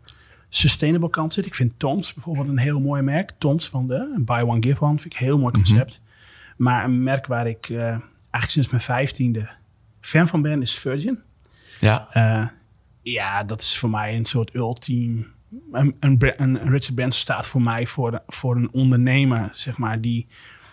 [0.48, 1.52] sustainable kant zitten.
[1.52, 3.32] Ik vind Toms bijvoorbeeld een heel mooi merk.
[3.38, 6.00] Toms van de Buy One Give One vind ik een heel mooi concept.
[6.56, 9.48] Maar een merk waar ik eigenlijk sinds mijn vijftiende
[10.00, 11.18] fan van ben is Virgin.
[11.80, 12.08] Ja,
[13.02, 15.32] ja, dat is voor mij een soort ultiem.
[15.72, 20.26] Een, een, Richard Branson staat voor mij voor, voor een ondernemer, zeg maar, die,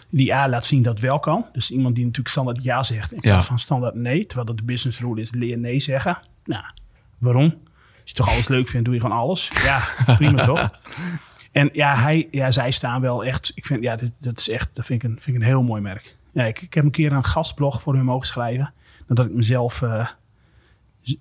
[0.10, 1.46] die laat zien dat wel kan.
[1.52, 3.30] Dus iemand die natuurlijk standaard ja zegt in Ja.
[3.30, 4.26] plaats van standaard nee.
[4.26, 6.18] Terwijl dat de business rule is, leer nee zeggen.
[6.46, 6.64] Nou,
[7.18, 7.44] waarom?
[8.02, 9.52] Als je toch alles leuk vindt, doe je gewoon alles.
[9.64, 10.70] Ja, prima toch?
[11.52, 13.52] En ja, hij, ja, zij staan wel echt.
[13.56, 15.64] Ik vind, ja, dit, dat is echt, dat vind ik een, vind ik een heel
[15.64, 16.16] mooi merk.
[16.32, 18.74] Ja, ik, ik heb een keer een gastblog voor hun mogen schrijven.
[19.08, 20.08] Nadat ik mezelf eh,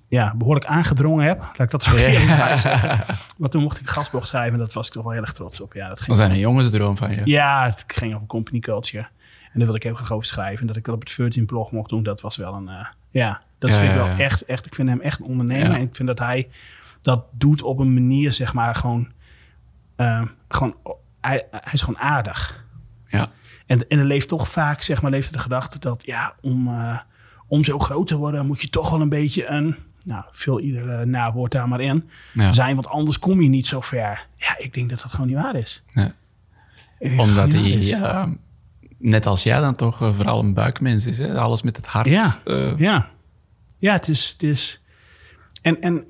[0.08, 1.38] ja, behoorlijk aangedrongen heb.
[1.40, 3.16] Laat ik dat zo bij zeggen.
[3.36, 4.52] Maar toen mocht ik een gastblog schrijven.
[4.52, 5.72] En dat was ik toch wel heel erg trots op.
[5.72, 7.20] Ja, dat ging dat is een jongensdroom van je.
[7.24, 9.02] ja, het ging over company culture.
[9.02, 10.60] En daar wilde ik heel graag over schrijven.
[10.60, 12.68] En dat ik dat op het Virgin blog mocht doen, dat was wel een...
[12.68, 14.18] eh, ja, dat Ja, vind ik ja, wel ja.
[14.18, 14.66] echt, echt...
[14.66, 15.70] Ik vind hem echt een ondernemer.
[15.70, 15.76] Ja.
[15.76, 16.48] En ik vind dat hij
[17.02, 19.12] dat doet op een manier, zeg maar, gewoon...
[19.96, 20.76] eh, gewoon
[21.20, 22.64] hij, hij is gewoon aardig.
[23.08, 23.28] Ja,
[23.66, 26.02] En, en er leeft toch vaak, zeg maar, leeft er de gedachte dat...
[26.06, 26.98] Ja, om, eh,
[27.48, 29.76] om zo groot te worden moet je toch wel een beetje een...
[30.04, 32.52] nou, vul ieder uh, nawoord daar maar in, Ja.
[32.52, 32.74] zijn.
[32.74, 34.26] Want anders kom je niet zo ver.
[34.36, 35.82] Ja, ik denk dat dat gewoon niet waar is.
[35.94, 36.12] Ja.
[36.98, 38.26] Omdat hij, eh,
[38.98, 41.18] net als jij dan toch eh, vooral een buikmens is.
[41.18, 41.38] Hè?
[41.38, 42.06] Alles met het hart.
[42.08, 42.34] Ja.
[42.44, 43.08] eh, Ja,
[43.78, 44.28] ja het is...
[44.32, 44.82] Het is
[45.62, 46.04] en, en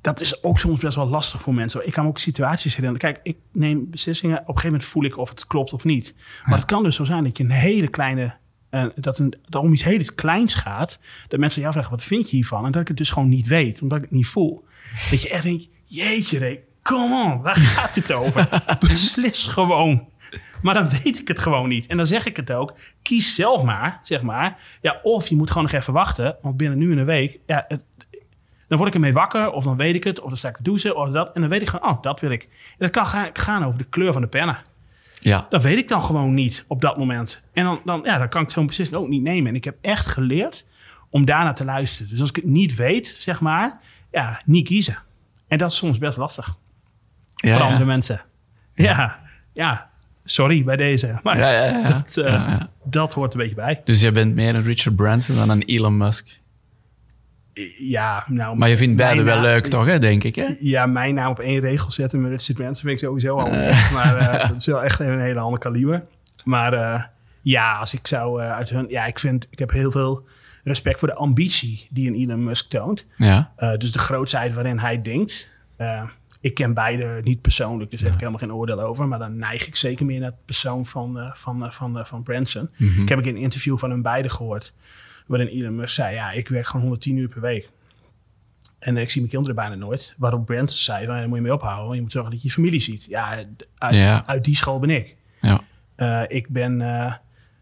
[0.00, 1.86] dat is ook soms best wel lastig voor mensen.
[1.86, 3.12] Ik kan ook situaties herinneren.
[3.12, 4.34] Kijk, ik neem beslissingen.
[4.36, 6.14] Op een gegeven moment voel ik of het klopt of niet.
[6.44, 8.34] Maar het kan dus zo zijn dat je een hele kleine...
[8.74, 10.98] eh, dat, een, dat om iets heel kleins gaat.
[11.28, 12.64] Dat mensen jou vragen, wat vind je hiervan?
[12.64, 13.82] En dat ik het dus gewoon niet weet.
[13.82, 14.64] Omdat ik het niet voel.
[15.10, 17.42] Dat je echt denkt, jeetje Ray, come on.
[17.42, 18.48] Waar gaat dit over?
[18.80, 20.08] Beslis gewoon.
[20.62, 21.86] Maar dan weet ik het gewoon niet.
[21.86, 22.74] En dan zeg ik het ook.
[23.02, 24.58] Kies zelf maar, zeg maar.
[24.80, 26.36] Ja, of je moet gewoon nog even wachten.
[26.42, 27.38] Want binnen nu en een week...
[27.46, 27.82] Ja, het,
[28.68, 30.96] dan word ik ermee wakker, of dan weet ik het, of dan sta ik douchen,
[30.96, 31.32] of dat.
[31.32, 32.42] En dan weet ik gewoon, oh, dat wil ik.
[32.42, 32.50] En
[32.90, 34.58] dat kan gaan over de kleur van de pennen.
[35.24, 35.46] Ja.
[35.48, 37.42] Dat weet ik dan gewoon niet op dat moment.
[37.52, 39.48] En dan, dan, ja, dan kan ik zo'n beslissing ook niet nemen.
[39.48, 40.64] En ik heb echt geleerd
[41.10, 42.10] om daarna te luisteren.
[42.10, 44.98] Dus als ik het niet weet, zeg maar, ja, niet kiezen.
[45.48, 46.46] En dat is soms best lastig
[47.34, 47.66] Ja, voor ja.
[47.66, 48.22] andere mensen.
[48.74, 49.18] Ja,
[49.52, 49.90] ja,
[50.24, 51.18] sorry bij deze.
[51.22, 51.82] Maar Ja, ja, ja.
[51.82, 53.80] Dat, eh, dat hoort een beetje bij.
[53.84, 56.38] Dus jij bent meer een Richard Branson dan een Elon Musk.
[57.78, 60.34] Ja, nou, Maar je vindt beide wel leuk, toch, hè, denk ik?
[60.34, 60.54] Hè?
[60.58, 63.50] Ja, mijn naam op één regel zetten met Richard Branson vind ik sowieso al.
[63.92, 66.04] Maar eh, dat is wel echt een hele ander kaliber.
[66.44, 67.02] Maar eh,
[67.42, 68.86] ja, als ik zou eh, uit hun...
[68.88, 69.46] Ja, ik vind...
[69.50, 70.26] Ik heb heel veel
[70.64, 73.06] respect voor de ambitie die een Elon Musk toont.
[73.16, 73.52] Ja.
[73.56, 75.52] Eh, dus de grootsheid waarin hij denkt.
[75.76, 76.02] Eh,
[76.44, 79.08] ik ken beide niet persoonlijk, dus daar heb ik helemaal geen oordeel over.
[79.08, 82.04] Maar dan neig ik zeker meer naar de persoon van, eh, van, eh, van, eh,
[82.04, 82.68] van Branson.
[82.78, 84.74] Ik heb ook een interview van hun beiden gehoord.
[85.26, 87.70] Waarin Elon Musk zei, ja, ik werk gewoon 110 uur per week.
[88.78, 90.14] En ik zie mijn kinderen bijna nooit.
[90.18, 91.84] Waarop Branson zei, daar moet je mee ophouden.
[91.84, 93.04] Want je moet zorgen dat je je familie ziet.
[93.04, 93.28] Ja,
[93.78, 94.22] uit, Ja.
[94.26, 95.16] uit die school ben ik.
[95.40, 95.60] Ja.
[95.96, 97.12] Eh, ik ben, eh,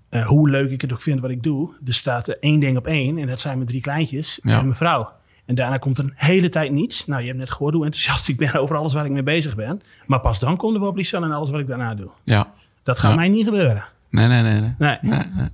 [0.08, 2.86] eh, hoe leuk ik het ook vind wat ik doe, er staat één ding op
[2.86, 3.18] één.
[3.18, 4.58] En dat zijn mijn drie kleintjes Ja.
[4.58, 5.12] en mijn vrouw.
[5.44, 7.06] En daarna komt er een hele tijd niets.
[7.06, 9.54] Nou, je hebt net gehoord hoe enthousiast ik ben over alles waar ik mee bezig
[9.56, 9.80] ben.
[10.06, 12.10] Maar pas dan komt er wel Sun en alles wat ik daarna doe.
[12.24, 12.52] ja.
[12.82, 13.84] Dat gaat mij niet gebeuren.
[14.10, 14.60] Nee, nee, nee.
[14.60, 14.74] nee.
[14.78, 14.98] Nee.
[15.02, 15.48] Nee, nee.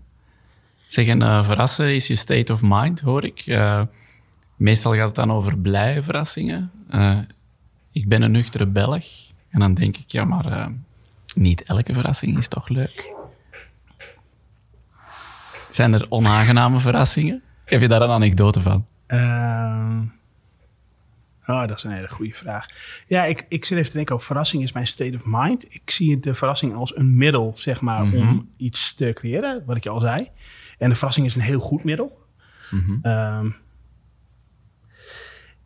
[0.89, 3.41] Zeg, en eh, verrassen is je state of mind, hoor ik.
[3.47, 3.83] Eh,
[4.57, 6.71] meestal gaat het dan over blije verrassingen.
[6.91, 7.19] Eh,
[7.93, 9.05] ik ben een nuchtere Belg.
[9.51, 10.73] En dan denk ik, ja, maar
[11.35, 13.13] niet elke verrassing is toch leuk?
[15.69, 17.43] Zijn er onaangename verrassingen?
[17.65, 18.87] Heb je daar een anekdote van?
[21.47, 22.67] Oh, dat is een hele goede vraag.
[23.07, 25.67] Ja, ik, ik zit even te denken over verrassing is mijn state of mind.
[25.69, 29.83] Ik zie de verrassing als een middel, zeg maar, om iets te creëren, wat ik
[29.83, 30.31] je al zei.
[30.79, 32.19] En de verrassing is een heel goed middel.
[33.03, 33.51] Ehm,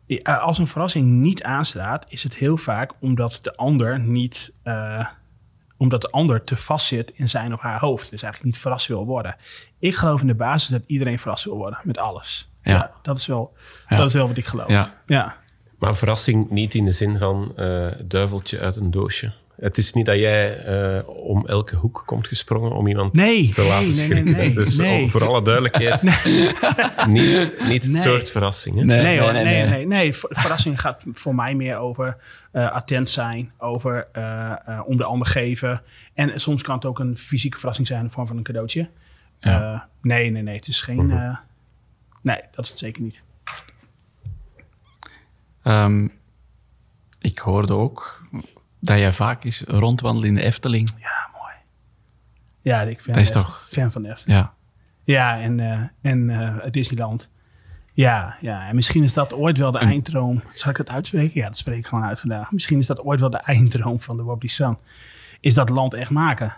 [0.05, 4.53] ja, als een verrassing niet aanslaat, is het heel vaak omdat de ander niet...
[4.63, 5.07] eh,
[5.77, 8.09] omdat de ander te vast zit in zijn of haar hoofd.
[8.09, 9.35] Dus eigenlijk niet verrast wil worden.
[9.79, 12.51] Ik geloof in de basis dat iedereen verrast wil worden met alles.
[12.61, 12.91] Ja.
[13.01, 13.53] dat, is wel,
[13.89, 13.95] Ja.
[13.97, 14.67] dat is wel wat ik geloof.
[14.69, 15.01] Ja.
[15.05, 15.35] ja.
[15.79, 19.33] Maar verrassing niet in de zin van eh, duiveltje uit een doosje.
[19.63, 23.61] Het is niet dat jij eh, om elke hoek komt gesprongen om iemand Nee, te
[23.61, 24.23] laten nee, nee, schrikken.
[24.25, 25.01] nee, nee, Dus nee.
[25.03, 26.01] om- voor alle duidelijkheid,
[27.07, 28.75] niet, niet het soort verrassing.
[28.77, 28.83] Hè?
[28.83, 29.87] Nee, hoor, nee, nee, nee.
[29.87, 30.13] nee.
[30.13, 32.17] ver- Verrassing gaat voor mij meer over
[32.51, 35.81] eh, attent zijn, over eh, eh, om de ander geven.
[36.13, 38.89] En soms kan het ook een fysieke verrassing zijn in de vorm van een cadeautje.
[39.39, 39.73] Ja.
[39.73, 40.55] Eh, nee, nee, nee.
[40.55, 41.11] Het is geen.
[41.11, 41.37] eh,
[42.21, 43.23] nee, dat is het zeker niet.
[45.63, 46.07] Ehm,
[47.19, 48.21] ik hoorde ook
[48.85, 50.89] dat jij vaak eens rondwandelt in de Efteling.
[50.99, 51.53] Ja, mooi.
[52.61, 54.39] Ja, ik ben Dat is echt toch- fan van de Efteling.
[54.39, 54.53] Ja.
[55.03, 55.79] Ja, en, eh,
[56.11, 57.29] en eh, Disneyland.
[57.93, 60.43] Ja, ja, en misschien is dat ooit wel de einddroom.
[60.53, 61.39] Zal ik het uitspreken?
[61.41, 62.51] Ja, dat spreek ik gewoon uit vandaag.
[62.51, 64.77] Misschien is dat ooit wel de einddroom van de Wobbly Sun.
[65.39, 66.53] Is dat land echt maken.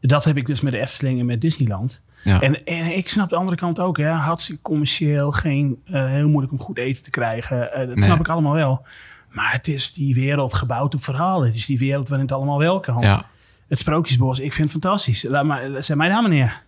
[0.00, 2.02] Dat heb ik dus met de Efteling en met Disneyland.
[2.24, 2.40] Ja.
[2.40, 3.96] En, en ik snap de andere kant ook.
[3.96, 4.08] Hè.
[4.10, 5.30] Hartstikke commercieel.
[5.32, 7.72] Geen, eh, heel moeilijk om goed eten te krijgen.
[7.72, 8.04] Eh, dat Nee.
[8.04, 8.86] snap ik allemaal wel.
[9.30, 11.46] Maar het is die wereld gebouwd op verhalen.
[11.46, 13.00] Het is die wereld waarin het allemaal wel kan.
[13.00, 13.26] ja.
[13.68, 15.22] Het Sprookjesbos, ik vind het fantastisch.
[15.22, 16.62] Laat maar, zet mij daar maar neer.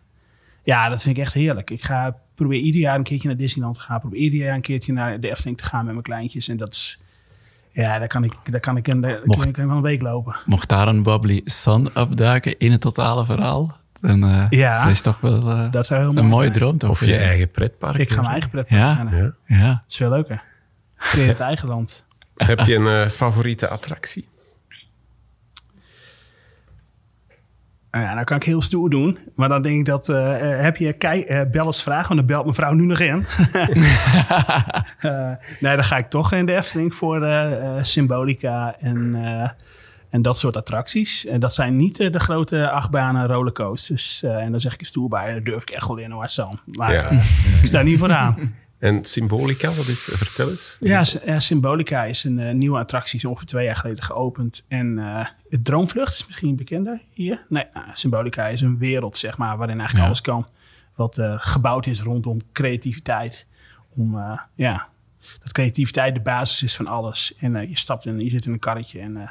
[0.65, 1.71] Ja, dat vind ik echt heerlijk.
[1.71, 4.01] Ik ga probeer ieder jaar een keertje naar Disneyland te gaan.
[4.01, 6.49] Probeer ieder jaar een keertje naar de Efteling te gaan met mijn kleintjes.
[6.49, 7.01] En dat is...
[7.73, 10.03] Ja, daar kan ik, daar kan ik, een, daar Mocht- kan ik wel een week
[10.03, 10.37] lopen.
[10.47, 14.83] Mocht daar een Wobbly Sun opduiken in het totale verhaal, dan eh Ja.
[14.83, 16.59] dat is toch wel eh, Dat zou heel mooi een mooie zijn.
[16.59, 16.79] droom.
[16.79, 16.91] Toch?
[16.91, 17.97] Of je eigen pretpark.
[17.99, 18.95] Ik ga mijn eigen pret Ja.
[18.95, 19.37] plannen.
[19.47, 19.57] Ja.
[19.57, 19.67] Ja.
[19.69, 20.43] Dat is veel leuker.
[20.97, 22.05] Creëer het eigen land.
[22.47, 24.29] Heb je een eh, favoriete attractie?
[27.91, 29.19] Nou Ja, nou kan ik heel stoer doen.
[29.35, 30.09] Maar dan denk ik dat...
[30.09, 32.07] eh, eh, heb je kei, eh, bel eens vragen?
[32.15, 33.27] Want dan belt mevrouw nu nog in.
[35.01, 35.31] Eh,
[35.61, 37.29] nee, dan ga ik toch in de Efteling voor
[37.81, 39.51] Symbolica en, eh,
[40.11, 41.27] en dat soort attracties.
[41.27, 44.23] En dat zijn niet de grote achtbanen rollercoasters.
[44.23, 45.27] Eh, en dan zeg ik er stoer bij.
[45.27, 46.51] En daar durf ik echt wel in hoor, Sam.
[46.73, 47.11] Maar Ja.
[47.11, 48.37] ik sta niet vooraan.
[48.81, 50.77] En Symbolica, wat is, vertel eens.
[50.81, 51.05] Ja,
[51.39, 54.65] Symbolica is een eh, nieuwe attractie, is ongeveer twee jaar geleden geopend.
[54.69, 57.45] En eh het Droomvlucht is misschien bekender hier.
[57.49, 60.07] Nee, nou, Symbolica is een wereld, zeg maar, waarin eigenlijk Ja.
[60.07, 60.47] alles kan.
[60.95, 63.47] Wat eh, gebouwd is rondom creativiteit.
[63.97, 64.89] Om, eh, ja,
[65.43, 67.35] dat creativiteit de basis is van alles.
[67.39, 69.01] En eh, je stapt in, je zit in een karretje.
[69.01, 69.29] En eh,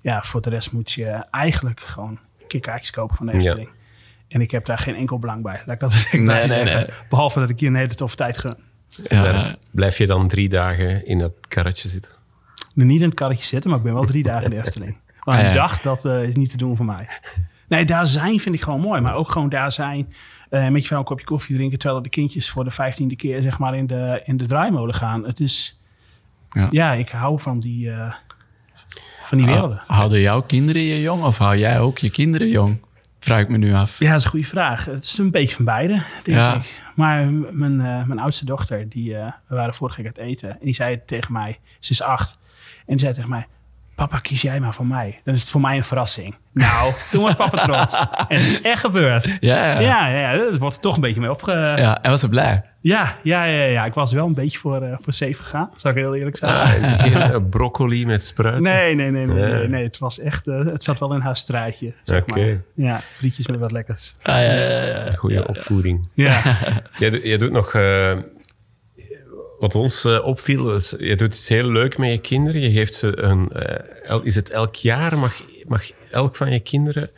[0.00, 3.38] ja, voor de rest moet je eigenlijk gewoon een keer kaartjes kopen van de Ja.
[3.38, 3.68] Efteling.
[4.28, 5.62] En ik heb daar geen enkel belang bij.
[5.66, 6.76] Laat ik dat Nee, nee, zeggen.
[6.76, 6.86] nee.
[7.08, 8.56] Behalve dat ik hier een hele toffe tijd gun.
[9.08, 12.12] Daar blijf je dan drie dagen in dat karretje zitten?
[12.74, 14.98] nu niet in het karretje zitten, maar ik ben wel drie dagen in de Efteling.
[15.24, 15.52] Maar een ja.
[15.52, 17.08] dag, dat eh, is niet te doen voor mij.
[17.68, 19.00] Nee, daar zijn vind ik gewoon mooi.
[19.00, 20.12] Maar ook gewoon daar zijn,
[20.50, 21.78] eh, met je vrouw een kopje koffie drinken...
[21.78, 25.24] terwijl de kindjes voor de vijftiende keer zeg maar in de, in de draaimolen gaan.
[25.24, 25.80] Het is...
[26.50, 26.68] Ja.
[26.70, 28.14] Ja, ik hou van die, eh,
[29.24, 29.76] van die werelden.
[29.76, 32.78] Hou- Houden jouw kinderen je jong of hou jij ook je kinderen jong?
[33.24, 33.98] Vraag ik me nu af.
[33.98, 34.84] Ja, dat is een goede vraag.
[34.84, 36.54] Het is een beetje van beide, denk Ja.
[36.54, 36.80] ik.
[36.94, 40.50] Maar mijn, eh, mijn oudste dochter, die, eh, we waren vorige week uit eten.
[40.50, 42.38] En die zei tegen mij, ze is acht.
[42.78, 43.46] En die zei tegen mij,
[43.94, 45.20] papa, kies jij maar voor mij.
[45.24, 46.34] Dan is het voor mij een verrassing.
[46.52, 47.98] Nou, toen was papa trots.
[48.28, 49.36] En het is echt gebeurd.
[49.40, 49.78] Ja, ja.
[49.80, 51.52] Ja, ja, ja dat wordt er toch een beetje mee opge...
[51.52, 52.62] Ja, Ja, en was ze blij?
[52.80, 55.96] ja, ja, ja, Ik was wel een beetje voor, eh voor zeven gegaan, zal ik
[55.96, 56.52] heel eerlijk zijn.
[56.52, 58.62] Ah, geen eh, broccoli met spruiten?
[58.62, 59.56] Nee, nee, nee, nee, Ja.
[59.58, 59.82] nee, nee.
[59.82, 62.40] Het was echt, eh, het zat wel in haar straatje, zeg Oké.
[62.46, 62.60] maar.
[62.74, 64.16] Ja, frietjes met wat lekkers.
[64.22, 65.10] Ah, ja, ja, ja.
[65.10, 66.08] Goede opvoeding.
[66.14, 66.40] Ja,
[66.98, 67.74] Jij, doet- jij doet nog...
[67.74, 68.12] eh,
[69.64, 72.60] wat ons eh, opviel, is, je doet iets heel leuk met je kinderen.
[72.60, 73.48] Je geeft ze een...
[73.50, 75.18] eh, el- is het elk jaar?
[75.18, 77.10] Mag, mag elk van je kinderen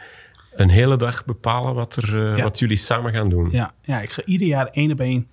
[0.55, 2.43] een hele dag bepalen wat, er, eh, Ja.
[2.43, 3.51] wat jullie samen gaan doen?
[3.51, 5.29] Ja, ja, ik ga ieder jaar één op één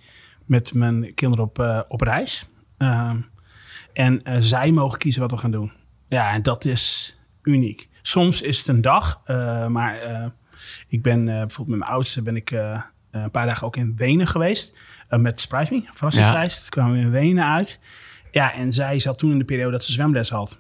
[0.46, 2.46] met mijn kinderen op, op reis.
[2.78, 3.18] Ehm,
[3.94, 5.72] en zij mogen kiezen wat we gaan doen.
[6.10, 7.90] Ja, en dat is uniek.
[8.02, 9.22] Soms is het een dag,
[9.70, 9.98] maar
[10.88, 12.52] ik ben bijvoorbeeld met mijn oudste ben ik
[13.12, 14.74] een paar dagen ook in Wenen geweest.
[15.14, 16.60] Eh, met Surprise Me, een verrassingsreis.
[16.60, 17.80] Toen kwamen we in Wenen uit.
[18.32, 20.58] Ja, en zij zat toen in de periode dat ze zwemles had.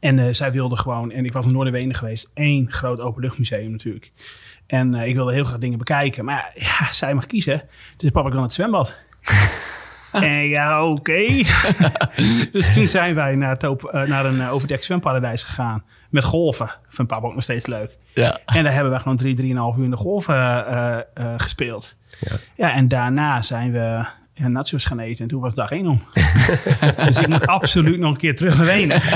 [0.00, 4.12] En eh, zij wilde gewoon, en ik was in Wenen geweest, één groot openluchtmuseum natuurlijk.
[4.66, 6.24] En eh, ik wilde heel graag dingen bekijken.
[6.24, 7.62] Maar ja, ja, zij mag kiezen.
[7.96, 8.96] Dus papa, ik wil naar het zwembad.
[10.12, 11.26] en ja, oké.
[12.52, 15.84] dus toen zijn wij naar, het op, eh, naar een uh, overdekt zwemparadijs gegaan.
[16.10, 16.70] Met golven.
[16.88, 17.98] Vindt papa ook nog steeds leuk.
[18.22, 18.38] Ja.
[18.46, 20.34] En daar hebben we gewoon drie, drieënhalf uur in de golven
[20.66, 21.96] eh, eh, gespeeld.
[22.20, 22.36] Ja.
[22.56, 25.22] Ja, en daarna zijn we ja, nachos gaan eten.
[25.22, 26.02] En toen was dag één om.
[27.06, 29.00] dus ik moet absoluut nog een keer terug naar Wenen.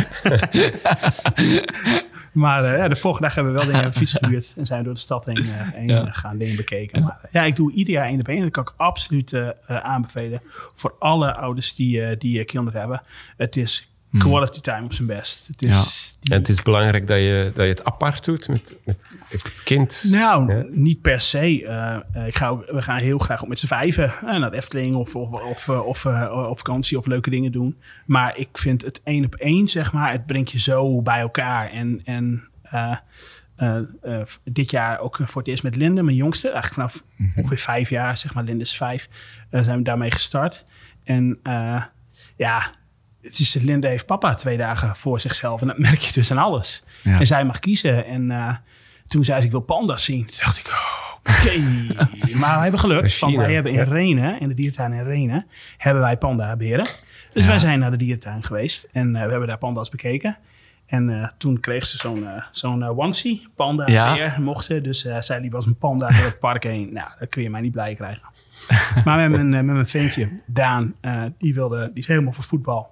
[2.32, 4.52] maar eh, ja, de volgende dag hebben we wel dingen fiets gehuurd.
[4.56, 6.06] En zijn we door de stad heen, eh, heen Ja.
[6.06, 7.02] eh, gaan, dingen bekeken.
[7.02, 8.36] Maar, eh, ja, ik doe ieder jaar één op één.
[8.36, 10.40] En dat kan ik absoluut eh, eh, aanbevelen.
[10.74, 13.00] Voor alle ouders die, eh, die eh, kinderen hebben.
[13.36, 15.46] Het is quality time op zijn best.
[15.46, 18.76] Het is, die- En het is belangrijk dat je, dat je het apart doet met,
[18.84, 18.96] met
[19.28, 20.04] het kind.
[20.10, 20.64] Nou, Ja.
[20.70, 21.66] niet per se.
[21.66, 24.56] Eh, eh, ik ga ook, we gaan heel graag ook met z'n vijven naar de
[24.56, 26.06] Efteling of, of, of, eh, of,
[26.48, 27.76] op vakantie of leuke dingen doen.
[28.06, 31.70] Maar ik vind het één op één, zeg maar, het brengt je zo bij elkaar.
[31.70, 32.96] En, en eh,
[33.56, 36.50] eh, eh, dit jaar ook voor het eerst met Linde, mijn jongste.
[36.50, 37.04] Eigenlijk vanaf
[37.36, 39.08] ongeveer vijf jaar, zeg maar, Linde is vijf,
[39.50, 40.64] zijn we daarmee gestart.
[41.04, 41.82] En eh,
[42.36, 42.74] ja,
[43.22, 45.60] het is, Linde heeft papa twee dagen voor zichzelf.
[45.60, 46.82] En dat merk je dus aan alles.
[47.02, 47.20] Ja.
[47.20, 48.06] En zij mag kiezen.
[48.06, 48.54] En eh,
[49.06, 50.26] toen zei ze, ik wil panda's zien.
[50.26, 51.58] Toen dacht ik, oh, oké.
[52.40, 53.16] maar we hebben geluk.
[53.20, 53.82] Want wij hebben in.
[53.82, 55.46] Renen, in de diertuin in Renen,
[55.76, 56.88] hebben wij panda-beren.
[57.32, 57.48] Dus Ja.
[57.50, 58.88] wij zijn naar de diertuin geweest.
[58.92, 60.36] En eh, we hebben daar panda's bekeken.
[60.86, 64.36] En eh, toen kreeg ze zo'n eh, zo'n onesie, panda Ja.
[64.38, 64.80] mocht ze.
[64.80, 66.92] Dus zij liep als een panda door het park heen.
[66.92, 68.22] Nou, dat kun je mij niet blij krijgen.
[69.04, 70.94] maar met mijn, met mijn ventje, Daan,
[71.38, 72.90] die, wilde, die is helemaal voor voetbal.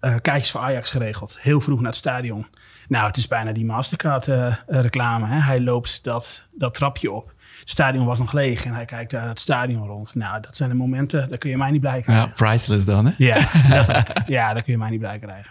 [0.00, 1.38] Eh kaartjes voor Ajax geregeld.
[1.40, 2.46] Heel vroeg naar het stadion.
[2.88, 5.26] Nou, het is bijna die Mastercard-reclame.
[5.26, 5.40] hè.
[5.40, 7.32] hij loopt dat, dat trapje op.
[7.60, 10.14] Het stadion was nog leeg en hij kijkt daar het stadion rond.
[10.14, 12.24] Nou, dat zijn de momenten, daar kun je mij niet blij krijgen.
[12.26, 13.12] ja, priceless dan, hè?
[13.16, 13.36] Ja,
[14.26, 15.50] ja, daar kun je mij niet blij krijgen.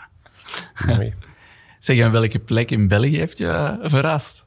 [0.85, 1.13] Mooi.
[1.79, 4.45] Zeg, en welke plek in België heeft je eh, verrast?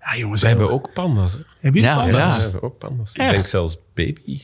[0.00, 0.40] Ja, jongens.
[0.42, 1.40] We heel- hebben ook panda's.
[1.60, 3.12] Heb je Ja, het Ja, we hebben ook panda's.
[3.14, 3.28] Echt?
[3.28, 4.40] Ik denk zelfs baby,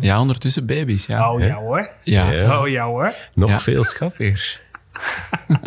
[0.00, 1.32] Ja, ondertussen baby's, ja.
[1.32, 1.90] Oh ja hoor.
[2.02, 2.30] Ja.
[2.30, 2.60] Ja.
[2.60, 3.12] Oh ja hoor.
[3.34, 3.58] Nog Ja.
[3.60, 4.60] veel schattiger.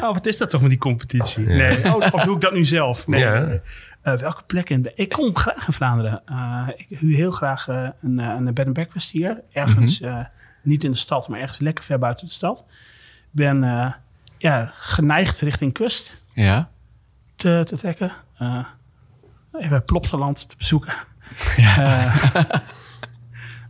[0.00, 1.46] Oh, wat is dat toch met die competitie?
[1.46, 1.94] Nee.
[1.94, 3.06] Oh, of doe ik dat nu zelf?
[3.06, 3.24] Nee.
[3.24, 3.60] Eh,
[4.02, 4.92] welke plek in...
[4.94, 6.22] Ik kom graag in Vlaanderen.
[6.26, 9.42] Eh, ik huur heel graag eh, een, een bed and breakfast hier.
[9.52, 10.18] Ergens, eh,
[10.62, 12.64] niet in de stad, maar ergens lekker ver buiten de stad.
[12.68, 12.74] Ik
[13.30, 13.92] ben eh,
[14.38, 16.70] ja, geneigd richting kust Ja.
[17.36, 18.12] te, te trekken.
[18.38, 18.64] Eh
[19.60, 20.92] even Plopsaland te bezoeken.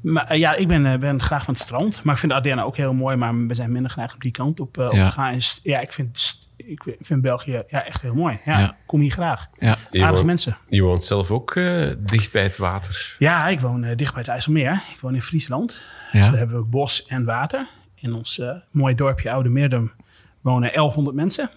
[0.02, 2.02] Eh, maar eh, ja, ik ben, eh, ben graag van het strand.
[2.04, 3.16] Maar ik vind de Ardennen ook heel mooi.
[3.16, 5.04] Maar we zijn minder geneigd op die kant op, op Ja.
[5.04, 5.32] te gaan.
[5.32, 8.38] En ja, ik vind ik vind België ja, echt heel mooi.
[8.44, 8.76] Ja, Ja.
[8.86, 9.46] Kom hier graag.
[9.58, 9.66] Ja.
[9.68, 10.56] Je Aardige woont, mensen.
[10.66, 13.14] je woont zelf ook eh, dicht bij het water.
[13.18, 14.82] Ja, ik woon dicht bij het IJsselmeer.
[14.92, 15.84] Ik woon in Friesland.
[16.12, 16.28] Dus Ja.
[16.30, 17.68] daar hebben we ook bos en water.
[17.94, 19.92] In ons mooie dorpje Oude Meerdum
[20.40, 21.50] wonen 1100 mensen.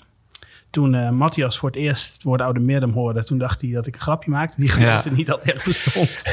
[0.71, 3.87] Toen eh, Matthias voor het eerst het woord Oude Meerdum hoorde, toen dacht hij dat
[3.87, 4.55] ik een grapje maakte.
[4.59, 5.15] Die geloofde Ja.
[5.15, 6.23] niet dat het echt bestond.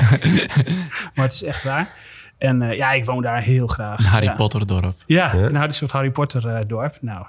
[1.15, 1.94] maar het is echt waar.
[2.39, 3.98] En eh, ja, ik woon daar heel graag.
[3.98, 4.35] Een Harry ja.
[4.35, 4.94] Potter dorp.
[5.06, 5.32] Ja, Ja.
[5.35, 6.98] nou, het is een soort Harry Potter eh, dorp.
[7.01, 7.27] Nou,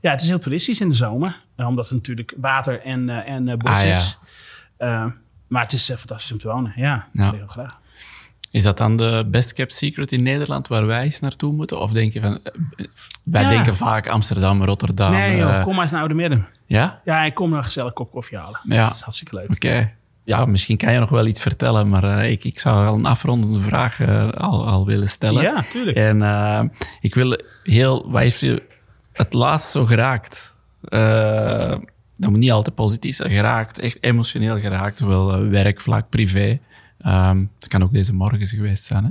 [0.00, 1.40] ja, het is heel toeristisch in de zomer.
[1.56, 3.92] omdat het natuurlijk water en, eh, en bos Ah, ja.
[3.92, 4.18] is.
[4.76, 5.06] Eh,
[5.48, 6.72] maar het is fantastisch om te wonen.
[6.76, 7.32] Ja, Ja.
[7.32, 7.80] heel graag.
[8.52, 11.80] Is dat dan de best kept secret in Nederland waar wij eens naartoe moeten?
[11.80, 12.38] Of denk je van...
[13.22, 13.48] Wij Ja.
[13.48, 15.10] denken vaak Amsterdam, Rotterdam.
[15.10, 16.46] nee joh, eh, kom maar eens naar Oude Midden.
[16.66, 17.00] Ja?
[17.04, 18.60] Ja, ik kom nog een gezellig kop koffie halen.
[18.62, 18.84] Ja.
[18.86, 19.50] Dat is hartstikke leuk.
[19.50, 19.92] Oké.
[20.24, 23.06] Ja, misschien kan je nog wel iets vertellen, maar eh, ik, ik zou al een
[23.06, 25.42] afrondende vraag eh, al, al willen stellen.
[25.42, 25.96] Ja, tuurlijk.
[25.96, 26.70] En
[27.00, 28.10] ik wil heel...
[28.10, 28.62] Wat heeft je
[29.12, 30.56] het laatst zo geraakt?
[32.16, 33.30] Dat moet niet altijd positief zijn.
[33.30, 34.98] Geraakt, echt emotioneel geraakt.
[34.98, 36.58] Zowel werkvlak, privé.
[37.02, 39.10] Ehm dat kan ook deze morgen geweest zijn, hè?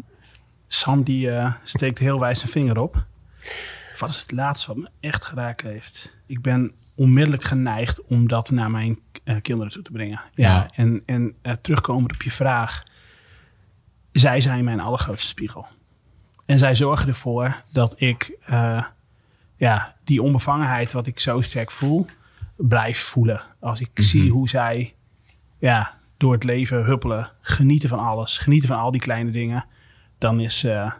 [0.67, 3.05] Sam die eh, steekt heel wijs zijn vinger op.
[3.99, 6.15] Wat is het laatste wat me echt geraakt heeft?
[6.25, 10.21] Ik ben onmiddellijk geneigd om dat naar mijn eh, kinderen toe te brengen.
[10.33, 10.69] Ja, Ja.
[10.73, 12.83] En, en eh, terugkomend op je vraag.
[14.11, 15.67] Zij zijn mijn allergrootste spiegel.
[16.45, 18.37] En zij zorgen ervoor dat ik
[19.55, 22.05] ja, die onbevangenheid wat ik zo sterk voel,
[22.55, 23.41] blijf voelen.
[23.59, 24.93] Als ik zie hoe zij
[25.57, 29.65] ja, door het leven huppelen, genieten van alles, genieten van al die kleine dingen,
[30.17, 30.91] dan is, eh,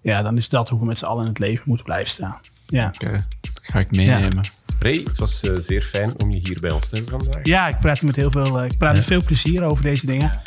[0.00, 2.36] ja, dan is dat hoe we met z'n allen in het leven moeten blijven staan.
[2.66, 2.92] Ja.
[2.94, 3.26] Oké,
[3.62, 4.44] ga ik meenemen.
[4.78, 7.44] Ray, het was eh, zeer fijn om je hier bij ons te hebben vandaag.
[7.46, 10.40] ja, ik praat met heel veel, eh, ik praat met veel plezier over deze dingen.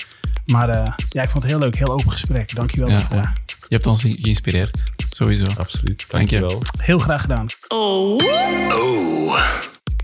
[0.46, 2.56] Maar eh, ja, ik vond het heel leuk, heel open gesprek.
[2.56, 3.18] Dankjewel Ja, daarvoor.
[3.18, 3.34] ja.
[3.46, 5.46] Je hebt ons geïnspireerd, sowieso.
[5.58, 6.40] Absoluut, Dank je.
[6.40, 6.62] dankjewel.
[6.82, 7.46] Heel graag gedaan.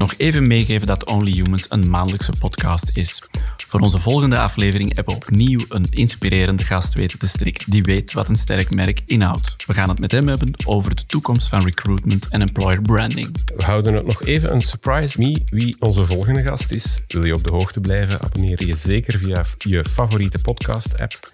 [0.02, 3.24] Nog even meegeven dat Only Humans een maandelijkse podcast is.
[3.58, 8.14] Voor onze volgende aflevering hebben we opnieuw een inspirerende gast weten te strikken die weet
[8.14, 9.56] wat een sterk merk inhoudt.
[9.66, 13.30] We gaan het met hem hebben over de toekomst van recruitment en employer branding.
[13.56, 17.02] We houden het nog even een surprise me wie onze volgende gast is.
[17.08, 21.32] Wil je op de hoogte blijven, abonneer je zeker via je favoriete podcast-app.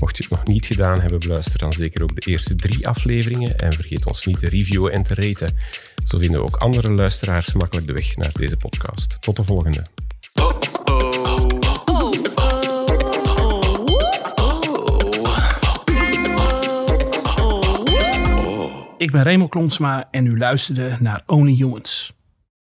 [0.00, 3.58] Mocht je het nog niet gedaan hebben, beluister dan zeker ook de eerste drie afleveringen
[3.58, 5.56] en vergeet ons niet te reviewen en te raten.
[6.06, 9.16] Zo vinden ook andere luisteraars makkelijk de weg naar deze podcast.
[9.20, 9.86] Tot de volgende.
[18.96, 22.12] Ik ben Remo Klonsma en u luisterde naar Only Humans.